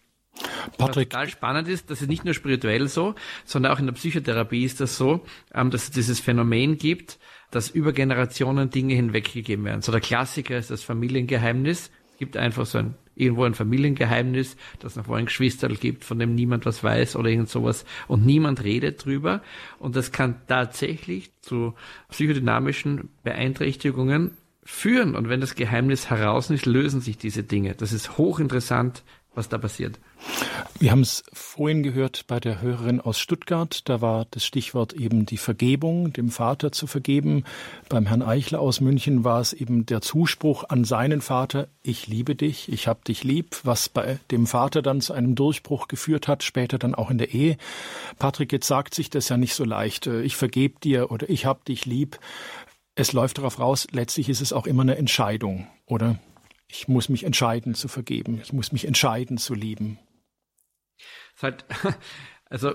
Patrick. 0.78 0.78
Was 0.78 0.94
total 0.94 1.28
spannend 1.28 1.68
ist, 1.68 1.90
das 1.90 2.02
ist 2.02 2.08
nicht 2.08 2.24
nur 2.24 2.34
spirituell 2.34 2.88
so, 2.88 3.14
sondern 3.44 3.72
auch 3.72 3.78
in 3.78 3.86
der 3.86 3.92
Psychotherapie 3.92 4.64
ist 4.64 4.80
das 4.80 4.96
so, 4.96 5.24
ähm, 5.54 5.70
dass 5.70 5.84
es 5.84 5.90
dieses 5.90 6.20
Phänomen 6.20 6.78
gibt, 6.78 7.18
dass 7.52 7.70
über 7.70 7.92
Generationen 7.92 8.70
Dinge 8.70 8.94
hinweggegeben 8.94 9.64
werden. 9.64 9.82
So 9.82 9.92
der 9.92 10.00
Klassiker 10.00 10.58
ist 10.58 10.72
das 10.72 10.82
Familiengeheimnis. 10.82 11.92
Es 12.12 12.18
gibt 12.18 12.36
einfach 12.36 12.66
so 12.66 12.78
ein 12.78 12.94
irgendwo 13.14 13.44
ein 13.44 13.54
Familiengeheimnis, 13.54 14.56
dass 14.78 14.96
es 14.96 14.96
noch 14.96 15.14
ein 15.14 15.26
Geschwisterl 15.26 15.76
gibt, 15.76 16.04
von 16.04 16.18
dem 16.18 16.34
niemand 16.34 16.64
was 16.66 16.82
weiß 16.82 17.16
oder 17.16 17.28
irgend 17.28 17.50
sowas 17.50 17.84
und 18.08 18.24
niemand 18.24 18.64
redet 18.64 19.04
drüber. 19.04 19.42
Und 19.78 19.96
das 19.96 20.12
kann 20.12 20.40
tatsächlich 20.46 21.30
zu 21.42 21.74
psychodynamischen 22.10 23.10
Beeinträchtigungen 23.22 24.38
führen. 24.64 25.14
Und 25.14 25.28
wenn 25.28 25.40
das 25.40 25.54
Geheimnis 25.54 26.08
heraus 26.08 26.50
ist, 26.50 26.66
lösen 26.66 27.00
sich 27.00 27.18
diese 27.18 27.42
Dinge. 27.42 27.74
Das 27.74 27.92
ist 27.92 28.16
hochinteressant, 28.16 29.02
was 29.34 29.48
da 29.48 29.58
passiert. 29.58 29.98
Wir 30.78 30.90
haben 30.90 31.02
es 31.02 31.22
vorhin 31.32 31.82
gehört 31.82 32.26
bei 32.26 32.40
der 32.40 32.60
Hörerin 32.60 33.00
aus 33.00 33.18
Stuttgart. 33.18 33.88
Da 33.88 34.00
war 34.00 34.26
das 34.30 34.44
Stichwort 34.44 34.92
eben 34.94 35.26
die 35.26 35.36
Vergebung, 35.36 36.12
dem 36.12 36.28
Vater 36.28 36.72
zu 36.72 36.86
vergeben. 36.86 37.44
Beim 37.88 38.06
Herrn 38.06 38.22
Eichler 38.22 38.60
aus 38.60 38.80
München 38.80 39.22
war 39.22 39.40
es 39.40 39.52
eben 39.52 39.86
der 39.86 40.00
Zuspruch 40.00 40.64
an 40.68 40.84
seinen 40.84 41.20
Vater, 41.20 41.68
ich 41.82 42.08
liebe 42.08 42.34
dich, 42.34 42.70
ich 42.72 42.88
hab 42.88 43.04
dich 43.04 43.22
lieb, 43.22 43.60
was 43.62 43.88
bei 43.88 44.18
dem 44.30 44.46
Vater 44.46 44.82
dann 44.82 45.00
zu 45.00 45.12
einem 45.12 45.34
Durchbruch 45.34 45.88
geführt 45.88 46.26
hat, 46.26 46.42
später 46.42 46.78
dann 46.78 46.94
auch 46.94 47.10
in 47.10 47.18
der 47.18 47.32
Ehe. 47.32 47.56
Patrick, 48.18 48.52
jetzt 48.52 48.66
sagt 48.66 48.94
sich 48.94 49.08
das 49.08 49.28
ja 49.28 49.36
nicht 49.36 49.54
so 49.54 49.64
leicht, 49.64 50.06
ich 50.06 50.36
vergeb 50.36 50.80
dir 50.80 51.10
oder 51.10 51.30
ich 51.30 51.46
hab 51.46 51.64
dich 51.64 51.86
lieb. 51.86 52.18
Es 52.94 53.12
läuft 53.12 53.38
darauf 53.38 53.58
raus, 53.58 53.86
letztlich 53.92 54.28
ist 54.28 54.40
es 54.40 54.52
auch 54.52 54.66
immer 54.66 54.82
eine 54.82 54.96
Entscheidung, 54.96 55.68
oder? 55.86 56.18
Ich 56.74 56.88
muss 56.88 57.10
mich 57.10 57.24
entscheiden 57.24 57.74
zu 57.74 57.86
vergeben. 57.86 58.40
Ich 58.42 58.54
muss 58.54 58.72
mich 58.72 58.86
entscheiden 58.86 59.36
zu 59.36 59.52
lieben. 59.52 59.98
Halt, 61.42 61.66
also, 62.48 62.72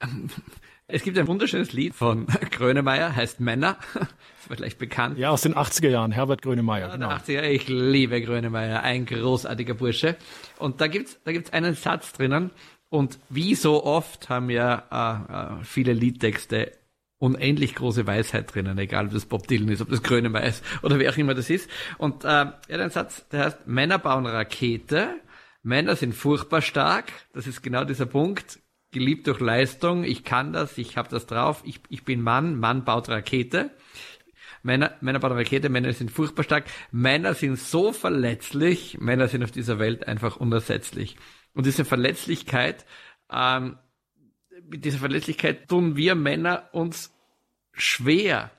es 0.86 1.02
gibt 1.02 1.18
ein 1.18 1.26
wunderschönes 1.26 1.72
Lied 1.72 1.96
von 1.96 2.26
Grönemeyer, 2.52 3.16
heißt 3.16 3.40
Männer. 3.40 3.76
ist 3.94 4.46
vielleicht 4.46 4.78
bekannt. 4.78 5.18
Ja, 5.18 5.30
aus 5.30 5.42
den 5.42 5.56
80er 5.56 5.88
Jahren, 5.88 6.12
Herbert 6.12 6.42
Grönemeyer. 6.42 6.86
Ja, 6.86 6.94
genau. 6.94 7.10
80er, 7.10 7.42
ich 7.42 7.66
liebe 7.66 8.22
Grönemeyer, 8.22 8.84
ein 8.84 9.04
großartiger 9.04 9.74
Bursche. 9.74 10.16
Und 10.60 10.80
da 10.80 10.86
gibt's, 10.86 11.18
da 11.24 11.32
gibt's 11.32 11.52
einen 11.52 11.74
Satz 11.74 12.12
drinnen, 12.12 12.52
Und 12.88 13.18
wie 13.30 13.56
so 13.56 13.82
oft 13.82 14.28
haben 14.28 14.48
ja 14.48 14.84
äh, 14.92 15.60
äh, 15.60 15.64
viele 15.64 15.92
Liedtexte 15.92 16.77
unendlich 17.18 17.74
große 17.74 18.06
Weisheit 18.06 18.54
drinnen, 18.54 18.78
egal 18.78 19.06
ob 19.06 19.12
das 19.12 19.26
Bob 19.26 19.48
Dylan 19.48 19.68
ist, 19.68 19.80
ob 19.80 19.90
das 19.90 20.02
Grönemeyer 20.02 20.46
ist 20.46 20.64
oder 20.82 20.98
wer 20.98 21.10
auch 21.10 21.16
immer 21.16 21.34
das 21.34 21.50
ist. 21.50 21.68
Und 21.98 22.24
äh, 22.24 22.28
er 22.28 22.46
hat 22.46 22.70
einen 22.70 22.90
Satz, 22.90 23.28
der 23.28 23.46
heißt, 23.46 23.66
Männer 23.66 23.98
bauen 23.98 24.26
Rakete, 24.26 25.14
Männer 25.62 25.96
sind 25.96 26.14
furchtbar 26.14 26.62
stark, 26.62 27.12
das 27.32 27.46
ist 27.46 27.62
genau 27.62 27.84
dieser 27.84 28.06
Punkt, 28.06 28.60
geliebt 28.92 29.26
durch 29.26 29.40
Leistung, 29.40 30.04
ich 30.04 30.24
kann 30.24 30.52
das, 30.52 30.78
ich 30.78 30.96
habe 30.96 31.08
das 31.08 31.26
drauf, 31.26 31.62
ich, 31.64 31.80
ich 31.88 32.04
bin 32.04 32.22
Mann, 32.22 32.58
Mann 32.58 32.84
baut 32.84 33.08
Rakete. 33.08 33.70
Männer, 34.62 34.96
Männer 35.00 35.20
bauen 35.20 35.32
Rakete, 35.32 35.68
Männer 35.68 35.92
sind 35.92 36.10
furchtbar 36.10 36.42
stark, 36.42 36.64
Männer 36.90 37.34
sind 37.34 37.58
so 37.58 37.92
verletzlich, 37.92 38.98
Männer 38.98 39.28
sind 39.28 39.44
auf 39.44 39.52
dieser 39.52 39.78
Welt 39.78 40.06
einfach 40.08 40.36
unersetzlich. 40.36 41.16
Und 41.54 41.66
diese 41.66 41.84
Verletzlichkeit, 41.84 42.84
ähm, 43.32 43.78
mit 44.68 44.84
dieser 44.84 44.98
Verletzlichkeit 44.98 45.68
tun 45.68 45.96
wir 45.96 46.14
Männer 46.14 46.68
uns 46.72 47.12
schwer. 47.72 48.50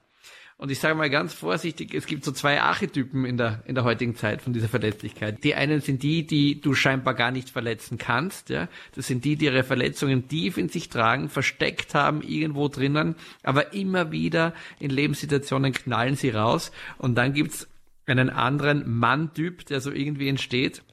Und 0.60 0.72
ich 0.72 0.80
sage 0.80 0.95
mal 0.95 1.10
ganz 1.10 1.34
vorsichtig, 1.34 1.93
es 1.93 2.06
gibt 2.06 2.26
so 2.26 2.34
zwei 2.34 2.62
Archetypen 2.62 3.24
in 3.24 3.38
der, 3.38 3.64
in 3.66 3.76
der 3.76 3.86
heutigen 3.86 4.18
Zeit 4.18 4.41
von 4.41 4.52
dieser 4.52 4.68
Verletzlichkeit. 4.68 5.41
Die 5.45 5.56
einen 5.56 5.80
sind 5.80 6.04
die, 6.04 6.28
die 6.28 6.60
du 6.60 6.74
scheinbar 6.74 7.14
gar 7.14 7.32
nicht 7.32 7.50
verletzen 7.50 7.97
kannst, 7.97 8.50
ja. 8.50 8.68
Das 8.93 9.08
sind 9.08 9.24
die, 9.24 9.38
die 9.38 9.45
ihre 9.45 9.64
Verletzungen 9.64 10.28
tief 10.28 10.58
in 10.58 10.68
sich 10.68 10.89
tragen, 10.89 11.30
versteckt 11.30 11.95
haben, 11.95 12.22
irgendwo 12.22 12.68
drinnen, 12.68 13.16
aber 13.41 13.74
immer 13.74 14.12
wieder 14.12 14.54
in 14.82 14.89
Lebenssituationen 14.89 15.72
knallen 15.72 16.16
sie 16.16 16.32
raus. 16.32 16.74
Und 16.97 17.16
dann 17.16 17.34
gibt's 17.34 17.70
einen 18.06 18.30
anderen 18.30 19.00
Mann-Typ, 19.00 19.66
der 19.68 19.80
so 19.80 19.91
irgendwie 19.91 20.28
entsteht, 20.28 20.84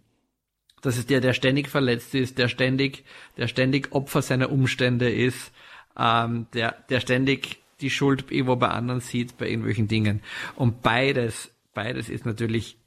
das 0.82 0.98
ist 0.98 1.10
der, 1.10 1.20
der 1.20 1.32
ständig 1.32 1.68
verletzt 1.68 2.14
ist, 2.14 2.38
der 2.38 2.48
ständig, 2.48 3.04
der 3.36 3.48
ständig 3.48 3.92
Opfer 3.92 4.22
seiner 4.22 4.50
Umstände 4.50 5.10
ist, 5.10 5.52
ähm, 5.98 6.46
der, 6.52 6.72
der 6.88 7.00
ständig 7.00 7.58
die 7.80 7.90
Schuld 7.90 8.30
irgendwo 8.30 8.56
bei 8.56 8.68
anderen 8.68 9.00
sieht, 9.00 9.36
bei 9.38 9.48
irgendwelchen 9.48 9.88
Dingen. 9.88 10.22
Und 10.54 10.82
beides, 10.82 11.50
beides 11.74 12.08
ist 12.08 12.24
natürlich 12.24 12.78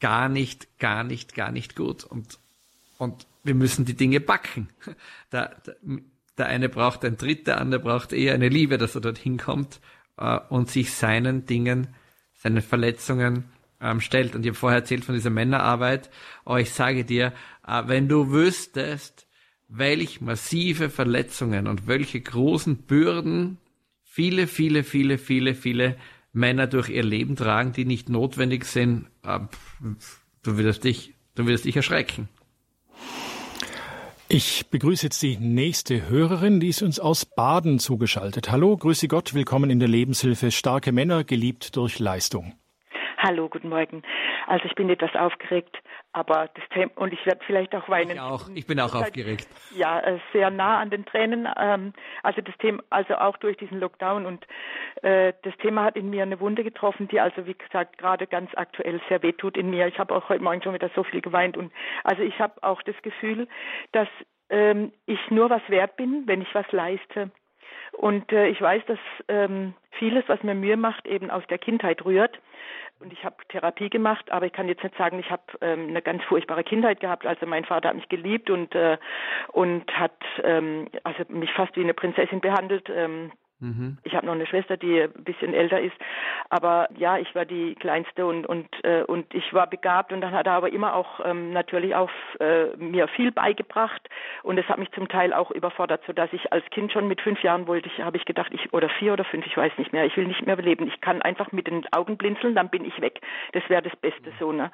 gar 0.00 0.28
nicht, 0.28 0.78
gar 0.78 1.04
nicht, 1.04 1.34
gar 1.34 1.52
nicht 1.52 1.76
gut. 1.76 2.04
Und, 2.04 2.38
und 2.98 3.26
wir 3.44 3.54
müssen 3.54 3.84
die 3.84 3.94
Dinge 3.94 4.20
backen. 4.20 4.68
Der, 5.32 5.62
der, 6.36 6.46
eine 6.46 6.68
braucht 6.68 7.04
ein 7.04 7.16
Dritt, 7.16 7.46
der 7.46 7.60
andere 7.60 7.80
braucht 7.80 8.12
eher 8.12 8.34
eine 8.34 8.48
Liebe, 8.48 8.78
dass 8.78 8.96
er 8.96 9.00
dorthin 9.00 9.36
kommt 9.36 9.80
äh, 10.16 10.40
und 10.48 10.70
sich 10.70 10.92
seinen 10.92 11.46
Dingen, 11.46 11.94
seinen 12.34 12.62
Verletzungen 12.62 13.44
ähm, 13.80 14.00
stellt. 14.00 14.34
Und 14.34 14.42
ich 14.42 14.50
habe 14.50 14.58
vorher 14.58 14.80
erzählt 14.80 15.04
von 15.04 15.14
dieser 15.14 15.30
Männerarbeit. 15.30 16.10
Aber 16.44 16.60
ich 16.60 16.70
sage 16.70 17.04
dir, 17.04 17.32
äh, 17.66 17.82
wenn 17.86 18.08
du 18.08 18.30
wüsstest, 18.30 19.26
welch 19.68 20.20
massive 20.20 20.90
Verletzungen 20.90 21.66
und 21.66 21.86
welche 21.86 22.20
großen 22.20 22.78
Bürden 22.78 23.58
viele, 24.02 24.46
viele, 24.46 24.82
viele, 24.82 25.18
viele, 25.18 25.54
viele 25.54 25.96
Männer 26.32 26.66
durch 26.66 26.88
ihr 26.88 27.04
Leben 27.04 27.36
tragen, 27.36 27.72
die 27.72 27.84
nicht 27.84 28.08
notwendig 28.08 28.64
sind, 28.64 29.06
äh, 29.22 29.40
du 30.42 30.56
würdest 30.56 30.84
dich, 30.84 31.14
du 31.34 31.46
würdest 31.46 31.64
dich 31.64 31.76
erschrecken. 31.76 32.28
Ich 34.32 34.68
begrüße 34.68 35.06
jetzt 35.06 35.22
die 35.22 35.38
nächste 35.38 36.08
Hörerin, 36.08 36.60
die 36.60 36.68
ist 36.68 36.82
uns 36.82 37.00
aus 37.00 37.24
Baden 37.24 37.80
zugeschaltet. 37.80 38.52
Hallo, 38.52 38.76
grüße 38.76 39.08
Gott, 39.08 39.34
willkommen 39.34 39.70
in 39.70 39.80
der 39.80 39.88
Lebenshilfe 39.88 40.52
Starke 40.52 40.92
Männer, 40.92 41.24
geliebt 41.24 41.74
durch 41.74 41.98
Leistung. 41.98 42.54
Hallo, 43.22 43.50
guten 43.50 43.68
Morgen. 43.68 44.02
Also 44.46 44.64
ich 44.64 44.74
bin 44.74 44.88
etwas 44.88 45.14
aufgeregt, 45.14 45.76
aber 46.14 46.48
das 46.54 46.64
Thema, 46.70 46.90
und 46.94 47.12
ich 47.12 47.26
werde 47.26 47.44
vielleicht 47.46 47.74
auch 47.74 47.86
weinen. 47.90 48.12
Ich 48.12 48.20
auch, 48.20 48.48
ich 48.54 48.66
bin 48.66 48.80
auch 48.80 48.94
aufgeregt. 48.94 49.46
Ja, 49.76 50.00
äh, 50.00 50.18
sehr 50.32 50.48
nah 50.48 50.78
an 50.78 50.88
den 50.88 51.04
Tränen. 51.04 51.46
Ähm, 51.58 51.92
also 52.22 52.40
das 52.40 52.56
Thema, 52.56 52.82
also 52.88 53.16
auch 53.16 53.36
durch 53.36 53.58
diesen 53.58 53.78
Lockdown 53.78 54.24
und 54.24 54.46
äh, 55.02 55.34
das 55.42 55.54
Thema 55.58 55.84
hat 55.84 55.96
in 55.96 56.08
mir 56.08 56.22
eine 56.22 56.40
Wunde 56.40 56.64
getroffen, 56.64 57.08
die 57.08 57.20
also 57.20 57.44
wie 57.44 57.52
gesagt 57.52 57.98
gerade 57.98 58.26
ganz 58.26 58.50
aktuell 58.54 59.02
sehr 59.10 59.22
wehtut 59.22 59.58
in 59.58 59.68
mir. 59.68 59.86
Ich 59.86 59.98
habe 59.98 60.14
auch 60.14 60.30
heute 60.30 60.42
Morgen 60.42 60.62
schon 60.62 60.72
wieder 60.72 60.90
so 60.94 61.04
viel 61.04 61.20
geweint 61.20 61.58
und 61.58 61.70
also 62.04 62.22
ich 62.22 62.38
habe 62.38 62.62
auch 62.62 62.80
das 62.82 62.96
Gefühl, 63.02 63.48
dass 63.92 64.08
ähm, 64.48 64.92
ich 65.04 65.20
nur 65.30 65.50
was 65.50 65.62
wert 65.68 65.96
bin, 65.96 66.22
wenn 66.26 66.40
ich 66.40 66.54
was 66.54 66.72
leiste. 66.72 67.30
Und 67.92 68.32
äh, 68.32 68.48
ich 68.48 68.60
weiß, 68.60 68.82
dass 68.86 68.98
ähm, 69.28 69.74
vieles, 69.90 70.24
was 70.28 70.42
mir 70.42 70.54
Mühe 70.54 70.76
macht, 70.76 71.06
eben 71.06 71.30
aus 71.30 71.42
der 71.48 71.58
Kindheit 71.58 72.04
rührt. 72.04 72.38
Und 73.00 73.14
ich 73.14 73.24
habe 73.24 73.36
Therapie 73.48 73.88
gemacht, 73.88 74.30
aber 74.30 74.44
ich 74.44 74.52
kann 74.52 74.68
jetzt 74.68 74.82
nicht 74.82 74.96
sagen, 74.96 75.18
ich 75.18 75.30
habe 75.30 75.42
ähm, 75.62 75.88
eine 75.88 76.02
ganz 76.02 76.22
furchtbare 76.24 76.62
Kindheit 76.62 77.00
gehabt. 77.00 77.24
Also 77.24 77.46
mein 77.46 77.64
Vater 77.64 77.88
hat 77.88 77.96
mich 77.96 78.10
geliebt 78.10 78.50
und 78.50 78.74
äh, 78.74 78.98
und 79.52 79.90
hat 79.98 80.20
ähm, 80.42 80.86
also 81.02 81.24
mich 81.28 81.50
fast 81.52 81.74
wie 81.76 81.82
eine 81.82 81.94
Prinzessin 81.94 82.40
behandelt. 82.40 82.90
Ähm, 82.94 83.32
Mhm. 83.60 83.98
Ich 84.04 84.14
habe 84.14 84.26
noch 84.26 84.34
eine 84.34 84.46
Schwester, 84.46 84.76
die 84.76 85.02
ein 85.02 85.24
bisschen 85.24 85.54
älter 85.54 85.80
ist, 85.80 85.96
aber 86.48 86.88
ja, 86.96 87.18
ich 87.18 87.34
war 87.34 87.44
die 87.44 87.74
kleinste 87.74 88.26
und 88.26 88.46
und 88.46 88.68
äh, 88.84 89.02
und 89.02 89.32
ich 89.34 89.52
war 89.52 89.66
begabt 89.66 90.12
und 90.12 90.20
dann 90.20 90.32
hat 90.32 90.46
er 90.46 90.52
aber 90.52 90.72
immer 90.72 90.94
auch 90.94 91.20
ähm, 91.24 91.52
natürlich 91.52 91.94
auch 91.94 92.10
äh, 92.38 92.76
mir 92.76 93.08
viel 93.08 93.32
beigebracht 93.32 94.08
und 94.42 94.58
es 94.58 94.66
hat 94.68 94.78
mich 94.78 94.90
zum 94.92 95.08
Teil 95.08 95.32
auch 95.32 95.50
überfordert, 95.50 96.02
so 96.06 96.12
dass 96.12 96.32
ich 96.32 96.52
als 96.52 96.64
Kind 96.70 96.92
schon 96.92 97.06
mit 97.06 97.20
fünf 97.20 97.42
Jahren 97.42 97.66
wollte 97.66 97.88
ich, 97.88 98.02
habe 98.02 98.16
ich 98.16 98.24
gedacht, 98.24 98.52
ich 98.52 98.72
oder 98.72 98.88
vier 98.88 99.12
oder 99.12 99.24
fünf, 99.24 99.46
ich 99.46 99.56
weiß 99.56 99.72
nicht 99.76 99.92
mehr, 99.92 100.06
ich 100.06 100.16
will 100.16 100.26
nicht 100.26 100.46
mehr 100.46 100.56
leben, 100.56 100.86
ich 100.88 101.00
kann 101.00 101.22
einfach 101.22 101.52
mit 101.52 101.66
den 101.66 101.84
Augen 101.92 102.16
blinzeln, 102.16 102.54
dann 102.54 102.70
bin 102.70 102.84
ich 102.84 103.00
weg. 103.00 103.20
Das 103.52 103.62
wäre 103.68 103.82
das 103.82 103.94
Beste 103.96 104.32
so 104.38 104.52
ne. 104.52 104.70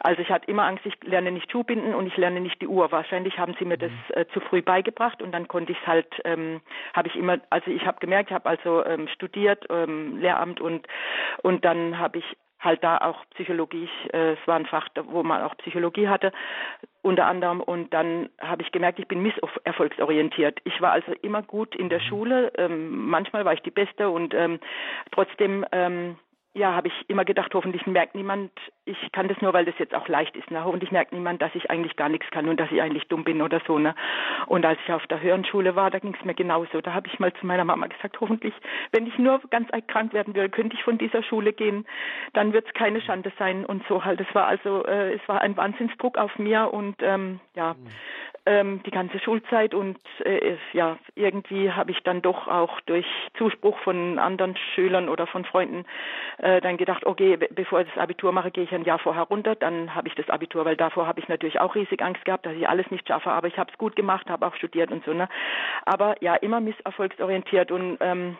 Also 0.00 0.22
ich 0.22 0.30
hatte 0.30 0.50
immer 0.50 0.64
Angst, 0.64 0.86
ich 0.86 0.94
lerne 1.02 1.30
nicht 1.30 1.50
Schuhbinden 1.50 1.94
und 1.94 2.06
ich 2.06 2.16
lerne 2.16 2.40
nicht 2.40 2.60
die 2.62 2.68
Uhr. 2.68 2.90
Wahrscheinlich 2.90 3.38
haben 3.38 3.54
sie 3.58 3.64
mir 3.64 3.76
das 3.76 3.90
mhm. 3.90 4.20
äh, 4.20 4.26
zu 4.28 4.40
früh 4.40 4.62
beigebracht 4.62 5.22
und 5.22 5.32
dann 5.32 5.48
konnte 5.48 5.72
ich 5.72 5.78
es 5.80 5.86
halt, 5.86 6.08
ähm, 6.24 6.60
habe 6.94 7.08
ich 7.08 7.16
immer, 7.16 7.38
also 7.50 7.70
ich 7.70 7.86
habe 7.86 8.00
gemerkt 8.00 8.29
ich 8.30 8.34
habe 8.34 8.48
also 8.48 8.84
ähm, 8.84 9.08
studiert, 9.08 9.66
ähm, 9.70 10.18
Lehramt 10.18 10.60
und 10.60 10.86
und 11.42 11.64
dann 11.64 11.98
habe 11.98 12.18
ich 12.18 12.24
halt 12.60 12.84
da 12.84 12.98
auch 12.98 13.24
Psychologie, 13.34 13.88
äh, 14.12 14.32
es 14.32 14.38
war 14.46 14.54
ein 14.54 14.66
Fach, 14.66 14.86
wo 15.06 15.22
man 15.24 15.42
auch 15.42 15.56
Psychologie 15.56 16.08
hatte, 16.08 16.30
unter 17.02 17.26
anderem. 17.26 17.60
Und 17.60 17.92
dann 17.92 18.28
habe 18.38 18.62
ich 18.62 18.70
gemerkt, 18.70 18.98
ich 18.98 19.08
bin 19.08 19.22
misserfolgsorientiert. 19.22 20.60
Ich 20.64 20.80
war 20.80 20.92
also 20.92 21.12
immer 21.22 21.42
gut 21.42 21.74
in 21.74 21.88
der 21.88 22.00
mhm. 22.00 22.04
Schule, 22.04 22.52
ähm, 22.56 23.08
manchmal 23.08 23.44
war 23.44 23.54
ich 23.54 23.62
die 23.62 23.70
Beste 23.70 24.10
und 24.10 24.34
ähm, 24.34 24.60
trotzdem 25.10 25.64
ähm, 25.72 26.16
ja, 26.52 26.74
habe 26.74 26.88
ich 26.88 26.94
immer 27.08 27.24
gedacht, 27.24 27.54
hoffentlich 27.54 27.86
merkt 27.86 28.16
niemand, 28.16 28.50
ich 28.84 28.98
kann 29.12 29.28
das 29.28 29.40
nur, 29.40 29.52
weil 29.52 29.64
das 29.64 29.78
jetzt 29.78 29.94
auch 29.94 30.08
leicht 30.08 30.34
ist. 30.36 30.50
Ne? 30.50 30.64
Hoffentlich 30.64 30.90
merkt 30.90 31.12
niemand, 31.12 31.40
dass 31.40 31.54
ich 31.54 31.70
eigentlich 31.70 31.94
gar 31.94 32.08
nichts 32.08 32.28
kann 32.30 32.48
und 32.48 32.58
dass 32.58 32.72
ich 32.72 32.82
eigentlich 32.82 33.06
dumm 33.06 33.22
bin 33.22 33.40
oder 33.40 33.60
so. 33.68 33.78
Ne? 33.78 33.94
Und 34.46 34.66
als 34.66 34.80
ich 34.84 34.92
auf 34.92 35.06
der 35.06 35.20
Hörenschule 35.20 35.76
war, 35.76 35.92
da 35.92 36.00
ging 36.00 36.16
es 36.18 36.24
mir 36.24 36.34
genauso. 36.34 36.80
Da 36.80 36.92
habe 36.92 37.06
ich 37.06 37.20
mal 37.20 37.32
zu 37.34 37.46
meiner 37.46 37.64
Mama 37.64 37.86
gesagt, 37.86 38.20
hoffentlich, 38.20 38.54
wenn 38.90 39.06
ich 39.06 39.16
nur 39.16 39.40
ganz 39.50 39.68
krank 39.86 40.12
werden 40.12 40.34
würde, 40.34 40.50
könnte 40.50 40.74
ich 40.74 40.82
von 40.82 40.98
dieser 40.98 41.22
Schule 41.22 41.52
gehen, 41.52 41.86
dann 42.32 42.52
wird 42.52 42.66
es 42.66 42.74
keine 42.74 43.00
Schande 43.00 43.32
sein 43.38 43.64
und 43.64 43.86
so 43.86 44.04
halt. 44.04 44.20
Es 44.20 44.34
war 44.34 44.46
also, 44.46 44.84
äh, 44.86 45.14
es 45.14 45.28
war 45.28 45.42
ein 45.42 45.56
Wahnsinnsdruck 45.56 46.18
auf 46.18 46.36
mir 46.38 46.72
und 46.72 46.96
ähm, 47.00 47.38
ja. 47.54 47.74
Mhm 47.74 47.86
ähm, 48.46 48.82
die 48.84 48.90
ganze 48.90 49.18
Schulzeit 49.18 49.74
und 49.74 49.98
äh, 50.24 50.56
ja, 50.72 50.98
irgendwie 51.14 51.70
habe 51.70 51.90
ich 51.90 52.02
dann 52.02 52.22
doch 52.22 52.48
auch 52.48 52.80
durch 52.82 53.06
Zuspruch 53.36 53.78
von 53.80 54.18
anderen 54.18 54.56
Schülern 54.74 55.08
oder 55.08 55.26
von 55.26 55.44
Freunden 55.44 55.84
äh, 56.38 56.60
dann 56.60 56.76
gedacht, 56.76 57.04
okay, 57.04 57.36
bevor 57.36 57.80
ich 57.80 57.88
das 57.88 58.02
Abitur 58.02 58.32
mache, 58.32 58.50
gehe 58.50 58.64
ich 58.64 58.72
ein 58.72 58.84
Jahr 58.84 58.98
vorher 58.98 59.24
runter, 59.24 59.54
dann 59.54 59.94
habe 59.94 60.08
ich 60.08 60.14
das 60.14 60.30
Abitur, 60.30 60.64
weil 60.64 60.76
davor 60.76 61.06
habe 61.06 61.20
ich 61.20 61.28
natürlich 61.28 61.60
auch 61.60 61.74
riesig 61.74 62.02
Angst 62.02 62.24
gehabt, 62.24 62.46
dass 62.46 62.54
ich 62.54 62.68
alles 62.68 62.90
nicht 62.90 63.06
schaffe, 63.06 63.30
aber 63.30 63.48
ich 63.48 63.58
habe 63.58 63.70
es 63.70 63.78
gut 63.78 63.96
gemacht, 63.96 64.28
habe 64.30 64.46
auch 64.46 64.54
studiert 64.56 64.90
und 64.90 65.04
so, 65.04 65.12
ne? 65.12 65.28
Aber 65.84 66.16
ja, 66.22 66.34
immer 66.36 66.60
misserfolgsorientiert 66.60 67.70
und 67.70 67.98
ähm, 68.00 68.36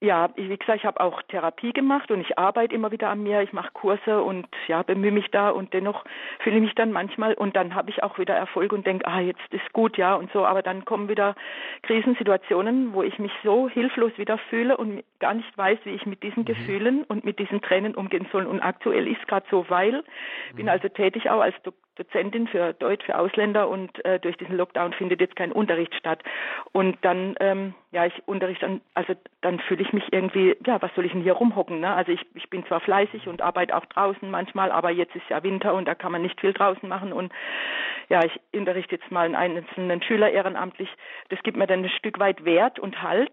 ja, 0.00 0.30
wie 0.34 0.56
gesagt, 0.56 0.78
ich 0.78 0.86
habe 0.86 1.00
auch 1.00 1.20
Therapie 1.22 1.74
gemacht 1.74 2.10
und 2.10 2.22
ich 2.22 2.38
arbeite 2.38 2.74
immer 2.74 2.90
wieder 2.90 3.10
an 3.10 3.22
mir. 3.22 3.42
Ich 3.42 3.52
mache 3.52 3.70
Kurse 3.72 4.22
und 4.22 4.46
ja, 4.66 4.82
bemühe 4.82 5.12
mich 5.12 5.30
da 5.30 5.50
und 5.50 5.74
dennoch 5.74 6.04
fühle 6.38 6.56
ich 6.56 6.62
mich 6.62 6.74
dann 6.74 6.90
manchmal 6.90 7.34
und 7.34 7.54
dann 7.54 7.74
habe 7.74 7.90
ich 7.90 8.02
auch 8.02 8.18
wieder 8.18 8.34
Erfolg 8.34 8.72
und 8.72 8.86
denke, 8.86 9.06
ah, 9.06 9.20
jetzt 9.20 9.40
ist 9.50 9.72
gut, 9.74 9.98
ja 9.98 10.14
und 10.14 10.32
so. 10.32 10.46
Aber 10.46 10.62
dann 10.62 10.86
kommen 10.86 11.08
wieder 11.10 11.34
Krisensituationen, 11.82 12.94
wo 12.94 13.02
ich 13.02 13.18
mich 13.18 13.32
so 13.44 13.68
hilflos 13.68 14.12
wieder 14.16 14.38
fühle 14.38 14.78
und 14.78 15.04
gar 15.18 15.34
nicht 15.34 15.56
weiß, 15.58 15.78
wie 15.84 15.90
ich 15.90 16.06
mit 16.06 16.22
diesen 16.22 16.40
mhm. 16.40 16.46
Gefühlen 16.46 17.04
und 17.04 17.26
mit 17.26 17.38
diesen 17.38 17.60
Tränen 17.60 17.94
umgehen 17.94 18.26
soll. 18.32 18.46
Und 18.46 18.60
aktuell 18.60 19.06
ist 19.06 19.28
gerade 19.28 19.46
so, 19.50 19.66
weil 19.68 20.02
ich 20.48 20.56
bin 20.56 20.64
mhm. 20.64 20.70
also 20.70 20.88
tätig 20.88 21.28
auch 21.28 21.40
als 21.40 21.54
Dozentin 22.00 22.48
für 22.48 22.72
Deutsch 22.72 23.04
für 23.04 23.18
Ausländer 23.18 23.68
und 23.68 24.02
äh, 24.04 24.18
durch 24.18 24.36
diesen 24.38 24.56
Lockdown 24.56 24.94
findet 24.94 25.20
jetzt 25.20 25.36
kein 25.36 25.52
Unterricht 25.52 25.94
statt. 25.94 26.22
Und 26.72 26.96
dann, 27.02 27.34
ähm, 27.40 27.74
ja, 27.92 28.06
ich 28.06 28.14
unterrichte 28.26 28.80
also 28.94 29.14
dann 29.42 29.60
fühle 29.60 29.82
ich 29.82 29.92
mich 29.92 30.04
irgendwie, 30.12 30.56
ja, 30.66 30.80
was 30.80 30.94
soll 30.94 31.04
ich 31.04 31.12
denn 31.12 31.22
hier 31.22 31.34
rumhocken? 31.34 31.80
Ne? 31.80 31.92
Also 31.92 32.12
ich, 32.12 32.24
ich 32.34 32.48
bin 32.48 32.64
zwar 32.66 32.80
fleißig 32.80 33.28
und 33.28 33.42
arbeite 33.42 33.76
auch 33.76 33.84
draußen 33.86 34.30
manchmal, 34.30 34.72
aber 34.72 34.90
jetzt 34.90 35.14
ist 35.14 35.28
ja 35.28 35.42
Winter 35.42 35.74
und 35.74 35.86
da 35.86 35.94
kann 35.94 36.12
man 36.12 36.22
nicht 36.22 36.40
viel 36.40 36.54
draußen 36.54 36.88
machen. 36.88 37.12
Und 37.12 37.32
ja, 38.08 38.24
ich 38.24 38.40
unterrichte 38.52 38.96
jetzt 38.96 39.10
mal 39.10 39.26
einen 39.26 39.36
einzelnen 39.36 40.02
Schüler 40.02 40.30
ehrenamtlich. 40.30 40.88
Das 41.28 41.42
gibt 41.42 41.56
mir 41.56 41.66
dann 41.66 41.84
ein 41.84 41.90
Stück 41.90 42.18
weit 42.18 42.44
Wert 42.44 42.78
und 42.78 43.02
Halt 43.02 43.32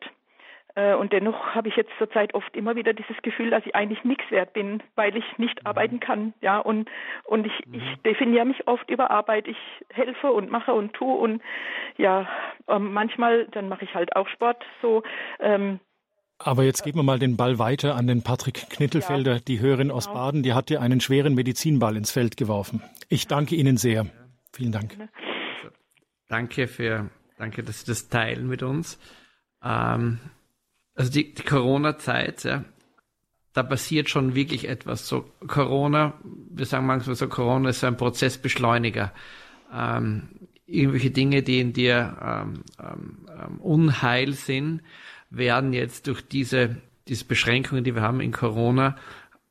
und 0.78 1.12
dennoch 1.12 1.56
habe 1.56 1.70
ich 1.70 1.76
jetzt 1.76 1.92
zurzeit 1.98 2.34
oft 2.36 2.56
immer 2.56 2.76
wieder 2.76 2.94
dieses 2.94 3.18
Gefühl, 3.24 3.50
dass 3.50 3.66
ich 3.66 3.76
eigentlich 3.76 4.04
nichts 4.04 4.30
wert 4.30 4.54
bin, 4.54 4.84
weil 4.96 5.16
ich 5.16 5.26
nicht 5.38 5.62
mhm. 5.62 5.68
arbeiten 5.68 6.00
kann. 6.00 6.34
Ja, 6.42 6.60
und, 6.60 6.90
und 7.24 7.46
ich, 7.48 7.66
mhm. 7.66 7.76
ich 7.76 8.02
definiere 8.04 8.46
mich 8.46 8.68
oft 8.68 8.90
über 8.90 9.10
Arbeit. 9.10 9.48
Ich 9.48 9.58
helfe 9.92 10.32
und 10.32 10.52
mache 10.52 10.74
und 10.74 10.94
tue 10.94 11.18
und 11.18 11.42
ja, 11.98 12.28
ähm, 12.68 12.94
manchmal, 12.94 13.48
dann 13.48 13.70
mache 13.70 13.86
ich 13.86 13.96
halt 13.96 14.16
auch 14.16 14.28
Sport 14.28 14.64
so. 14.82 15.04
Ähm, 15.40 15.80
aber 16.40 16.64
jetzt 16.64 16.84
geben 16.84 17.00
wir 17.00 17.04
mal 17.04 17.18
den 17.18 17.36
Ball 17.36 17.58
weiter 17.58 17.96
an 17.96 18.06
den 18.06 18.22
Patrick 18.22 18.70
Knittelfelder, 18.70 19.34
ja, 19.36 19.40
die 19.40 19.60
Hörerin 19.60 19.90
aus 19.90 20.06
genau. 20.06 20.20
Baden, 20.20 20.44
die 20.44 20.54
hat 20.54 20.70
dir 20.70 20.82
einen 20.82 21.02
schweren 21.02 21.34
Medizinball 21.34 21.98
ins 21.98 22.12
Feld 22.12 22.38
geworfen. 22.38 22.84
Ich 23.10 23.28
danke 23.28 23.56
Ihnen 23.56 23.78
sehr. 23.78 24.06
Vielen 24.54 24.72
Dank. 24.72 24.96
Also, 25.00 25.76
danke 26.28 26.68
für, 26.68 27.10
danke, 27.38 27.64
dass 27.64 27.80
Sie 27.80 27.88
das 27.88 28.10
teilen 28.10 28.48
mit 28.48 28.62
uns. 28.62 29.00
Ähm, 29.64 30.20
also 30.98 31.12
die, 31.12 31.34
die 31.34 31.44
Corona-Zeit, 31.44 32.44
ja, 32.44 32.66
da 33.54 33.64
passiert 33.64 34.10
schon 34.10 34.36
wirklich 34.36 34.68
etwas. 34.68 35.08
So 35.08 35.26
Corona, 35.48 36.14
wir 36.50 36.66
sagen 36.66 36.86
manchmal 36.86 37.16
so, 37.16 37.28
Corona 37.28 37.70
ist 37.70 37.80
so 37.80 37.88
ein 37.88 37.98
Prozessbeschleuniger. 37.98 39.14
Ähm, 39.74 40.30
irgendwelche 40.66 41.12
Dinge, 41.12 41.44
die 41.44 41.60
in 41.60 41.74
dir 41.74 42.18
ähm, 42.22 42.64
ähm, 42.80 43.18
ähm, 43.30 43.58
Unheil 43.60 44.34
sind, 44.34 44.82
werden 45.30 45.72
jetzt 45.72 46.08
durch 46.08 46.22
diese, 46.28 46.78
diese 47.08 47.26
Beschränkungen, 47.26 47.84
die 47.84 47.96
wir 47.96 48.02
haben 48.02 48.20
in 48.20 48.32
Corona, 48.32 48.98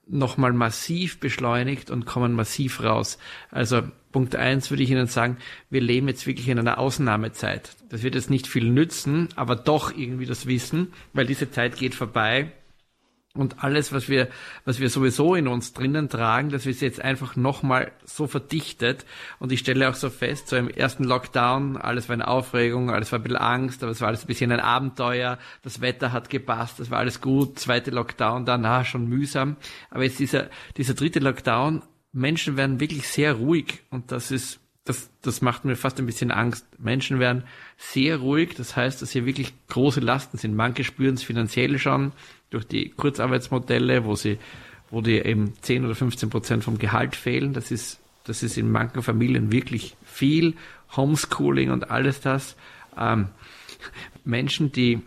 nochmal 0.07 0.52
massiv 0.52 1.18
beschleunigt 1.18 1.90
und 1.90 2.07
kommen 2.07 2.32
massiv 2.32 2.82
raus. 2.82 3.18
Also 3.50 3.82
Punkt 4.12 4.36
eins 4.36 4.70
würde 4.70 4.82
ich 4.82 4.90
Ihnen 4.90 5.09
sagen, 5.09 5.36
wir 5.68 5.80
leben 5.80 6.09
jetzt 6.09 6.26
wirklich 6.26 6.48
in 6.48 6.59
einer 6.59 6.78
Ausnahmezeit. 6.78 7.76
Das 7.90 8.02
wird 8.02 8.14
jetzt 8.14 8.30
nicht 8.30 8.46
viel 8.46 8.70
nützen, 8.70 9.28
aber 9.36 9.57
doch 9.57 9.96
irgendwie 9.96 10.26
das 10.26 10.46
Wissen, 10.46 10.92
weil 11.12 11.26
diese 11.26 11.50
Zeit 11.50 11.76
geht 11.76 11.94
vorbei 11.94 12.52
und 13.37 13.62
alles, 13.62 13.93
was 13.93 14.09
wir, 14.09 14.28
was 14.64 14.80
wir 14.80 14.91
sowieso 14.91 15.34
in 15.34 15.49
uns 15.49 15.72
drinnen 15.72 16.09
tragen, 16.09 16.51
das 16.51 16.66
ist 16.66 16.80
jetzt 16.80 17.01
einfach 17.01 17.37
nochmal 17.37 17.93
so 18.05 18.26
verdichtet. 18.26 19.05
Und 19.39 19.53
ich 19.53 19.61
stelle 19.61 19.89
auch 19.89 19.95
so 19.95 20.11
fest, 20.11 20.49
so 20.49 20.57
im 20.57 20.68
ersten 20.68 21.05
Lockdown, 21.05 21.76
alles 21.76 22.09
war 22.09 22.14
eine 22.14 22.28
Aufregung, 22.28 22.91
alles 22.91 23.12
war 23.12 23.18
ein 23.18 23.22
bisschen 23.22 23.37
Angst, 23.39 23.82
aber 23.82 23.93
es 23.93 24.01
war 24.01 24.09
alles 24.09 24.24
ein 24.24 24.26
bisschen 24.26 24.53
ein 24.53 24.61
Abenteuer. 24.61 25.39
Das 25.62 25.80
Wetter 25.80 26.12
hat 26.12 26.30
gepasst, 26.30 26.80
das 26.80 26.91
war 26.91 26.99
alles 26.99 27.20
gut. 27.20 27.59
Zweite 27.59 27.91
Lockdown, 27.91 28.45
danach 28.45 28.84
schon 28.84 29.07
mühsam. 29.09 29.57
Aber 29.91 30.05
jetzt 30.05 30.18
dieser, 30.18 30.49
dieser 30.76 30.95
dritte 30.95 31.20
Lockdown, 31.20 31.82
Menschen 32.12 32.57
werden 32.57 32.80
wirklich 32.80 33.07
sehr 33.09 33.34
ruhig 33.34 33.82
und 33.91 34.11
das 34.11 34.30
ist, 34.30 34.61
das, 34.87 35.11
das 35.20 35.43
macht 35.43 35.64
mir 35.64 35.76
fast 35.76 35.99
ein 35.99 36.07
bisschen 36.07 36.30
Angst. 36.30 36.64
Menschen 36.78 37.18
werden 37.18 37.43
sehr 37.76 38.18
ruhig, 38.18 38.55
das 38.57 38.76
heißt, 38.76 39.03
dass 39.03 39.11
hier 39.11 39.26
wirklich 39.26 39.53
große 39.68 40.01
Lasten 40.01 40.39
sind. 40.39 40.55
Manche 40.55 40.84
spüren 40.84 41.14
es 41.14 41.24
finanziell 41.24 41.78
schon 41.78 42.12
durch 42.51 42.66
die 42.66 42.91
Kurzarbeitsmodelle, 42.91 44.05
wo 44.05 44.14
sie, 44.14 44.39
wo 44.91 45.01
dir 45.01 45.26
eben 45.26 45.55
10 45.61 45.84
oder 45.84 45.97
15 45.97 46.30
Prozent 46.30 46.64
vom 46.64 46.78
Gehalt 46.78 47.16
fehlen. 47.16 47.53
Das 47.53 47.72
ist, 47.72 47.99
das 48.24 48.45
ist 48.45 48.57
in 48.57 48.70
manchen 48.70 49.03
Familien 49.03 49.53
wirklich 49.53 49.97
viel. 50.05 50.55
Homeschooling 50.97 51.70
und 51.70 51.91
alles 51.91 52.20
das. 52.20 52.57
Ähm, 52.97 53.28
Menschen, 54.24 54.70
die 54.70 55.03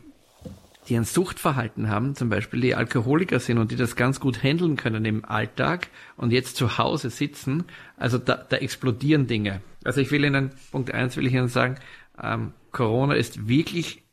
die 0.90 0.96
ein 0.96 1.06
Suchtverhalten 1.06 1.88
haben, 1.90 2.16
zum 2.16 2.30
Beispiel 2.30 2.62
die 2.62 2.74
Alkoholiker 2.74 3.40
sind 3.40 3.60
und 3.60 3.72
die 3.72 3.76
das 3.76 3.96
ganz 3.96 4.20
gut 4.20 4.42
handeln 4.42 4.76
können 4.76 5.06
im 5.06 5.24
Alltag 5.24 5.88
und 6.18 6.32
jetzt 6.32 6.56
zu 6.56 6.80
Hause 6.80 7.12
sitzen, 7.12 7.66
also 7.96 8.18
da, 8.18 8.36
da 8.38 8.58
explodieren 8.58 9.28
Dinge. 9.28 9.62
Also 9.84 10.02
ich 10.02 10.12
will 10.12 10.26
Ihnen, 10.26 10.52
Punkt 10.72 10.94
eins 10.94 11.18
will 11.18 11.28
ich 11.28 11.34
Ihnen 11.34 11.48
sagen, 11.48 11.76
ähm, 12.22 12.54
Corona 12.72 13.16
ist 13.16 13.48
wirklich 13.48 14.04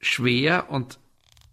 schwer 0.00 0.70
und, 0.70 0.98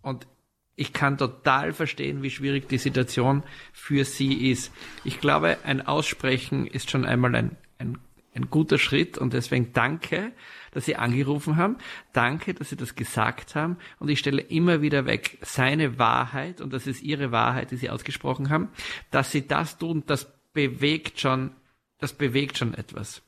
und 0.02 0.28
ich 0.76 0.94
kann 0.94 1.18
total 1.18 1.74
verstehen, 1.74 2.24
wie 2.24 2.32
schwierig 2.32 2.68
die 2.70 2.78
Situation 2.78 3.44
für 3.74 4.06
Sie 4.06 4.50
ist. 4.50 4.72
Ich 5.04 5.20
glaube, 5.20 5.58
ein 5.64 5.86
Aussprechen 5.86 6.66
ist 6.66 6.90
schon 6.90 7.06
einmal 7.06 7.36
ein, 7.36 7.58
ein, 7.78 7.98
ein 8.34 8.50
guter 8.50 8.78
Schritt 8.78 9.18
und 9.18 9.34
deswegen 9.34 9.74
danke 9.74 10.32
dass 10.72 10.86
Sie 10.86 10.96
angerufen 10.96 11.56
haben. 11.58 11.78
Danke, 12.14 12.54
dass 12.54 12.70
Sie 12.70 12.76
das 12.76 12.96
gesagt 12.96 13.56
haben. 13.56 13.78
Und 14.00 14.10
ich 14.10 14.20
stelle 14.20 14.42
immer 14.42 14.82
wieder 14.82 15.06
weg 15.06 15.38
seine 15.42 15.98
Wahrheit, 16.00 16.62
und 16.62 16.74
das 16.74 16.88
ist 16.88 17.02
Ihre 17.02 17.32
Wahrheit, 17.32 17.72
die 17.72 17.78
Sie 17.78 17.90
ausgesprochen 17.90 18.50
haben, 18.50 18.70
dass 19.12 19.32
Sie 19.32 19.48
das 19.48 19.78
tun, 19.78 20.04
das 20.06 20.32
bewegt 20.54 21.20
schon, 21.20 21.52
das 22.00 22.14
bewegt 22.14 22.58
schon 22.58 22.74
etwas. 22.74 23.22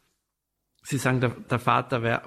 Sie 0.83 0.97
sagen, 0.97 1.21
der, 1.21 1.29
der 1.29 1.59
Vater 1.59 2.01
wär, 2.01 2.23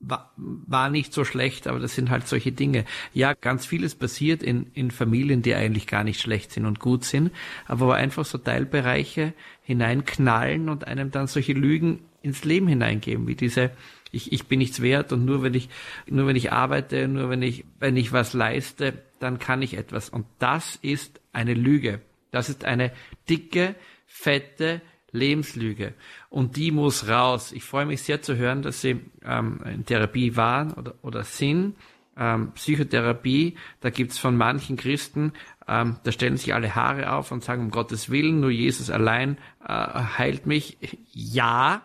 war, 0.00 0.32
war 0.36 0.90
nicht 0.90 1.12
so 1.12 1.24
schlecht, 1.24 1.66
aber 1.66 1.78
das 1.78 1.94
sind 1.94 2.10
halt 2.10 2.26
solche 2.26 2.52
Dinge. 2.52 2.84
Ja, 3.14 3.34
ganz 3.34 3.66
vieles 3.66 3.94
passiert 3.94 4.42
in, 4.42 4.70
in 4.74 4.90
Familien, 4.90 5.42
die 5.42 5.54
eigentlich 5.54 5.86
gar 5.86 6.04
nicht 6.04 6.20
schlecht 6.20 6.52
sind 6.52 6.66
und 6.66 6.80
gut 6.80 7.04
sind, 7.04 7.30
aber 7.66 7.86
wo 7.86 7.90
einfach 7.90 8.24
so 8.24 8.38
Teilbereiche 8.38 9.32
hineinknallen 9.62 10.68
und 10.68 10.86
einem 10.86 11.10
dann 11.10 11.26
solche 11.26 11.52
Lügen 11.52 12.00
ins 12.22 12.44
Leben 12.44 12.68
hineingeben, 12.68 13.26
wie 13.26 13.36
diese 13.36 13.70
ich, 14.12 14.32
ich 14.32 14.46
bin 14.46 14.58
nichts 14.58 14.82
wert 14.82 15.12
und 15.12 15.24
nur 15.24 15.42
wenn 15.42 15.54
ich, 15.54 15.68
nur 16.06 16.26
wenn 16.26 16.36
ich 16.36 16.52
arbeite, 16.52 17.06
nur 17.08 17.30
wenn 17.30 17.42
ich, 17.42 17.64
wenn 17.78 17.96
ich 17.96 18.12
was 18.12 18.32
leiste, 18.32 19.02
dann 19.18 19.38
kann 19.38 19.62
ich 19.62 19.76
etwas. 19.76 20.08
Und 20.08 20.26
das 20.38 20.76
ist 20.82 21.20
eine 21.32 21.54
Lüge. 21.54 22.00
Das 22.30 22.48
ist 22.48 22.64
eine 22.64 22.92
dicke, 23.28 23.74
fette 24.06 24.80
Lebenslüge. 25.12 25.94
Und 26.28 26.56
die 26.56 26.70
muss 26.70 27.08
raus. 27.08 27.52
Ich 27.52 27.64
freue 27.64 27.86
mich 27.86 28.02
sehr 28.02 28.22
zu 28.22 28.36
hören, 28.36 28.62
dass 28.62 28.80
Sie 28.80 29.00
ähm, 29.24 29.60
in 29.64 29.84
Therapie 29.84 30.36
waren 30.36 30.72
oder, 30.72 30.94
oder 31.02 31.24
sind. 31.24 31.76
Ähm, 32.16 32.52
Psychotherapie, 32.52 33.56
da 33.80 33.90
gibt's 33.90 34.18
von 34.18 34.36
manchen 34.36 34.76
Christen, 34.76 35.32
ähm, 35.66 35.96
da 36.02 36.12
stellen 36.12 36.36
sich 36.36 36.52
alle 36.52 36.74
Haare 36.74 37.12
auf 37.12 37.30
und 37.30 37.44
sagen, 37.44 37.62
um 37.62 37.70
Gottes 37.70 38.10
Willen, 38.10 38.40
nur 38.40 38.50
Jesus 38.50 38.90
allein 38.90 39.38
äh, 39.66 39.72
heilt 39.72 40.44
mich. 40.44 40.76
Ja, 41.12 41.82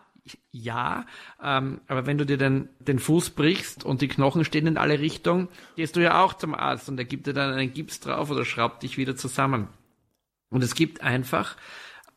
ja, 0.51 1.05
ähm, 1.43 1.81
aber 1.87 2.07
wenn 2.07 2.17
du 2.17 2.25
dir 2.25 2.37
den, 2.37 2.69
den 2.79 2.97
Fuß 2.97 3.31
brichst 3.31 3.83
und 3.83 4.01
die 4.01 4.07
Knochen 4.07 4.43
stehen 4.43 4.65
in 4.65 4.77
alle 4.77 4.99
Richtungen, 4.99 5.49
gehst 5.75 5.95
du 5.95 6.01
ja 6.01 6.23
auch 6.23 6.33
zum 6.33 6.55
Arzt 6.55 6.89
und 6.89 6.97
er 6.97 7.05
gibt 7.05 7.27
dir 7.27 7.33
dann 7.33 7.53
einen 7.53 7.73
Gips 7.73 7.99
drauf 7.99 8.31
oder 8.31 8.43
schraubt 8.43 8.81
dich 8.81 8.97
wieder 8.97 9.15
zusammen. 9.15 9.67
Und 10.49 10.63
es 10.63 10.73
gibt 10.73 11.01
einfach, 11.01 11.55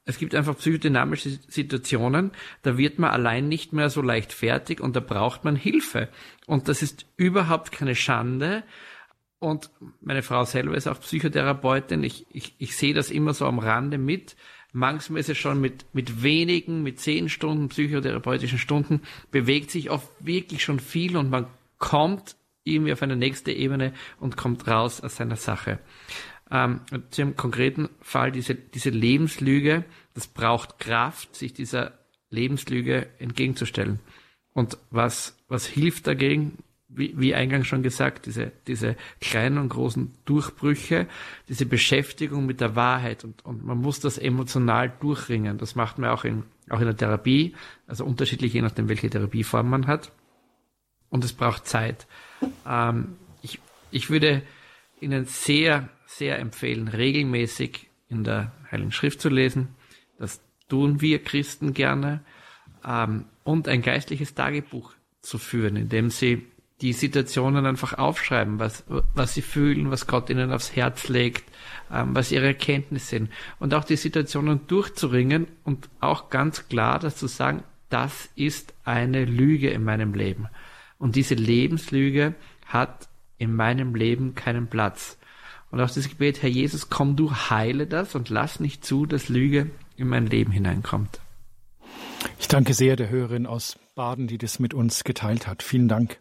es 0.08 0.18
gibt 0.18 0.34
einfach 0.34 0.56
psychodynamische 0.56 1.38
Situationen, 1.48 2.32
da 2.62 2.78
wird 2.78 2.98
man 2.98 3.10
allein 3.10 3.46
nicht 3.46 3.74
mehr 3.74 3.90
so 3.90 4.00
leicht 4.00 4.32
fertig 4.32 4.80
und 4.80 4.96
da 4.96 5.00
braucht 5.00 5.44
man 5.44 5.54
Hilfe. 5.54 6.08
Und 6.46 6.68
das 6.68 6.80
ist 6.80 7.04
überhaupt 7.16 7.72
keine 7.72 7.94
Schande. 7.94 8.64
Und 9.38 9.70
meine 10.00 10.22
Frau 10.22 10.44
selber 10.44 10.74
ist 10.76 10.88
auch 10.88 10.98
Psychotherapeutin. 10.98 12.02
Ich, 12.02 12.26
ich, 12.30 12.54
ich 12.58 12.74
sehe 12.74 12.94
das 12.94 13.10
immer 13.10 13.34
so 13.34 13.44
am 13.44 13.58
Rande 13.58 13.98
mit 13.98 14.34
Manchmal 14.72 15.20
ist 15.20 15.30
es 15.30 15.38
schon 15.38 15.60
mit, 15.60 15.86
mit 15.94 16.22
wenigen, 16.22 16.82
mit 16.82 17.00
zehn 17.00 17.30
Stunden 17.30 17.68
psychotherapeutischen 17.68 18.58
Stunden, 18.58 19.00
bewegt 19.30 19.70
sich 19.70 19.90
oft 19.90 20.08
wirklich 20.20 20.62
schon 20.62 20.78
viel 20.78 21.16
und 21.16 21.30
man 21.30 21.46
kommt 21.78 22.36
irgendwie 22.64 22.92
auf 22.92 23.02
eine 23.02 23.16
nächste 23.16 23.50
Ebene 23.50 23.94
und 24.20 24.36
kommt 24.36 24.68
raus 24.68 25.00
aus 25.00 25.16
seiner 25.16 25.36
Sache. 25.36 25.78
Ähm, 26.50 26.80
zu 27.10 27.22
dem 27.22 27.36
konkreten 27.36 27.88
Fall, 28.00 28.32
diese, 28.32 28.54
diese 28.54 28.90
Lebenslüge, 28.90 29.84
das 30.14 30.26
braucht 30.26 30.78
Kraft, 30.78 31.36
sich 31.36 31.52
dieser 31.52 31.92
Lebenslüge 32.30 33.08
entgegenzustellen. 33.18 34.00
Und 34.54 34.78
was, 34.90 35.36
was 35.48 35.66
hilft 35.66 36.06
dagegen? 36.06 36.58
wie, 36.88 37.14
wie 37.16 37.34
eingangs 37.34 37.66
schon 37.66 37.82
gesagt, 37.82 38.26
diese, 38.26 38.50
diese 38.66 38.96
kleinen 39.20 39.58
und 39.58 39.68
großen 39.68 40.12
Durchbrüche, 40.24 41.06
diese 41.48 41.66
Beschäftigung 41.66 42.46
mit 42.46 42.60
der 42.60 42.76
Wahrheit 42.76 43.24
und, 43.24 43.44
und 43.44 43.64
man 43.64 43.78
muss 43.78 44.00
das 44.00 44.18
emotional 44.18 44.90
durchringen. 45.00 45.58
Das 45.58 45.74
macht 45.74 45.98
man 45.98 46.10
auch 46.10 46.24
in, 46.24 46.44
auch 46.70 46.80
in 46.80 46.86
der 46.86 46.96
Therapie, 46.96 47.54
also 47.86 48.04
unterschiedlich 48.04 48.54
je 48.54 48.62
nachdem, 48.62 48.88
welche 48.88 49.10
Therapieform 49.10 49.68
man 49.68 49.86
hat. 49.86 50.12
Und 51.10 51.24
es 51.24 51.32
braucht 51.32 51.66
Zeit. 51.66 52.06
Ähm, 52.66 53.16
ich, 53.42 53.60
ich 53.90 54.10
würde 54.10 54.42
Ihnen 55.00 55.26
sehr, 55.26 55.88
sehr 56.18 56.38
empfehlen, 56.38 56.88
regelmäßig 56.88 57.88
in 58.08 58.24
der 58.24 58.52
Heiligen 58.70 58.92
Schrift 58.92 59.20
zu 59.20 59.28
lesen. 59.28 59.68
Das 60.18 60.40
tun 60.68 61.00
wir 61.00 61.22
Christen 61.22 61.72
gerne. 61.72 62.20
Ähm, 62.84 63.24
und 63.44 63.68
ein 63.68 63.82
geistliches 63.82 64.34
Tagebuch 64.34 64.92
zu 65.22 65.38
führen, 65.38 65.76
in 65.76 65.88
dem 65.88 66.10
Sie 66.10 66.46
die 66.80 66.92
Situationen 66.92 67.66
einfach 67.66 67.94
aufschreiben, 67.94 68.58
was, 68.58 68.84
was 69.14 69.34
sie 69.34 69.42
fühlen, 69.42 69.90
was 69.90 70.06
Gott 70.06 70.30
ihnen 70.30 70.52
aufs 70.52 70.76
Herz 70.76 71.08
legt, 71.08 71.44
ähm, 71.92 72.14
was 72.14 72.30
ihre 72.30 72.46
Erkenntnisse 72.46 73.06
sind. 73.06 73.32
Und 73.58 73.74
auch 73.74 73.84
die 73.84 73.96
Situationen 73.96 74.66
durchzuringen 74.68 75.48
und 75.64 75.88
auch 76.00 76.30
ganz 76.30 76.68
klar 76.68 76.98
das 76.98 77.16
zu 77.16 77.26
sagen, 77.26 77.64
das 77.88 78.28
ist 78.36 78.74
eine 78.84 79.24
Lüge 79.24 79.70
in 79.70 79.82
meinem 79.82 80.14
Leben. 80.14 80.46
Und 80.98 81.16
diese 81.16 81.34
Lebenslüge 81.34 82.34
hat 82.66 83.08
in 83.38 83.54
meinem 83.54 83.94
Leben 83.94 84.34
keinen 84.34 84.68
Platz. 84.68 85.17
Und 85.70 85.80
auch 85.80 85.90
das 85.90 86.08
Gebet, 86.08 86.42
Herr 86.42 86.48
Jesus, 86.48 86.88
komm 86.88 87.16
du, 87.16 87.30
heile 87.30 87.86
das 87.86 88.14
und 88.14 88.30
lass 88.30 88.60
nicht 88.60 88.84
zu, 88.84 89.06
dass 89.06 89.28
Lüge 89.28 89.70
in 89.96 90.08
mein 90.08 90.26
Leben 90.26 90.52
hineinkommt. 90.52 91.20
Ich 92.38 92.48
danke 92.48 92.74
sehr 92.74 92.96
der 92.96 93.10
Hörerin 93.10 93.46
aus 93.46 93.78
Baden, 93.94 94.26
die 94.26 94.38
das 94.38 94.58
mit 94.58 94.74
uns 94.74 95.04
geteilt 95.04 95.46
hat. 95.46 95.62
Vielen 95.62 95.88
Dank. 95.88 96.18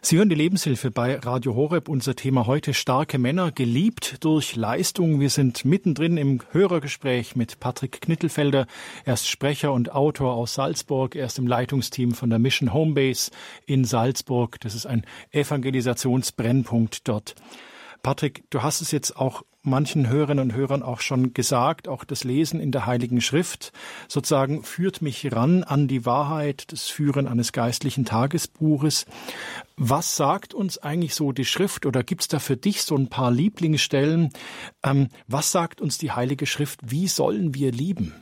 Sie 0.00 0.16
hören 0.16 0.28
die 0.28 0.36
Lebenshilfe 0.36 0.92
bei 0.92 1.16
Radio 1.16 1.56
Horeb. 1.56 1.88
Unser 1.88 2.14
Thema 2.14 2.46
heute 2.46 2.72
starke 2.72 3.18
Männer, 3.18 3.50
geliebt 3.50 4.22
durch 4.24 4.54
Leistung. 4.54 5.18
Wir 5.18 5.28
sind 5.28 5.64
mittendrin 5.64 6.16
im 6.16 6.40
Hörergespräch 6.52 7.34
mit 7.34 7.58
Patrick 7.58 8.00
Knittelfelder. 8.02 8.66
Er 9.04 9.14
ist 9.14 9.28
Sprecher 9.28 9.72
und 9.72 9.92
Autor 9.92 10.34
aus 10.34 10.54
Salzburg. 10.54 11.16
Er 11.16 11.26
ist 11.26 11.38
im 11.38 11.48
Leitungsteam 11.48 12.12
von 12.12 12.30
der 12.30 12.38
Mission 12.38 12.72
Homebase 12.72 13.32
in 13.66 13.84
Salzburg. 13.84 14.60
Das 14.60 14.76
ist 14.76 14.86
ein 14.86 15.04
Evangelisationsbrennpunkt 15.32 17.08
dort. 17.08 17.34
Patrick, 18.02 18.44
du 18.50 18.62
hast 18.62 18.80
es 18.80 18.90
jetzt 18.90 19.16
auch 19.16 19.42
manchen 19.62 20.08
Hörerinnen 20.08 20.50
und 20.50 20.54
Hörern 20.54 20.82
auch 20.82 21.00
schon 21.00 21.34
gesagt, 21.34 21.88
auch 21.88 22.04
das 22.04 22.24
Lesen 22.24 22.60
in 22.60 22.72
der 22.72 22.86
Heiligen 22.86 23.20
Schrift 23.20 23.72
sozusagen 24.08 24.62
führt 24.62 25.02
mich 25.02 25.32
ran 25.32 25.64
an 25.64 25.88
die 25.88 26.06
Wahrheit, 26.06 26.72
das 26.72 26.88
Führen 26.88 27.26
eines 27.26 27.52
geistlichen 27.52 28.04
Tagesbuches. 28.04 29.06
Was 29.76 30.16
sagt 30.16 30.54
uns 30.54 30.78
eigentlich 30.78 31.14
so 31.14 31.32
die 31.32 31.44
Schrift 31.44 31.86
oder 31.86 32.02
gibt 32.02 32.22
es 32.22 32.28
da 32.28 32.38
für 32.38 32.56
dich 32.56 32.82
so 32.82 32.96
ein 32.96 33.08
paar 33.08 33.30
Lieblingsstellen? 33.30 34.30
Ähm, 34.82 35.08
was 35.26 35.52
sagt 35.52 35.80
uns 35.80 35.98
die 35.98 36.12
Heilige 36.12 36.46
Schrift? 36.46 36.80
Wie 36.84 37.08
sollen 37.08 37.54
wir 37.54 37.72
lieben? 37.72 38.14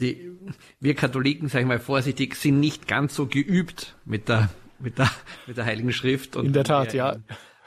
Die, 0.00 0.30
wir 0.78 0.94
Katholiken, 0.94 1.48
sage 1.48 1.62
ich 1.62 1.68
mal 1.68 1.80
vorsichtig, 1.80 2.36
sind 2.36 2.60
nicht 2.60 2.86
ganz 2.86 3.14
so 3.14 3.26
geübt 3.26 3.96
mit 4.04 4.28
der, 4.28 4.48
mit 4.78 4.98
der, 4.98 5.10
mit 5.46 5.56
der 5.56 5.64
Heiligen 5.64 5.92
Schrift. 5.92 6.36
Und 6.36 6.46
in 6.46 6.52
der 6.52 6.64
Tat, 6.64 6.94
ja. 6.94 7.16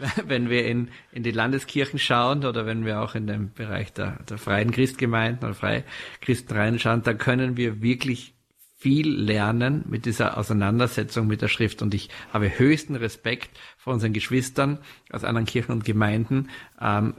wenn 0.25 0.49
wir 0.49 0.65
in, 0.65 0.89
in 1.11 1.23
die 1.23 1.31
Landeskirchen 1.31 1.99
schauen 1.99 2.45
oder 2.45 2.65
wenn 2.65 2.85
wir 2.85 3.01
auch 3.01 3.15
in 3.15 3.27
den 3.27 3.53
Bereich 3.53 3.93
der, 3.93 4.19
der 4.29 4.37
freien 4.37 4.71
Christgemeinden 4.71 5.45
oder 5.45 5.53
Freichristen 5.53 6.55
reinschauen, 6.55 7.03
da 7.03 7.13
können 7.13 7.57
wir 7.57 7.81
wirklich 7.81 8.33
viel 8.77 9.13
lernen 9.13 9.85
mit 9.87 10.05
dieser 10.05 10.37
Auseinandersetzung 10.37 11.27
mit 11.27 11.43
der 11.43 11.49
Schrift. 11.49 11.83
Und 11.83 11.93
ich 11.93 12.09
habe 12.33 12.57
höchsten 12.57 12.95
Respekt 12.95 13.59
vor 13.77 13.93
unseren 13.93 14.13
Geschwistern 14.13 14.79
aus 15.11 15.23
anderen 15.23 15.45
Kirchen 15.45 15.71
und 15.71 15.85
Gemeinden, 15.85 16.49
ähm, 16.81 17.13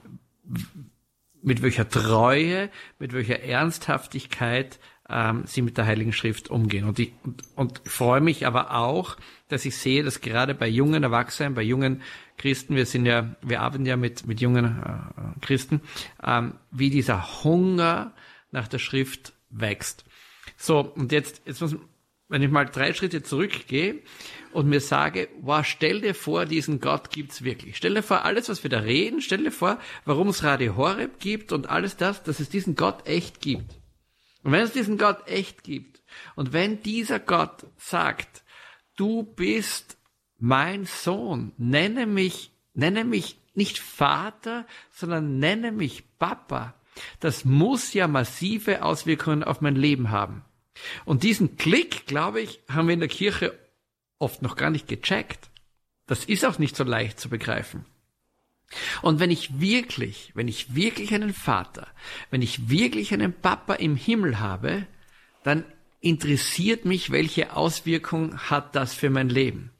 mit 1.41 1.63
welcher 1.63 1.89
Treue, 1.89 2.69
mit 2.99 3.13
welcher 3.13 3.41
Ernsthaftigkeit 3.41 4.81
ähm, 5.13 5.45
sie 5.47 5.63
mit 5.63 5.77
der 5.77 5.87
Heiligen 5.87 6.13
Schrift 6.13 6.51
umgehen. 6.51 6.85
Und 6.85 6.99
ich 6.99 7.13
und, 7.23 7.43
und 7.55 7.81
freue 7.85 8.21
mich 8.21 8.47
aber 8.47 8.75
auch, 8.75 9.17
dass 9.49 9.65
ich 9.65 9.77
sehe, 9.77 10.03
dass 10.03 10.21
gerade 10.21 10.55
bei 10.55 10.69
jungen 10.69 11.03
Erwachsenen, 11.03 11.55
bei 11.55 11.63
jungen 11.63 12.03
Christen, 12.39 12.75
wir 12.75 12.87
sind 12.87 13.07
ja, 13.07 13.37
wir 13.43 13.61
arbeiten 13.61 13.87
ja 13.87 13.97
mit, 13.97 14.27
mit 14.27 14.41
jungen 14.41 14.65
äh, 14.65 15.41
Christen, 15.45 15.83
ähm, 16.25 16.55
wie 16.71 16.91
dieser 16.91 17.45
Hunger 17.45 18.13
nach 18.51 18.69
der 18.69 18.79
Schrift 18.79 19.35
wächst. 19.51 20.05
So, 20.57 20.81
und 20.81 21.13
jetzt, 21.13 21.43
jetzt 21.45 21.61
muss, 21.61 21.77
wenn 22.29 22.43
ich 22.43 22.51
mal 22.51 22.65
drei 22.65 22.95
Schritte 22.95 23.23
zurückgehe 23.23 23.97
und 24.53 24.69
mir 24.69 24.81
sage, 24.81 25.29
wow, 25.41 25.65
stell 25.65 26.01
dir 26.01 26.15
vor, 26.15 26.47
diesen 26.47 26.81
Gott 26.81 27.11
gibt's 27.11 27.45
wirklich. 27.45 27.77
Stell 27.77 27.95
dir 27.95 28.03
vor, 28.03 28.25
alles, 28.25 28.49
was 28.49 28.63
wir 28.63 28.71
da 28.71 28.79
reden, 28.79 29.21
stell 29.21 29.45
dir 29.45 29.53
vor, 29.53 29.79
warum 30.05 30.29
es 30.29 30.43
Radio 30.43 30.77
Horeb 30.77 31.21
gibt 31.21 31.53
und 31.53 31.69
alles 31.69 31.97
das, 31.97 32.23
dass 32.23 32.41
es 32.41 32.49
diesen 32.49 32.75
Gott 32.75 33.07
echt 33.07 33.41
gibt. 33.41 33.82
Und 34.43 34.53
wenn 34.53 34.63
es 34.63 34.73
diesen 34.73 34.99
Gott 34.99 35.27
echt 35.29 35.63
gibt 35.63 36.03
und 36.35 36.53
wenn 36.53 36.83
dieser 36.83 37.19
Gott 37.19 37.67
sagt, 37.77 38.43
du 38.97 39.23
bist 39.23 39.97
mein 40.39 40.85
Sohn, 40.85 41.53
nenne 41.57 42.07
mich, 42.07 42.51
nenne 42.75 43.05
mich 43.05 43.39
nicht 43.55 43.79
Vater, 43.79 44.67
sondern 44.91 45.39
nenne 45.39 45.73
mich 45.73 46.05
Papa. 46.19 46.75
Das 47.21 47.45
muss 47.45 47.95
ja 47.95 48.09
massive 48.09 48.83
Auswirkungen 48.83 49.45
auf 49.45 49.61
mein 49.61 49.77
Leben 49.77 50.11
haben. 50.11 50.45
Und 51.05 51.23
diesen 51.23 51.57
Klick, 51.57 52.07
glaube 52.07 52.41
ich, 52.41 52.61
haben 52.69 52.89
wir 52.89 52.95
in 52.95 53.01
der 53.01 53.09
Kirche 53.09 53.59
oft 54.19 54.43
noch 54.43 54.57
gar 54.57 54.71
nicht 54.71 54.89
gecheckt. 54.89 55.51
Das 56.07 56.25
ist 56.25 56.45
auch 56.45 56.59
nicht 56.59 56.77
so 56.77 56.85
leicht 56.85 57.21
zu 57.21 57.29
begreifen. 57.29 57.85
Und 59.03 59.21
wenn 59.21 59.31
ich 59.31 59.61
wirklich, 59.61 60.33
wenn 60.35 60.49
ich 60.49 60.75
wirklich 60.75 61.15
einen 61.15 61.35
Vater, 61.35 61.87
wenn 62.31 62.43
ich 62.43 62.69
wirklich 62.69 63.13
einen 63.13 63.33
Papa 63.33 63.75
im 63.75 63.97
Himmel 63.97 64.41
habe, 64.41 64.87
dann 65.45 65.65
interessiert 66.01 66.85
mich, 66.85 67.11
welche 67.11 67.57
Auswirkung 67.57 68.39
hat 68.39 68.75
das 68.75 68.95
für 68.95 69.11
mein 69.11 69.29
Leben. 69.29 69.71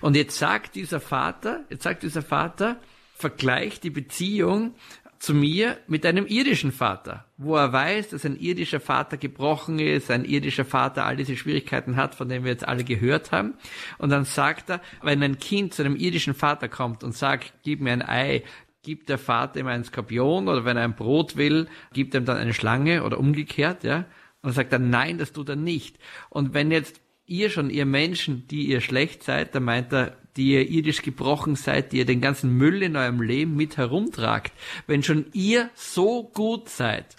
Und 0.00 0.16
jetzt 0.16 0.38
sagt 0.38 0.74
dieser 0.74 1.00
Vater, 1.00 1.64
jetzt 1.70 1.84
sagt 1.84 2.02
dieser 2.02 2.22
Vater, 2.22 2.80
vergleicht 3.14 3.84
die 3.84 3.90
Beziehung 3.90 4.74
zu 5.20 5.34
mir 5.34 5.76
mit 5.86 6.06
einem 6.06 6.26
irdischen 6.26 6.72
Vater, 6.72 7.26
wo 7.36 7.54
er 7.54 7.74
weiß, 7.74 8.08
dass 8.08 8.24
ein 8.24 8.40
irdischer 8.40 8.80
Vater 8.80 9.18
gebrochen 9.18 9.78
ist, 9.78 10.10
ein 10.10 10.24
irdischer 10.24 10.64
Vater 10.64 11.04
all 11.04 11.14
diese 11.14 11.36
Schwierigkeiten 11.36 11.96
hat, 11.96 12.14
von 12.14 12.30
denen 12.30 12.44
wir 12.44 12.50
jetzt 12.50 12.66
alle 12.66 12.84
gehört 12.84 13.30
haben. 13.30 13.52
Und 13.98 14.08
dann 14.08 14.24
sagt 14.24 14.70
er, 14.70 14.80
wenn 15.02 15.22
ein 15.22 15.38
Kind 15.38 15.74
zu 15.74 15.84
einem 15.84 15.94
irdischen 15.94 16.32
Vater 16.32 16.68
kommt 16.68 17.04
und 17.04 17.14
sagt, 17.14 17.52
gib 17.62 17.82
mir 17.82 17.92
ein 17.92 18.02
Ei, 18.02 18.44
gibt 18.82 19.10
der 19.10 19.18
Vater 19.18 19.60
ihm 19.60 19.66
einen 19.66 19.84
Skorpion 19.84 20.48
oder 20.48 20.64
wenn 20.64 20.78
er 20.78 20.84
ein 20.84 20.96
Brot 20.96 21.36
will, 21.36 21.68
gibt 21.92 22.14
er 22.14 22.22
ihm 22.22 22.24
dann 22.24 22.38
eine 22.38 22.54
Schlange 22.54 23.04
oder 23.04 23.18
umgekehrt, 23.18 23.84
ja. 23.84 24.06
Und 24.42 24.46
dann 24.46 24.52
sagt 24.52 24.72
er, 24.72 24.78
nein, 24.78 25.18
das 25.18 25.32
tut 25.32 25.50
er 25.50 25.56
nicht. 25.56 25.98
Und 26.30 26.54
wenn 26.54 26.70
jetzt 26.70 27.02
ihr 27.26 27.50
schon, 27.50 27.68
ihr 27.68 27.84
Menschen, 27.84 28.48
die 28.48 28.68
ihr 28.68 28.80
schlecht 28.80 29.22
seid, 29.22 29.54
da 29.54 29.60
meint 29.60 29.92
er, 29.92 30.16
die 30.36 30.52
ihr 30.52 30.68
irdisch 30.68 31.02
gebrochen 31.02 31.56
seid, 31.56 31.92
die 31.92 31.98
ihr 31.98 32.06
den 32.06 32.20
ganzen 32.20 32.56
Müll 32.56 32.82
in 32.82 32.96
eurem 32.96 33.20
Leben 33.20 33.56
mit 33.56 33.76
herumtragt, 33.76 34.52
wenn 34.86 35.02
schon 35.02 35.26
ihr 35.32 35.70
so 35.74 36.24
gut 36.24 36.68
seid 36.68 37.16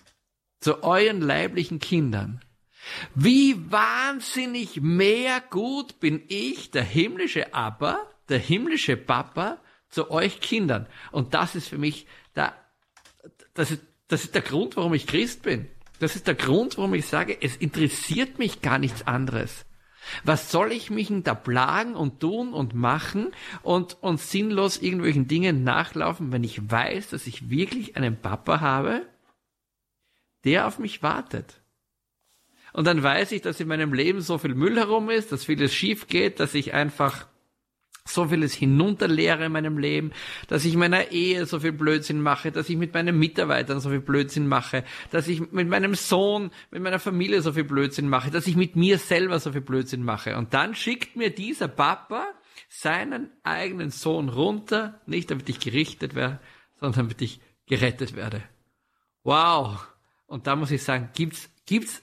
zu 0.60 0.84
euren 0.84 1.22
leiblichen 1.22 1.80
Kindern, 1.80 2.42
wie 3.16 3.72
wahnsinnig 3.72 4.82
mehr 4.82 5.42
gut 5.50 6.00
bin 6.00 6.22
ich, 6.28 6.72
der 6.72 6.84
himmlische 6.84 7.54
Abba, 7.54 8.00
der 8.30 8.40
himmlische 8.40 8.98
Papa, 8.98 9.60
zu 9.90 10.10
euch 10.10 10.40
Kindern. 10.40 10.88
Und 11.12 11.34
das 11.34 11.56
ist 11.56 11.68
für 11.68 11.78
mich 11.78 12.08
der, 12.36 12.56
das 13.54 13.72
ist, 13.72 13.82
das 14.08 14.24
ist 14.24 14.36
der 14.36 14.42
Grund, 14.42 14.78
warum 14.78 14.94
ich 14.94 15.06
Christ 15.06 15.44
bin. 15.44 15.68
Das 16.00 16.16
ist 16.16 16.28
der 16.28 16.36
Grund, 16.36 16.78
warum 16.78 16.94
ich 16.94 17.06
sage, 17.06 17.38
es 17.42 17.56
interessiert 17.58 18.40
mich 18.40 18.62
gar 18.62 18.80
nichts 18.80 19.06
anderes. 19.06 19.66
Was 20.24 20.52
soll 20.52 20.72
ich 20.72 20.90
mich 20.90 21.08
denn 21.08 21.24
da 21.24 21.34
plagen 21.34 21.96
und 21.96 22.20
tun 22.20 22.54
und 22.54 22.74
machen 22.74 23.32
und, 23.64 23.98
und 24.02 24.20
sinnlos 24.20 24.78
irgendwelchen 24.78 25.28
Dingen 25.28 25.64
nachlaufen, 25.64 26.32
wenn 26.32 26.44
ich 26.44 26.72
weiß, 26.72 27.10
dass 27.10 27.28
ich 27.28 27.50
wirklich 27.50 27.96
einen 27.96 28.20
Papa 28.20 28.60
habe, 28.62 29.06
der 30.44 30.68
auf 30.68 30.80
mich 30.80 31.04
wartet? 31.04 31.62
Und 32.74 32.88
dann 32.88 33.04
weiß 33.04 33.34
ich, 33.34 33.42
dass 33.42 33.60
in 33.60 33.68
meinem 33.68 33.94
Leben 33.94 34.22
so 34.22 34.38
viel 34.38 34.56
Müll 34.56 34.78
herum 34.78 35.10
ist, 35.10 35.32
dass 35.32 35.46
vieles 35.46 35.74
schief 35.74 36.08
geht, 36.08 36.40
dass 36.40 36.54
ich 36.54 36.74
einfach 36.74 37.28
so 38.06 38.28
vieles 38.28 38.54
hinunterleere 38.54 39.46
in 39.46 39.52
meinem 39.52 39.78
Leben, 39.78 40.12
dass 40.48 40.66
ich 40.66 40.76
meiner 40.76 41.12
Ehe 41.12 41.46
so 41.46 41.60
viel 41.60 41.72
Blödsinn 41.72 42.22
mache, 42.22 42.52
dass 42.52 42.70
ich 42.70 42.78
mit 42.78 42.94
meinen 42.94 43.18
Mitarbeitern 43.18 43.80
so 43.80 43.90
viel 43.90 44.00
Blödsinn 44.00 44.48
mache, 44.48 44.84
dass 45.12 45.28
ich 45.28 45.52
mit 45.52 45.68
meinem 45.68 45.96
Sohn, 45.96 46.52
mit 46.72 46.82
meiner 46.82 47.00
Familie 47.00 47.42
so 47.42 47.54
viel 47.54 47.64
Blödsinn 47.64 48.10
mache, 48.10 48.32
dass 48.32 48.48
ich 48.48 48.56
mit 48.56 48.76
mir 48.76 48.98
selber 48.98 49.40
so 49.40 49.52
viel 49.52 49.62
Blödsinn 49.62 50.04
mache. 50.04 50.38
Und 50.38 50.54
dann 50.54 50.76
schickt 50.76 51.16
mir 51.16 51.30
dieser 51.30 51.68
Papa 51.68 52.28
seinen 52.68 53.30
eigenen 53.44 53.92
Sohn 53.92 54.30
runter, 54.30 55.02
nicht 55.06 55.30
damit 55.30 55.48
ich 55.50 55.60
gerichtet 55.60 56.16
werde, 56.16 56.40
sondern 56.80 57.06
damit 57.06 57.22
ich 57.22 57.40
gerettet 57.68 58.16
werde. 58.16 58.42
Wow! 59.24 59.88
Und 60.26 60.48
da 60.48 60.56
muss 60.56 60.72
ich 60.72 60.84
sagen, 60.84 61.10
gibt's, 61.14 61.50
gibt's, 61.66 62.02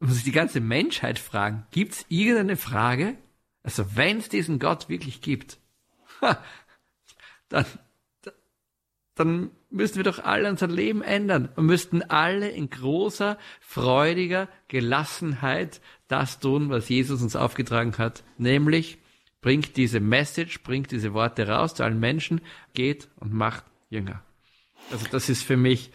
muss 0.00 0.18
ich 0.18 0.24
die 0.24 0.32
ganze 0.32 0.60
Menschheit 0.60 1.18
fragen, 1.18 1.66
gibt's 1.70 2.04
irgendeine 2.08 2.56
Frage, 2.56 3.16
also 3.62 3.96
wenn 3.96 4.18
es 4.18 4.28
diesen 4.28 4.58
Gott 4.58 4.88
wirklich 4.88 5.20
gibt, 5.20 5.58
dann, 7.48 7.66
dann 9.14 9.50
müssten 9.70 9.96
wir 9.96 10.04
doch 10.04 10.18
alle 10.18 10.48
unser 10.48 10.66
Leben 10.66 11.02
ändern 11.02 11.48
und 11.56 11.66
müssten 11.66 12.02
alle 12.02 12.48
in 12.48 12.70
großer, 12.70 13.38
freudiger 13.60 14.48
Gelassenheit 14.68 15.80
das 16.08 16.40
tun, 16.40 16.70
was 16.70 16.88
Jesus 16.88 17.22
uns 17.22 17.36
aufgetragen 17.36 17.96
hat, 17.98 18.24
nämlich 18.38 18.98
bringt 19.40 19.76
diese 19.76 20.00
Message, 20.00 20.62
bringt 20.62 20.90
diese 20.90 21.14
Worte 21.14 21.48
raus 21.48 21.74
zu 21.74 21.84
allen 21.84 22.00
Menschen, 22.00 22.40
geht 22.74 23.08
und 23.16 23.32
macht 23.32 23.64
Jünger. 23.88 24.22
Also 24.90 25.06
das 25.10 25.28
ist 25.28 25.44
für 25.44 25.56
mich 25.56 25.92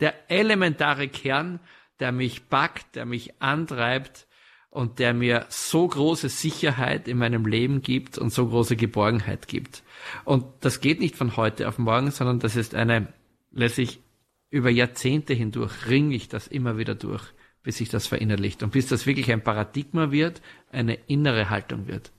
der 0.00 0.30
elementare 0.30 1.08
Kern, 1.08 1.60
der 2.00 2.12
mich 2.12 2.48
packt, 2.48 2.96
der 2.96 3.06
mich 3.06 3.40
antreibt, 3.40 4.26
und 4.72 4.98
der 4.98 5.12
mir 5.12 5.44
so 5.50 5.86
große 5.86 6.30
Sicherheit 6.30 7.06
in 7.06 7.18
meinem 7.18 7.44
Leben 7.44 7.82
gibt 7.82 8.16
und 8.16 8.32
so 8.32 8.48
große 8.48 8.74
Geborgenheit 8.74 9.46
gibt. 9.46 9.82
Und 10.24 10.46
das 10.60 10.80
geht 10.80 10.98
nicht 10.98 11.14
von 11.14 11.36
heute 11.36 11.68
auf 11.68 11.78
morgen, 11.78 12.10
sondern 12.10 12.40
das 12.40 12.56
ist 12.56 12.74
eine, 12.74 13.12
letztlich 13.50 14.00
über 14.48 14.70
Jahrzehnte 14.70 15.34
hindurch 15.34 15.88
ringe 15.88 16.14
ich 16.14 16.30
das 16.30 16.46
immer 16.46 16.78
wieder 16.78 16.94
durch, 16.94 17.22
bis 17.62 17.76
sich 17.76 17.90
das 17.90 18.06
verinnerlicht 18.06 18.62
und 18.62 18.72
bis 18.72 18.86
das 18.86 19.04
wirklich 19.04 19.30
ein 19.30 19.44
Paradigma 19.44 20.10
wird, 20.10 20.40
eine 20.70 20.94
innere 21.06 21.50
Haltung 21.50 21.86
wird. 21.86 22.10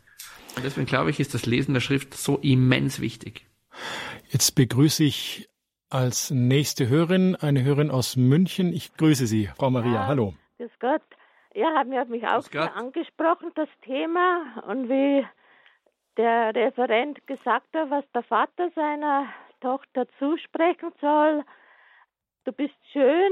Und 0.56 0.64
deswegen 0.64 0.86
glaube 0.86 1.10
ich, 1.10 1.20
ist 1.20 1.34
das 1.34 1.48
Lesen 1.48 1.74
der 1.74 1.82
Schrift 1.82 2.14
so 2.14 2.38
immens 2.38 3.00
wichtig. 3.00 3.48
Jetzt 4.30 4.54
begrüße 4.54 5.04
ich 5.04 5.50
als 5.90 6.30
nächste 6.30 6.88
Hörerin 6.88 7.36
eine 7.36 7.64
Hörerin 7.64 7.90
aus 7.90 8.16
München. 8.16 8.74
Ich 8.74 8.94
grüße 8.94 9.26
Sie, 9.26 9.50
Frau 9.58 9.72
Maria. 9.72 9.94
Ja, 9.94 10.06
Hallo. 10.06 10.36
Grüß 10.58 10.72
Gott. 10.80 11.02
Ja, 11.56 11.74
haben 11.76 11.94
ja 11.94 12.04
mich 12.06 12.26
auch 12.26 12.44
angesprochen, 12.76 13.52
das 13.54 13.70
Thema 13.84 14.64
und 14.68 14.90
wie 14.90 15.26
der 16.18 16.56
Referent 16.56 17.26
gesagt 17.28 17.68
hat, 17.76 17.90
was 17.92 18.06
der 18.12 18.24
Vater 18.24 18.72
seiner 18.72 19.28
Tochter 19.62 20.08
zusprechen 20.20 20.92
soll. 21.00 21.44
Du 22.46 22.52
bist 22.52 22.76
schön. 22.92 23.32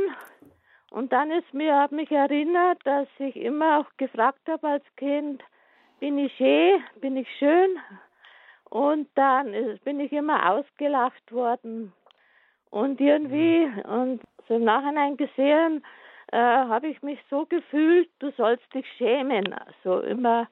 Und 0.91 1.11
dann 1.13 1.31
ist 1.31 1.53
mir, 1.53 1.77
hat 1.79 1.91
mich 1.91 2.11
erinnert, 2.11 2.79
dass 2.85 3.07
ich 3.17 3.35
immer 3.35 3.79
auch 3.79 3.97
gefragt 3.97 4.41
habe 4.47 4.67
als 4.67 4.85
Kind, 4.97 5.41
bin 5.99 6.17
ich 6.17 6.39
eh, 6.39 6.79
bin 6.99 7.15
ich 7.15 7.27
schön? 7.39 7.79
Und 8.69 9.09
dann 9.15 9.79
bin 9.83 9.99
ich 9.99 10.11
immer 10.11 10.51
ausgelacht 10.51 11.31
worden. 11.31 11.93
Und 12.69 13.01
irgendwie, 13.01 13.71
und 13.83 14.21
so 14.47 14.55
im 14.55 14.63
Nachhinein 14.63 15.17
gesehen, 15.17 15.83
äh, 16.31 16.37
habe 16.37 16.87
ich 16.87 17.01
mich 17.01 17.19
so 17.29 17.45
gefühlt, 17.45 18.09
du 18.19 18.31
sollst 18.31 18.73
dich 18.73 18.85
schämen. 18.97 19.53
Also 19.53 19.99
immer, 19.99 20.47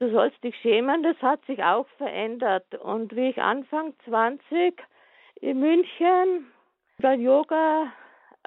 du 0.00 0.10
sollst 0.10 0.42
dich 0.42 0.56
schämen, 0.60 1.02
das 1.02 1.16
hat 1.22 1.44
sich 1.46 1.62
auch 1.62 1.86
verändert. 1.96 2.74
Und 2.74 3.14
wie 3.14 3.30
ich 3.30 3.40
Anfang 3.40 3.94
20 4.04 4.74
in 5.40 5.60
München 5.60 6.46
bei 7.00 7.14
Yoga 7.14 7.92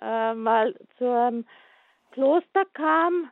äh, 0.02 0.34
mal 0.34 0.76
zu 0.98 1.10
einem 1.10 1.46
Kloster 2.12 2.66
kam, 2.74 3.32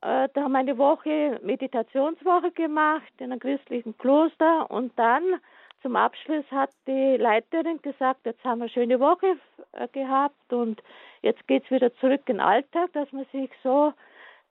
äh, 0.00 0.28
da 0.32 0.42
haben 0.42 0.52
wir 0.52 0.58
eine 0.58 0.78
Woche 0.78 1.38
Meditationswoche 1.42 2.52
gemacht 2.52 3.12
in 3.18 3.32
einem 3.32 3.40
christlichen 3.40 3.98
Kloster 3.98 4.70
und 4.70 4.98
dann 4.98 5.40
zum 5.82 5.96
Abschluss 5.96 6.44
hat 6.50 6.70
die 6.86 7.16
Leiterin 7.16 7.80
gesagt, 7.82 8.26
jetzt 8.26 8.42
haben 8.44 8.58
wir 8.58 8.64
eine 8.64 8.72
schöne 8.72 9.00
Woche 9.00 9.38
äh, 9.72 9.88
gehabt 9.88 10.52
und 10.52 10.82
jetzt 11.22 11.46
geht 11.46 11.64
es 11.64 11.70
wieder 11.70 11.94
zurück 11.96 12.22
in 12.26 12.36
den 12.36 12.40
Alltag, 12.40 12.92
dass 12.92 13.10
man 13.12 13.26
sich 13.32 13.50
so 13.62 13.92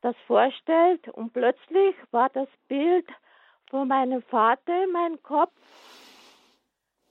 das 0.02 0.16
vorstellt. 0.26 1.08
Und 1.10 1.34
plötzlich 1.34 1.96
war 2.12 2.30
das 2.30 2.48
Bild 2.68 3.08
von 3.70 3.88
meinem 3.88 4.22
Vater 4.24 4.84
in 4.84 4.92
meinem 4.92 5.22
Kopf 5.22 5.52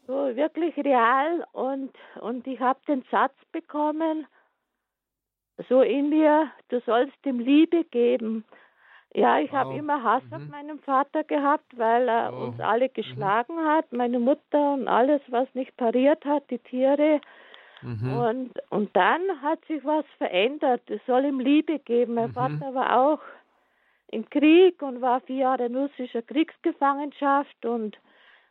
so 0.06 0.36
wirklich 0.36 0.76
real 0.76 1.44
und, 1.52 1.92
und 2.20 2.46
ich 2.46 2.60
habe 2.60 2.78
den 2.86 3.04
Satz 3.10 3.34
bekommen, 3.52 4.26
so 5.68 5.82
in 5.82 6.10
mir, 6.10 6.50
du 6.68 6.80
sollst 6.80 7.16
ihm 7.24 7.40
Liebe 7.40 7.84
geben. 7.84 8.44
Ja, 9.16 9.38
ich 9.38 9.50
habe 9.50 9.74
immer 9.74 10.02
Hass 10.02 10.22
mhm. 10.24 10.34
auf 10.34 10.48
meinen 10.48 10.78
Vater 10.80 11.24
gehabt, 11.24 11.78
weil 11.78 12.06
er 12.06 12.34
oh. 12.34 12.48
uns 12.48 12.60
alle 12.60 12.88
mhm. 12.88 12.92
geschlagen 12.92 13.56
mhm. 13.56 13.66
hat, 13.66 13.90
meine 13.90 14.18
Mutter 14.18 14.74
und 14.74 14.88
alles, 14.88 15.22
was 15.28 15.48
nicht 15.54 15.74
pariert 15.78 16.22
hat, 16.26 16.50
die 16.50 16.58
Tiere. 16.58 17.22
Mhm. 17.80 18.12
Und, 18.18 18.50
und 18.68 18.94
dann 18.94 19.22
hat 19.40 19.64
sich 19.64 19.82
was 19.86 20.04
verändert. 20.18 20.82
Es 20.90 21.00
soll 21.06 21.24
ihm 21.24 21.40
Liebe 21.40 21.78
geben. 21.78 22.14
Mein 22.14 22.28
mhm. 22.28 22.34
Vater 22.34 22.74
war 22.74 22.98
auch 22.98 23.20
im 24.08 24.28
Krieg 24.28 24.82
und 24.82 25.00
war 25.00 25.20
vier 25.22 25.36
Jahre 25.36 25.64
in 25.64 25.76
russischer 25.76 26.22
Kriegsgefangenschaft 26.22 27.64
und 27.64 27.98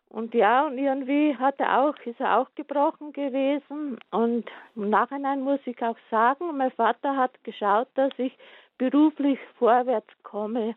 und 0.07 0.33
ja, 0.33 0.67
und 0.67 0.77
irgendwie 0.77 1.35
hat 1.35 1.59
er 1.59 1.81
auch, 1.81 1.95
ist 2.05 2.21
er 2.21 2.37
auch 2.37 2.47
gebrochen 2.55 3.11
gewesen. 3.11 3.97
Und 4.11 4.45
im 4.75 4.89
Nachhinein 4.89 5.41
muss 5.41 5.59
ich 5.65 5.81
auch 5.83 5.97
sagen, 6.09 6.55
mein 6.55 6.71
Vater 6.71 7.17
hat 7.17 7.43
geschaut, 7.43 7.89
dass 7.95 8.11
ich 8.17 8.31
beruflich 8.77 9.39
vorwärts 9.57 10.11
komme. 10.23 10.75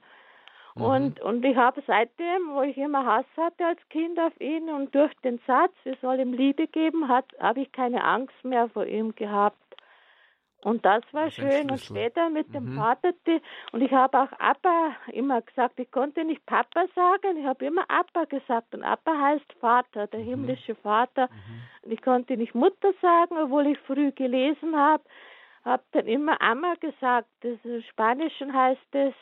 Mhm. 0.75 0.85
Und, 0.85 1.21
und 1.21 1.45
ich 1.45 1.57
habe 1.57 1.83
seitdem, 1.87 2.51
wo 2.55 2.63
ich 2.63 2.77
immer 2.77 3.05
Hass 3.05 3.27
hatte 3.37 3.67
als 3.67 3.81
Kind 3.91 4.19
auf 4.19 4.39
ihn 4.41 4.69
und 4.71 4.95
durch 4.95 5.13
den 5.25 5.41
Satz, 5.47 5.73
es 5.85 6.01
soll 6.01 6.21
ihm 6.21 6.33
Liebe 6.33 6.67
geben, 6.67 7.09
habe 7.09 7.61
ich 7.61 7.73
keine 7.73 8.05
Angst 8.05 8.45
mehr 8.45 8.69
vor 8.69 8.87
ihm 8.87 9.15
gehabt. 9.15 9.57
Und 10.65 10.85
das 10.85 11.03
war 11.13 11.27
das 11.27 11.35
schön. 11.35 11.71
Und 11.71 11.81
später 11.81 12.31
mit 12.31 12.53
dem 12.53 12.73
mhm. 12.73 12.77
Vater, 12.77 13.13
die, 13.27 13.41
und 13.71 13.81
ich 13.81 13.93
habe 13.93 14.19
auch 14.19 14.33
Appa 14.41 14.93
immer 15.13 15.41
gesagt, 15.41 15.79
ich 15.79 15.91
konnte 15.91 16.25
nicht 16.25 16.45
Papa 16.47 16.87
sagen, 16.97 17.37
ich 17.39 17.47
habe 17.47 17.65
immer 17.65 17.85
Appa 17.89 18.25
gesagt. 18.25 18.75
Und 18.75 18.83
Appa 18.83 19.17
heißt 19.17 19.53
Vater, 19.61 20.09
der 20.09 20.21
mhm. 20.21 20.25
himmlische 20.25 20.75
Vater. 20.75 21.29
Mhm. 21.29 21.63
Und 21.83 21.93
ich 21.93 22.03
konnte 22.03 22.37
nicht 22.37 22.57
Mutter 22.57 22.93
sagen, 23.01 23.37
obwohl 23.41 23.69
ich 23.69 23.79
früh 23.81 24.11
gelesen 24.11 24.77
habe 24.77 25.05
habe 25.65 25.83
dann 25.93 26.07
immer 26.07 26.41
Amma 26.41 26.75
gesagt. 26.75 27.29
Das 27.41 27.59
im 27.65 27.83
Spanischen 27.83 28.53
heißt 28.53 28.95
es 28.95 29.15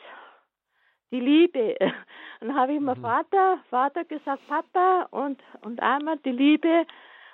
die 1.11 1.19
Liebe. 1.19 1.75
Dann 2.39 2.55
habe 2.55 2.73
ich 2.73 2.77
immer 2.77 2.95
mhm. 2.95 3.01
Vater, 3.01 3.59
Vater 3.69 4.03
gesagt, 4.05 4.47
Papa 4.47 5.07
und, 5.11 5.41
und 5.61 5.81
Amma 5.81 6.15
die 6.17 6.31
Liebe, 6.31 6.85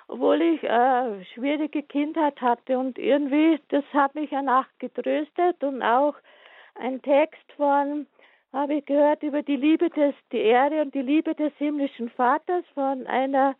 obwohl 0.08 0.40
ich 0.42 0.62
äh, 0.62 1.24
schwierige 1.34 1.82
Kindheit 1.82 2.40
hatte. 2.40 2.78
Und 2.78 2.98
irgendwie, 2.98 3.60
das 3.68 3.84
hat 3.92 4.14
mich 4.14 4.30
danach 4.30 4.66
getröstet 4.78 5.62
und 5.62 5.82
auch 5.82 6.14
ein 6.76 7.02
Text 7.02 7.52
von, 7.56 8.06
habe 8.52 8.74
ich 8.74 8.86
gehört, 8.86 9.22
über 9.22 9.42
die 9.42 9.56
Liebe 9.56 9.90
des, 9.90 10.14
die 10.32 10.38
Ehre 10.38 10.82
und 10.82 10.94
die 10.94 11.02
Liebe 11.02 11.34
des 11.34 11.52
himmlischen 11.58 12.08
Vaters 12.10 12.64
von 12.74 13.06
einer 13.06 13.54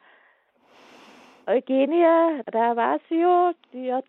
Eugenia 1.46 2.40
Ravasio, 2.52 3.52
die 3.72 3.92
hat 3.92 4.06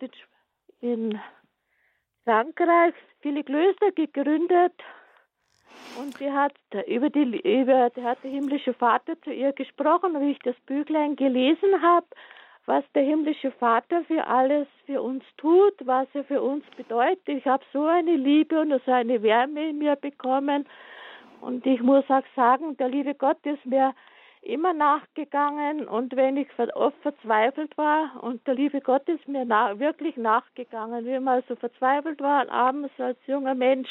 in 0.86 1.20
Frankreich 2.24 2.94
viele 3.22 3.44
Klöster 3.44 3.92
gegründet 3.92 4.74
und 6.00 6.18
sie 6.18 6.32
hat 6.32 6.54
über 6.88 7.10
die 7.10 7.40
über 7.40 7.90
der 7.90 8.04
hat 8.04 8.24
der 8.24 8.32
himmlische 8.32 8.74
Vater 8.74 9.20
zu 9.22 9.32
ihr 9.32 9.52
gesprochen, 9.54 10.20
wie 10.22 10.32
ich 10.32 10.40
das 10.40 10.56
Büchlein 10.66 11.16
gelesen 11.16 11.82
habe, 11.82 12.08
was 12.66 12.84
der 12.94 13.04
himmlische 13.04 13.52
Vater 13.52 14.04
für 14.06 14.26
alles 14.28 14.68
für 14.86 15.02
uns 15.02 15.24
tut, 15.38 15.74
was 15.86 16.08
er 16.14 16.24
für 16.24 16.42
uns 16.42 16.64
bedeutet. 16.78 17.28
Ich 17.28 17.46
habe 17.46 17.64
so 17.74 17.86
eine 17.86 18.16
Liebe 18.16 18.60
und 18.60 18.74
so 18.86 18.92
eine 18.92 19.22
Wärme 19.22 19.70
in 19.70 19.80
mir 19.80 19.96
bekommen 19.96 20.68
und 21.42 21.66
ich 21.66 21.82
muss 21.82 22.06
auch 22.10 22.26
sagen, 22.36 22.78
der 22.78 22.90
liebe 22.90 23.16
Gott 23.16 23.44
ist 23.46 23.66
mir 23.66 23.94
immer 24.46 24.74
nachgegangen 24.74 25.88
und 25.88 26.16
wenn 26.16 26.38
ich 26.38 26.48
oft 26.76 26.98
verzweifelt 27.02 27.78
war 27.78 28.24
und 28.24 28.46
der 28.48 28.54
liebe 28.54 28.80
Gott 28.82 29.08
ist 29.10 29.28
mir 29.28 29.44
na 29.46 29.80
wirklich 29.80 30.18
nachgegangen, 30.18 31.06
wie 31.06 31.16
ich 31.16 31.20
mal 31.20 31.44
so 31.48 31.56
verzweifelt 31.56 32.22
war, 32.22 32.50
abends 32.50 32.94
als 33.00 33.18
junger 33.26 33.56
Mensch 33.56 33.90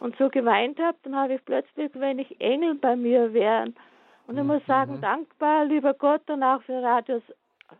und 0.00 0.16
so 0.16 0.28
geweint 0.28 0.80
habe, 0.80 0.96
dann 1.02 1.14
habe 1.14 1.34
ich 1.34 1.44
plötzlich, 1.44 1.90
wenn 1.94 2.18
ich 2.18 2.40
Engel 2.40 2.74
bei 2.74 2.96
mir 2.96 3.32
wären. 3.32 3.74
Und 4.26 4.38
ich 4.38 4.44
muss 4.44 4.62
mhm. 4.62 4.66
sagen, 4.66 5.00
dankbar, 5.00 5.66
lieber 5.66 5.94
Gott 5.94 6.28
und 6.30 6.42
auch 6.42 6.62
für 6.62 6.82
Radios 6.82 7.22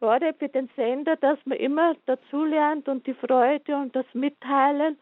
Horde, 0.01 0.35
für 0.39 0.49
den 0.49 0.69
Sender, 0.77 1.17
dass 1.17 1.39
man 1.45 1.59
immer 1.59 1.95
dazulernt 2.07 2.89
und 2.89 3.07
die 3.07 3.15
Freude 3.15 3.77
und 3.77 3.95
das 3.95 4.07
Mitteilen, 4.13 4.99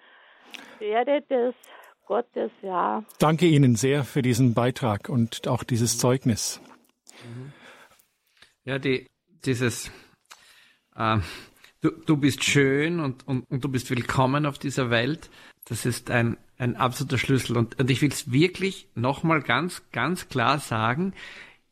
Ehre 0.80 1.22
des 1.22 1.54
Gottes, 2.06 2.50
ja. 2.62 3.02
Danke 3.18 3.46
Ihnen 3.46 3.74
sehr 3.76 4.04
für 4.04 4.22
diesen 4.22 4.54
Beitrag 4.54 5.08
und 5.08 5.48
auch 5.48 5.62
dieses 5.64 5.98
Zeugnis. 5.98 6.60
Mhm. 7.24 7.52
Ja, 8.64 8.78
die, 8.78 9.06
dieses, 9.44 9.90
äh, 10.94 11.18
du, 11.80 11.90
du 11.90 12.16
bist 12.16 12.44
schön 12.44 13.00
und, 13.00 13.26
und, 13.26 13.50
und 13.50 13.64
du 13.64 13.68
bist 13.68 13.90
willkommen 13.90 14.46
auf 14.46 14.58
dieser 14.58 14.90
Welt, 14.90 15.30
das 15.64 15.86
ist 15.86 16.10
ein, 16.10 16.36
ein 16.58 16.76
absoluter 16.76 17.18
Schlüssel. 17.18 17.56
Und, 17.56 17.78
und 17.78 17.90
ich 17.90 18.02
will 18.02 18.10
es 18.10 18.32
wirklich 18.32 18.88
nochmal 18.94 19.42
ganz, 19.42 19.82
ganz 19.92 20.28
klar 20.28 20.58
sagen, 20.58 21.14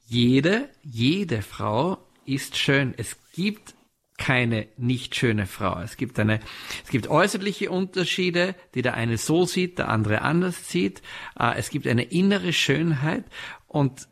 jede, 0.06 0.68
jede 0.82 1.42
Frau 1.42 1.98
ist 2.24 2.56
schön. 2.56 2.94
Es 2.96 3.16
gibt 3.32 3.74
keine 4.16 4.68
nicht 4.76 5.16
schöne 5.16 5.46
Frau. 5.46 5.80
Es 5.80 5.96
gibt 5.96 6.18
eine, 6.18 6.40
es 6.84 6.90
gibt 6.90 7.08
äußerliche 7.08 7.70
Unterschiede, 7.70 8.54
die 8.74 8.82
der 8.82 8.94
eine 8.94 9.16
so 9.16 9.46
sieht, 9.46 9.78
der 9.78 9.88
andere 9.88 10.22
anders 10.22 10.68
sieht. 10.68 11.02
Äh, 11.38 11.56
es 11.56 11.70
gibt 11.70 11.86
eine 11.86 12.04
innere 12.04 12.52
Schönheit 12.52 13.24
und 13.66 14.08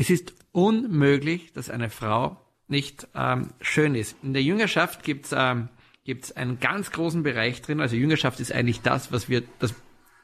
es 0.00 0.08
ist 0.08 0.34
unmöglich, 0.52 1.52
dass 1.52 1.68
eine 1.68 1.90
Frau 1.90 2.40
nicht 2.68 3.06
ähm, 3.14 3.50
schön 3.60 3.94
ist. 3.94 4.16
In 4.22 4.32
der 4.32 4.42
Jüngerschaft 4.42 5.04
gibt's 5.04 5.34
ähm, 5.36 5.68
gibt's 6.04 6.32
einen 6.32 6.58
ganz 6.58 6.90
großen 6.90 7.22
Bereich 7.22 7.60
drin. 7.60 7.80
Also 7.80 7.96
Jüngerschaft 7.96 8.40
ist 8.40 8.50
eigentlich 8.52 8.80
das, 8.80 9.12
was 9.12 9.28
wir, 9.28 9.42
das, 9.58 9.74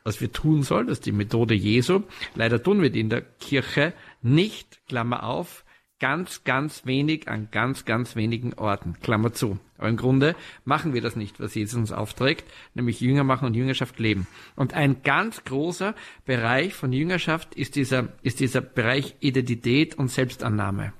was 0.02 0.20
wir 0.20 0.32
tun 0.32 0.62
sollen. 0.62 0.86
Das 0.86 0.98
ist 0.98 1.06
die 1.06 1.12
Methode 1.12 1.54
Jesu. 1.54 2.02
Leider 2.34 2.62
tun 2.62 2.80
wir 2.80 2.90
die 2.90 3.00
in 3.00 3.10
der 3.10 3.20
Kirche 3.20 3.92
nicht, 4.22 4.80
Klammer 4.88 5.24
auf, 5.24 5.64
ganz, 6.00 6.44
ganz 6.44 6.86
wenig 6.86 7.28
an 7.28 7.48
ganz, 7.50 7.84
ganz 7.84 8.16
wenigen 8.16 8.54
Orten. 8.54 8.98
Klammer 9.00 9.32
zu. 9.32 9.58
Aber 9.78 9.88
im 9.88 9.96
Grunde 9.96 10.34
machen 10.64 10.94
wir 10.94 11.00
das 11.00 11.16
nicht, 11.16 11.40
was 11.40 11.54
Jesus 11.54 11.78
uns 11.78 11.92
aufträgt, 11.92 12.44
nämlich 12.74 13.00
Jünger 13.00 13.24
machen 13.24 13.46
und 13.46 13.54
Jüngerschaft 13.54 13.98
leben. 13.98 14.26
Und 14.54 14.74
ein 14.74 15.02
ganz 15.02 15.44
großer 15.44 15.94
Bereich 16.24 16.74
von 16.74 16.92
Jüngerschaft 16.92 17.54
ist 17.54 17.76
dieser, 17.76 18.08
ist 18.22 18.40
dieser 18.40 18.60
Bereich 18.60 19.14
Identität 19.20 19.96
und 19.96 20.10
Selbstannahme. 20.10 20.92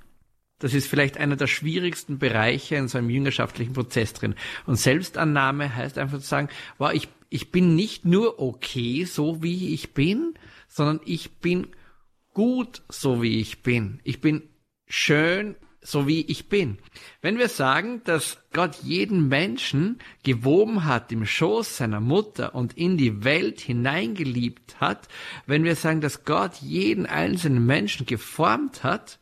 Das 0.58 0.72
ist 0.72 0.88
vielleicht 0.88 1.18
einer 1.18 1.36
der 1.36 1.48
schwierigsten 1.48 2.18
Bereiche 2.18 2.76
in 2.76 2.88
so 2.88 2.96
einem 2.96 3.10
jüngerschaftlichen 3.10 3.74
Prozess 3.74 4.14
drin. 4.14 4.34
Und 4.64 4.76
Selbstannahme 4.76 5.74
heißt 5.74 5.98
einfach 5.98 6.18
zu 6.18 6.26
sagen, 6.26 6.48
wow, 6.78 6.92
ich, 6.92 7.08
ich 7.28 7.50
bin 7.52 7.74
nicht 7.74 8.06
nur 8.06 8.40
okay, 8.40 9.04
so 9.04 9.42
wie 9.42 9.74
ich 9.74 9.92
bin, 9.92 10.34
sondern 10.66 11.00
ich 11.04 11.38
bin 11.38 11.68
gut, 12.32 12.82
so 12.88 13.22
wie 13.22 13.38
ich 13.40 13.62
bin. 13.62 14.00
Ich 14.02 14.20
bin 14.20 14.42
schön, 14.86 15.56
so 15.86 16.08
wie 16.08 16.22
ich 16.22 16.48
bin. 16.48 16.78
Wenn 17.22 17.38
wir 17.38 17.48
sagen, 17.48 18.02
dass 18.04 18.38
Gott 18.52 18.76
jeden 18.82 19.28
Menschen 19.28 19.98
gewoben 20.24 20.84
hat 20.84 21.12
im 21.12 21.24
Schoß 21.24 21.76
seiner 21.76 22.00
Mutter 22.00 22.54
und 22.56 22.76
in 22.76 22.96
die 22.96 23.22
Welt 23.22 23.60
hineingeliebt 23.60 24.80
hat, 24.80 25.06
wenn 25.46 25.62
wir 25.62 25.76
sagen, 25.76 26.00
dass 26.00 26.24
Gott 26.24 26.56
jeden 26.56 27.06
einzelnen 27.06 27.64
Menschen 27.64 28.04
geformt 28.04 28.82
hat, 28.82 29.20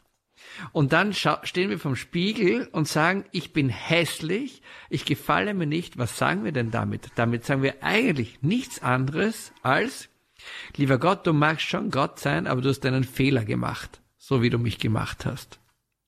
und 0.72 0.92
dann 0.92 1.12
stehen 1.12 1.70
wir 1.70 1.80
vom 1.80 1.96
Spiegel 1.96 2.68
und 2.70 2.86
sagen, 2.86 3.24
ich 3.32 3.52
bin 3.52 3.68
hässlich, 3.68 4.62
ich 4.88 5.04
gefalle 5.04 5.52
mir 5.52 5.66
nicht. 5.66 5.98
Was 5.98 6.16
sagen 6.16 6.44
wir 6.44 6.52
denn 6.52 6.70
damit? 6.70 7.08
Damit 7.16 7.44
sagen 7.44 7.62
wir 7.62 7.82
eigentlich 7.82 8.38
nichts 8.40 8.80
anderes 8.80 9.52
als, 9.62 10.08
lieber 10.76 10.98
Gott, 10.98 11.26
du 11.26 11.32
magst 11.32 11.66
schon 11.66 11.90
Gott 11.90 12.20
sein, 12.20 12.46
aber 12.46 12.60
du 12.60 12.68
hast 12.68 12.86
einen 12.86 13.02
Fehler 13.02 13.44
gemacht, 13.44 14.00
so 14.16 14.42
wie 14.42 14.50
du 14.50 14.58
mich 14.58 14.78
gemacht 14.78 15.26
hast. 15.26 15.58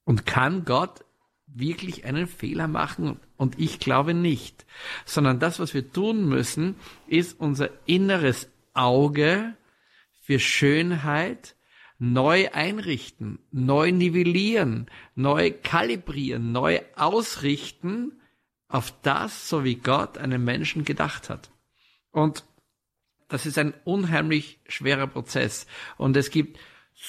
Und 0.07 0.25
kann 0.25 0.65
Gott 0.65 1.05
wirklich 1.47 2.05
einen 2.05 2.29
Fehler 2.29 2.69
machen? 2.69 3.21
Und 3.37 3.59
ich 3.59 3.81
glaube 3.81 4.15
nicht. 4.15 4.65
Sondern 5.05 5.41
das, 5.41 5.59
was 5.59 5.75
wir 5.75 5.93
tun 5.93 6.27
müssen, 6.27 6.77
ist 7.09 7.39
unser 7.39 7.71
inneres 7.87 8.49
Auge 8.73 9.57
für 10.23 10.39
Schönheit 10.39 11.57
neu 11.99 12.51
einrichten, 12.53 13.41
neu 13.51 13.91
nivellieren, 13.91 14.87
neu 15.15 15.51
kalibrieren, 15.51 16.53
neu 16.53 16.81
ausrichten 16.95 18.21
auf 18.69 18.93
das, 19.03 19.49
so 19.49 19.65
wie 19.65 19.77
Gott 19.77 20.19
einen 20.19 20.45
Menschen 20.45 20.85
gedacht 20.85 21.31
hat. 21.31 21.51
Und 22.13 22.45
das 23.29 23.45
ist 23.45 23.59
ein 23.59 23.75
unheimlich 23.85 24.61
schwerer 24.69 25.09
Prozess. 25.09 25.67
Und 25.97 26.17
es 26.17 26.31
gibt 26.31 26.59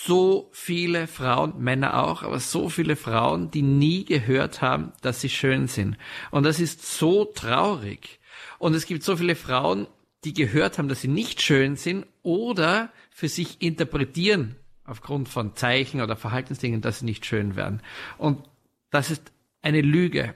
so 0.06 0.50
viele 0.54 1.08
Frauen, 1.08 1.54
Männer 1.58 2.04
auch, 2.04 2.24
aber 2.24 2.40
so 2.40 2.70
viele 2.70 2.96
Frauen, 2.96 3.52
die 3.52 3.62
nie 3.62 4.06
gehört 4.06 4.62
haben, 4.62 4.94
dass 5.02 5.22
sie 5.22 5.30
schön 5.30 5.68
sind. 5.68 5.98
Und 6.30 6.44
das 6.44 6.60
ist 6.60 6.98
so 6.98 7.26
traurig. 7.26 8.20
Und 8.60 8.76
es 8.76 8.86
gibt 8.86 9.04
so 9.04 9.18
viele 9.18 9.36
Frauen, 9.36 9.88
die 10.24 10.34
gehört 10.34 10.78
haben, 10.78 10.88
dass 10.88 11.02
sie 11.02 11.08
nicht 11.08 11.42
schön 11.42 11.76
sind 11.76 12.06
oder 12.22 12.92
für 13.10 13.30
sich 13.30 13.62
interpretieren 13.62 14.56
aufgrund 14.84 15.30
von 15.30 15.56
Zeichen 15.56 16.02
oder 16.02 16.16
Verhaltensdingen, 16.16 16.82
dass 16.82 17.00
sie 17.00 17.06
nicht 17.06 17.26
schön 17.26 17.56
werden. 17.56 17.82
Und 18.18 18.44
das 18.92 19.10
ist 19.12 19.32
eine 19.62 19.82
Lüge. 19.82 20.34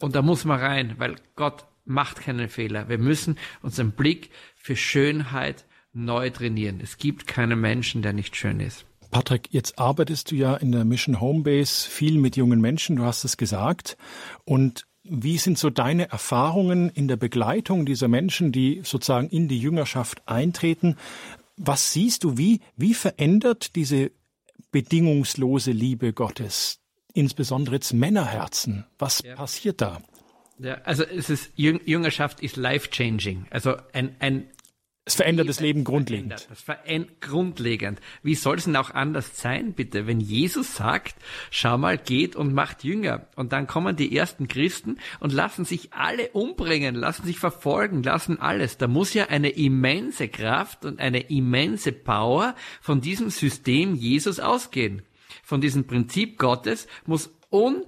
Und 0.00 0.14
da 0.14 0.22
muss 0.22 0.44
man 0.44 0.60
rein, 0.60 0.94
weil 0.98 1.16
Gott 1.34 1.64
macht 1.84 2.20
keinen 2.20 2.48
Fehler. 2.48 2.88
Wir 2.88 2.98
müssen 2.98 3.38
unseren 3.62 3.92
Blick 3.92 4.30
für 4.54 4.76
Schönheit 4.76 5.64
neu 5.92 6.30
trainieren. 6.30 6.80
Es 6.82 6.98
gibt 6.98 7.26
keinen 7.26 7.60
Menschen, 7.60 8.02
der 8.02 8.12
nicht 8.12 8.36
schön 8.36 8.60
ist. 8.60 8.84
Patrick, 9.10 9.48
jetzt 9.50 9.78
arbeitest 9.78 10.30
du 10.30 10.36
ja 10.36 10.54
in 10.56 10.70
der 10.70 10.84
Mission 10.84 11.20
Homebase 11.20 11.88
viel 11.88 12.18
mit 12.18 12.36
jungen 12.36 12.60
Menschen, 12.60 12.96
du 12.96 13.04
hast 13.04 13.24
es 13.24 13.36
gesagt. 13.36 13.96
Und 14.44 14.86
wie 15.02 15.38
sind 15.38 15.58
so 15.58 15.70
deine 15.70 16.10
Erfahrungen 16.10 16.90
in 16.90 17.08
der 17.08 17.16
Begleitung 17.16 17.86
dieser 17.86 18.06
Menschen, 18.06 18.52
die 18.52 18.82
sozusagen 18.84 19.28
in 19.28 19.48
die 19.48 19.58
Jüngerschaft 19.58 20.22
eintreten? 20.26 20.96
Was 21.56 21.92
siehst 21.92 22.22
du, 22.22 22.38
wie, 22.38 22.60
wie 22.76 22.94
verändert 22.94 23.74
diese 23.74 24.12
bedingungslose 24.70 25.72
Liebe 25.72 26.12
Gottes, 26.12 26.78
insbesondere 27.12 27.76
jetzt 27.76 27.92
Männerherzen? 27.92 28.86
Was 28.98 29.22
ja. 29.24 29.34
passiert 29.34 29.80
da? 29.80 30.00
Ja, 30.58 30.74
also 30.84 31.04
es 31.04 31.30
ist 31.30 31.50
Jüngerschaft 31.56 32.40
ist 32.40 32.56
life 32.56 32.90
changing. 32.90 33.46
Also 33.50 33.76
ein, 33.92 34.14
ein 34.20 34.48
es 35.10 35.16
verändert 35.16 35.48
das 35.48 35.58
Leben 35.58 35.82
grundlegend. 35.82 36.46
Das 36.48 36.60
verändert 36.60 37.20
grundlegend. 37.20 38.00
Wie 38.22 38.36
soll 38.36 38.58
es 38.58 38.64
denn 38.64 38.76
auch 38.76 38.90
anders 38.90 39.40
sein, 39.40 39.72
bitte? 39.72 40.06
Wenn 40.06 40.20
Jesus 40.20 40.76
sagt, 40.76 41.16
schau 41.50 41.78
mal, 41.78 41.98
geht 41.98 42.36
und 42.36 42.54
macht 42.54 42.84
Jünger. 42.84 43.26
Und 43.34 43.52
dann 43.52 43.66
kommen 43.66 43.96
die 43.96 44.16
ersten 44.16 44.46
Christen 44.46 44.98
und 45.18 45.32
lassen 45.32 45.64
sich 45.64 45.92
alle 45.92 46.28
umbringen, 46.28 46.94
lassen 46.94 47.26
sich 47.26 47.40
verfolgen, 47.40 48.04
lassen 48.04 48.40
alles. 48.40 48.78
Da 48.78 48.86
muss 48.86 49.12
ja 49.12 49.26
eine 49.26 49.48
immense 49.48 50.28
Kraft 50.28 50.84
und 50.84 51.00
eine 51.00 51.22
immense 51.28 51.90
Power 51.90 52.54
von 52.80 53.00
diesem 53.00 53.30
System 53.30 53.96
Jesus 53.96 54.38
ausgehen. 54.38 55.02
Von 55.42 55.60
diesem 55.60 55.88
Prinzip 55.88 56.38
Gottes 56.38 56.86
muss 57.04 57.34
un 57.50 57.82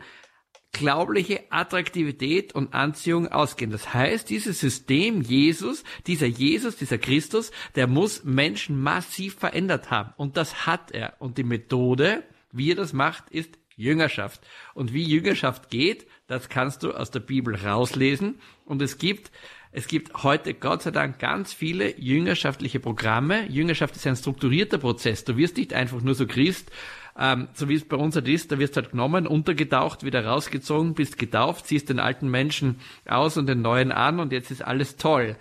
glaubliche 0.73 1.41
Attraktivität 1.51 2.55
und 2.55 2.75
Anziehung 2.75 3.29
ausgehen. 3.29 3.71
Das 3.71 3.93
heißt, 3.93 4.31
dieses 4.31 4.59
System 4.59 5.21
Jesus, 5.21 5.85
dieser 6.07 6.27
Jesus, 6.27 6.77
dieser 6.77 6.99
Christus, 6.99 7.53
der 7.75 7.87
muss 7.87 8.25
Menschen 8.25 8.81
massiv 8.83 9.37
verändert 9.37 9.91
haben. 9.91 10.15
Und 10.17 10.37
das 10.37 10.67
hat 10.67 10.91
er. 10.91 11.15
Und 11.19 11.39
die 11.39 11.45
Methode, 11.45 12.25
wie 12.53 12.73
er 12.73 12.77
das 12.77 12.93
macht, 12.93 13.31
ist 13.31 13.59
Jüngerschaft. 13.77 14.41
Und 14.75 14.93
wie 14.93 15.05
Jüngerschaft 15.05 15.71
geht, 15.71 16.07
das 16.27 16.49
kannst 16.49 16.83
du 16.83 16.93
aus 16.93 17.11
der 17.11 17.21
Bibel 17.21 17.55
rauslesen. 17.55 18.41
Und 18.65 18.81
es 18.81 18.99
gibt 18.99 19.31
es 19.75 19.89
gibt 19.89 20.23
heute 20.23 20.53
Gott 20.53 20.83
sei 20.83 20.91
Dank 20.91 21.19
ganz 21.19 21.55
viele 21.55 21.99
jüngerschaftliche 21.99 22.79
Programme. 22.79 23.49
Jüngerschaft 23.49 23.97
ist 23.97 24.07
ein 24.07 24.17
strukturierter 24.17 24.77
Prozess. 24.77 25.25
Du 25.25 25.39
wirst 25.39 25.57
nicht 25.57 25.73
einfach 25.73 26.03
nur 26.03 26.15
so 26.15 26.27
Christ 26.27 26.71
ähm, 27.19 27.49
so 27.53 27.69
wie 27.69 27.75
es 27.75 27.87
bei 27.87 27.97
uns 27.97 28.15
halt 28.15 28.29
ist, 28.29 28.53
da 28.53 28.59
wirst 28.59 28.77
du 28.77 28.83
halt 28.83 28.93
genommen, 28.93 29.27
untergetaucht, 29.27 30.05
wieder 30.05 30.25
rausgezogen, 30.25 30.95
bist 30.95 31.19
getauft, 31.19 31.67
ziehst 31.67 31.89
den 31.89 32.01
alten 32.01 32.29
Menschen 32.29 32.81
aus 33.07 33.37
und 33.37 33.47
den 33.47 33.63
neuen 33.63 33.93
an 33.93 34.21
und 34.21 34.33
jetzt 34.33 34.51
ist 34.51 34.63
alles 34.63 34.97
toll. 34.97 35.37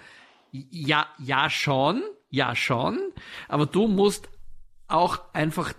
Ja, 0.51 1.07
ja 1.17 1.49
schon, 1.49 2.01
ja 2.29 2.55
schon, 2.55 2.99
aber 3.47 3.65
du 3.65 3.87
musst 3.87 4.29
auch 4.87 5.21
einfach 5.33 5.73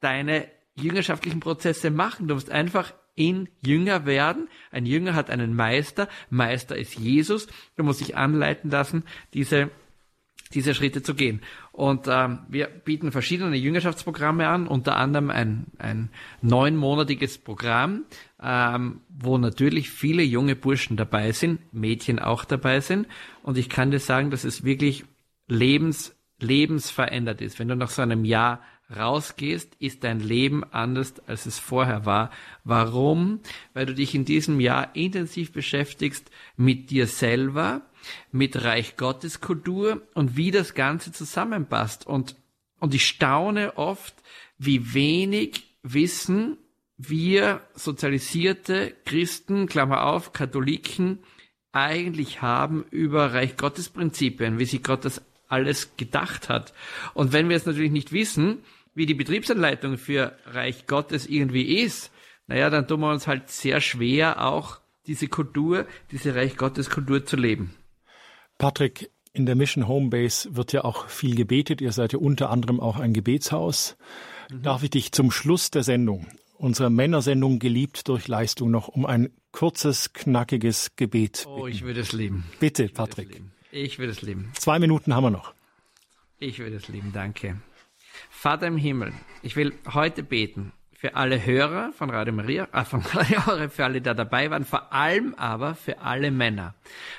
deine 0.00 0.48
jüngerschaftlichen 0.74 1.40
Prozesse 1.40 1.90
machen. 1.90 2.28
Du 2.28 2.34
musst 2.34 2.50
einfach 2.50 2.92
in 3.14 3.48
Jünger 3.64 4.06
werden. 4.06 4.48
Ein 4.70 4.86
Jünger 4.86 5.14
hat 5.14 5.30
einen 5.30 5.54
Meister. 5.54 6.08
Meister 6.30 6.76
ist 6.76 6.98
Jesus. 6.98 7.48
Du 7.76 7.84
musst 7.84 8.00
dich 8.00 8.16
anleiten 8.16 8.70
lassen, 8.70 9.04
diese 9.34 9.70
diese 10.52 10.74
Schritte 10.74 11.02
zu 11.02 11.14
gehen. 11.14 11.40
Und 11.72 12.06
ähm, 12.08 12.40
wir 12.48 12.66
bieten 12.66 13.12
verschiedene 13.12 13.56
Jüngerschaftsprogramme 13.56 14.48
an, 14.48 14.66
unter 14.66 14.96
anderem 14.96 15.30
ein, 15.30 15.66
ein 15.78 16.10
neunmonatiges 16.42 17.38
Programm, 17.38 18.04
ähm, 18.42 19.00
wo 19.08 19.38
natürlich 19.38 19.90
viele 19.90 20.22
junge 20.22 20.56
Burschen 20.56 20.96
dabei 20.96 21.32
sind, 21.32 21.60
Mädchen 21.72 22.18
auch 22.18 22.44
dabei 22.44 22.80
sind. 22.80 23.06
Und 23.42 23.58
ich 23.58 23.68
kann 23.68 23.92
dir 23.92 24.00
sagen, 24.00 24.30
dass 24.30 24.44
es 24.44 24.64
wirklich 24.64 25.04
lebens, 25.46 26.16
lebensverändert 26.40 27.40
ist. 27.40 27.58
Wenn 27.58 27.68
du 27.68 27.76
nach 27.76 27.90
so 27.90 28.02
einem 28.02 28.24
Jahr 28.24 28.60
rausgehst, 28.94 29.76
ist 29.78 30.02
dein 30.02 30.18
Leben 30.18 30.64
anders, 30.64 31.14
als 31.28 31.46
es 31.46 31.60
vorher 31.60 32.06
war. 32.06 32.30
Warum? 32.64 33.40
Weil 33.72 33.86
du 33.86 33.94
dich 33.94 34.16
in 34.16 34.24
diesem 34.24 34.58
Jahr 34.58 34.96
intensiv 34.96 35.52
beschäftigst 35.52 36.28
mit 36.56 36.90
dir 36.90 37.06
selber, 37.06 37.82
mit 38.32 38.62
Reich 38.62 38.96
Gottes 38.96 39.40
Kultur 39.40 40.02
und 40.14 40.36
wie 40.36 40.50
das 40.50 40.74
Ganze 40.74 41.12
zusammenpasst. 41.12 42.06
Und, 42.06 42.36
und 42.78 42.94
ich 42.94 43.06
staune 43.06 43.76
oft, 43.76 44.14
wie 44.58 44.94
wenig 44.94 45.64
Wissen 45.82 46.58
wir 46.98 47.62
sozialisierte 47.74 48.94
Christen, 49.06 49.66
Klammer 49.66 50.04
auf, 50.04 50.34
Katholiken, 50.34 51.20
eigentlich 51.72 52.42
haben 52.42 52.84
über 52.90 53.32
Reich 53.32 53.56
Gottes 53.56 53.88
Prinzipien, 53.88 54.58
wie 54.58 54.66
sich 54.66 54.82
Gott 54.82 55.04
das 55.04 55.22
alles 55.48 55.96
gedacht 55.96 56.48
hat. 56.48 56.74
Und 57.14 57.32
wenn 57.32 57.48
wir 57.48 57.56
es 57.56 57.66
natürlich 57.66 57.90
nicht 57.90 58.12
wissen, 58.12 58.58
wie 58.94 59.06
die 59.06 59.14
Betriebsanleitung 59.14 59.98
für 59.98 60.36
Reich 60.46 60.86
Gottes 60.86 61.26
irgendwie 61.26 61.78
ist, 61.78 62.12
naja, 62.46 62.68
dann 62.68 62.86
tun 62.86 63.00
wir 63.00 63.10
uns 63.10 63.26
halt 63.26 63.48
sehr 63.48 63.80
schwer, 63.80 64.44
auch 64.44 64.80
diese 65.06 65.28
Kultur, 65.28 65.86
diese 66.10 66.34
Reich 66.34 66.56
Gottes 66.56 66.90
Kultur 66.90 67.24
zu 67.24 67.36
leben. 67.36 67.74
Patrick, 68.60 69.10
in 69.32 69.46
der 69.46 69.54
Mission 69.54 69.88
Homebase 69.88 70.54
wird 70.54 70.74
ja 70.74 70.84
auch 70.84 71.08
viel 71.08 71.34
gebetet. 71.34 71.80
Ihr 71.80 71.92
seid 71.92 72.12
ja 72.12 72.18
unter 72.18 72.50
anderem 72.50 72.78
auch 72.78 73.00
ein 73.00 73.14
Gebetshaus. 73.14 73.96
Mhm. 74.50 74.62
Darf 74.62 74.82
ich 74.82 74.90
dich 74.90 75.12
zum 75.12 75.30
Schluss 75.30 75.70
der 75.70 75.82
Sendung, 75.82 76.26
unserer 76.58 76.90
Männersendung 76.90 77.58
geliebt 77.58 78.06
durch 78.06 78.28
Leistung, 78.28 78.70
noch 78.70 78.88
um 78.88 79.06
ein 79.06 79.30
kurzes, 79.50 80.12
knackiges 80.12 80.94
Gebet 80.96 81.46
bitten? 81.46 81.60
Oh, 81.62 81.66
ich 81.66 81.82
würde 81.82 82.00
es 82.00 82.12
lieben. 82.12 82.44
Bitte, 82.60 82.84
ich 82.84 82.92
Patrick. 82.92 83.40
Ich 83.72 83.98
würde 83.98 84.12
es 84.12 84.20
lieben. 84.20 84.52
Zwei 84.54 84.78
Minuten 84.78 85.14
haben 85.14 85.24
wir 85.24 85.30
noch. 85.30 85.54
Ich 86.38 86.58
würde 86.58 86.76
es 86.76 86.88
lieben, 86.88 87.12
danke. 87.14 87.56
Vater 88.28 88.66
im 88.66 88.76
Himmel, 88.76 89.14
ich 89.42 89.56
will 89.56 89.72
heute 89.86 90.22
beten 90.22 90.74
für 91.00 91.16
alle 91.16 91.42
Hörer 91.42 91.94
von 91.94 92.10
Radio 92.10 92.34
Maria, 92.34 92.68
äh, 92.74 92.84
von 92.84 93.00
Radio 93.14 93.46
Horeb, 93.46 93.72
für 93.72 93.84
alle, 93.84 93.94
die 93.94 94.02
da 94.02 94.12
dabei 94.12 94.50
waren, 94.50 94.66
vor 94.66 94.92
allem 94.92 95.34
aber 95.34 95.74
für 95.74 96.02
alle 96.02 96.30
Männer. 96.30 96.74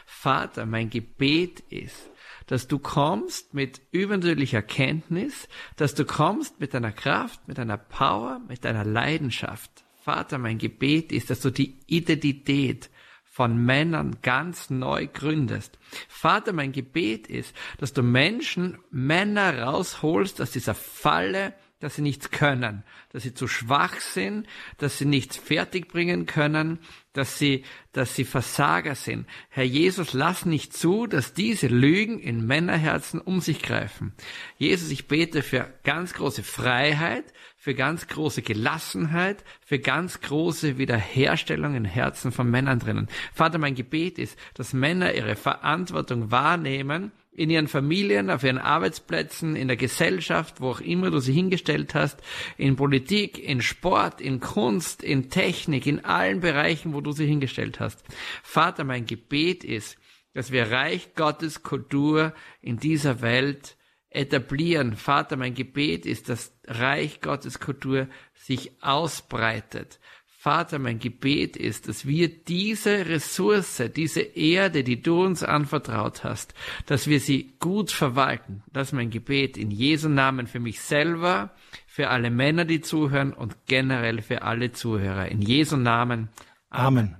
Vater, 0.05 0.67
mein 0.67 0.91
Gebet 0.91 1.61
ist, 1.61 2.11
dass 2.45 2.67
du 2.67 2.77
kommst 2.77 3.55
mit 3.55 3.81
übernatürlicher 3.89 4.61
Kenntnis, 4.61 5.47
dass 5.77 5.95
du 5.95 6.05
kommst 6.05 6.59
mit 6.59 6.75
deiner 6.75 6.91
Kraft, 6.91 7.47
mit 7.47 7.57
deiner 7.57 7.77
Power, 7.77 8.39
mit 8.47 8.65
deiner 8.65 8.85
Leidenschaft. 8.85 9.71
Vater, 10.03 10.37
mein 10.37 10.59
Gebet 10.59 11.11
ist, 11.11 11.31
dass 11.31 11.39
du 11.39 11.49
die 11.49 11.79
Identität 11.87 12.91
von 13.23 13.57
Männern 13.65 14.17
ganz 14.21 14.69
neu 14.69 15.07
gründest. 15.07 15.79
Vater, 16.07 16.53
mein 16.53 16.71
Gebet 16.71 17.25
ist, 17.25 17.55
dass 17.79 17.93
du 17.93 18.03
Menschen, 18.03 18.77
Männer 18.91 19.63
rausholst 19.63 20.39
aus 20.39 20.51
dieser 20.51 20.75
Falle 20.75 21.55
dass 21.81 21.95
sie 21.95 22.01
nichts 22.01 22.31
können, 22.31 22.83
dass 23.11 23.23
sie 23.23 23.33
zu 23.33 23.47
schwach 23.47 23.99
sind, 23.99 24.47
dass 24.77 24.97
sie 24.97 25.05
nichts 25.05 25.35
fertigbringen 25.35 26.25
können, 26.27 26.79
dass 27.13 27.37
sie, 27.37 27.65
dass 27.91 28.15
sie 28.15 28.23
Versager 28.23 28.95
sind. 28.95 29.27
Herr 29.49 29.65
Jesus, 29.65 30.13
lass 30.13 30.45
nicht 30.45 30.73
zu, 30.73 31.07
dass 31.07 31.33
diese 31.33 31.67
Lügen 31.67 32.19
in 32.19 32.45
Männerherzen 32.45 33.19
um 33.19 33.41
sich 33.41 33.61
greifen. 33.61 34.13
Jesus, 34.57 34.91
ich 34.91 35.07
bete 35.07 35.41
für 35.41 35.73
ganz 35.83 36.13
große 36.13 36.43
Freiheit, 36.43 37.25
für 37.57 37.73
ganz 37.73 38.07
große 38.07 38.43
Gelassenheit, 38.43 39.43
für 39.65 39.79
ganz 39.79 40.21
große 40.21 40.77
Wiederherstellung 40.77 41.75
in 41.75 41.85
Herzen 41.85 42.31
von 42.31 42.49
Männern 42.49 42.79
drinnen. 42.79 43.07
Vater, 43.33 43.57
mein 43.57 43.75
Gebet 43.75 44.17
ist, 44.17 44.37
dass 44.53 44.73
Männer 44.73 45.13
ihre 45.13 45.35
Verantwortung 45.35 46.31
wahrnehmen, 46.31 47.11
in 47.41 47.49
ihren 47.49 47.67
Familien, 47.67 48.29
auf 48.29 48.43
ihren 48.43 48.59
Arbeitsplätzen, 48.59 49.55
in 49.55 49.67
der 49.67 49.77
Gesellschaft, 49.77 50.61
wo 50.61 50.69
auch 50.69 50.79
immer 50.79 51.09
du 51.09 51.19
sie 51.19 51.33
hingestellt 51.33 51.95
hast, 51.95 52.21
in 52.55 52.75
Politik, 52.75 53.39
in 53.39 53.61
Sport, 53.61 54.21
in 54.21 54.39
Kunst, 54.39 55.01
in 55.01 55.31
Technik, 55.31 55.87
in 55.87 56.05
allen 56.05 56.39
Bereichen, 56.39 56.93
wo 56.93 57.01
du 57.01 57.11
sie 57.11 57.25
hingestellt 57.25 57.79
hast. 57.79 58.03
Vater, 58.43 58.83
mein 58.83 59.07
Gebet 59.07 59.63
ist, 59.63 59.97
dass 60.35 60.51
wir 60.51 60.71
Reich 60.71 61.15
Gottes 61.15 61.63
Kultur 61.63 62.33
in 62.61 62.77
dieser 62.77 63.21
Welt 63.21 63.75
etablieren. 64.11 64.95
Vater, 64.95 65.35
mein 65.35 65.55
Gebet 65.55 66.05
ist, 66.05 66.29
dass 66.29 66.53
Reich 66.67 67.21
Gottes 67.21 67.59
Kultur 67.59 68.07
sich 68.35 68.71
ausbreitet. 68.83 69.99
Vater, 70.43 70.79
mein 70.79 70.97
Gebet 70.97 71.55
ist, 71.55 71.87
dass 71.87 72.07
wir 72.07 72.27
diese 72.27 73.05
Ressource, 73.05 73.83
diese 73.95 74.21
Erde, 74.21 74.83
die 74.83 74.99
du 74.99 75.23
uns 75.23 75.43
anvertraut 75.43 76.23
hast, 76.23 76.55
dass 76.87 77.05
wir 77.05 77.19
sie 77.19 77.53
gut 77.59 77.91
verwalten. 77.91 78.63
Das 78.73 78.87
ist 78.87 78.93
mein 78.93 79.11
Gebet 79.11 79.55
in 79.55 79.69
Jesu 79.69 80.09
Namen 80.09 80.47
für 80.47 80.59
mich 80.59 80.81
selber, 80.81 81.51
für 81.85 82.09
alle 82.09 82.31
Männer, 82.31 82.65
die 82.65 82.81
zuhören 82.81 83.33
und 83.33 83.55
generell 83.67 84.23
für 84.23 84.41
alle 84.41 84.71
Zuhörer. 84.71 85.27
In 85.27 85.43
Jesu 85.43 85.77
Namen. 85.77 86.29
Amen. 86.71 87.09
Amen. 87.11 87.15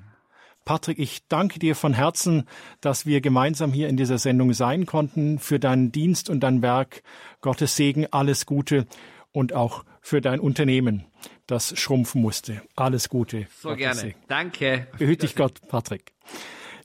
Patrick, 0.66 0.98
ich 0.98 1.28
danke 1.28 1.60
dir 1.60 1.76
von 1.76 1.94
Herzen, 1.94 2.48
dass 2.80 3.06
wir 3.06 3.22
gemeinsam 3.22 3.72
hier 3.72 3.88
in 3.88 3.98
dieser 3.98 4.18
Sendung 4.18 4.54
sein 4.54 4.88
konnten, 4.88 5.38
für 5.38 5.60
deinen 5.60 5.92
Dienst 5.92 6.28
und 6.28 6.40
dein 6.40 6.64
Werk. 6.64 7.04
Gottes 7.42 7.76
Segen, 7.76 8.08
alles 8.10 8.48
Gute 8.48 8.88
und 9.32 9.54
auch 9.54 9.86
für 10.02 10.22
dein 10.22 10.40
Unternehmen, 10.40 11.06
das 11.48 11.78
schrumpfen 11.80 12.22
musste. 12.22 12.62
Alles 12.76 13.10
Gute. 13.10 13.48
So 13.60 13.70
Gottes 13.70 13.80
gerne. 13.80 14.00
Segen. 14.00 14.16
Danke. 14.28 14.88
Behüt 14.98 15.24
dich 15.24 15.36
Gott, 15.36 15.60
Patrick. 15.68 16.14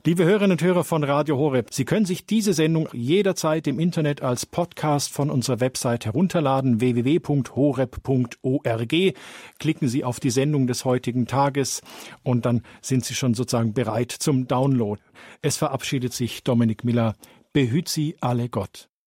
Liebe 0.06 0.24
Hörerinnen 0.24 0.52
und 0.52 0.62
Hörer 0.62 0.84
von 0.84 1.02
Radio 1.02 1.36
Horeb, 1.36 1.74
Sie 1.74 1.84
können 1.84 2.06
sich 2.06 2.26
diese 2.26 2.52
Sendung 2.52 2.88
jederzeit 2.92 3.66
im 3.66 3.80
Internet 3.80 4.22
als 4.22 4.46
Podcast 4.46 5.12
von 5.12 5.30
unserer 5.30 5.58
Website 5.58 6.06
herunterladen, 6.06 6.80
www.horeb.org. 6.80 7.34
Klicken 9.58 9.88
Sie 9.88 10.04
auf 10.04 10.20
die 10.20 10.30
Sendung 10.30 10.68
des 10.68 10.84
heutigen 10.84 11.26
Tages 11.26 11.82
und 12.22 12.46
dann 12.46 12.62
sind 12.80 13.04
Sie 13.04 13.14
schon 13.14 13.34
sozusagen 13.34 13.74
bereit 13.74 14.12
zum 14.12 14.46
Download. 14.46 15.02
Es 15.42 15.56
verabschiedet 15.56 16.12
sich 16.12 16.44
Dominik 16.44 16.84
Miller. 16.84 17.16
Behüt 17.52 17.88
Sie 17.88 18.14
alle 18.20 18.48
Gott. 18.48 18.88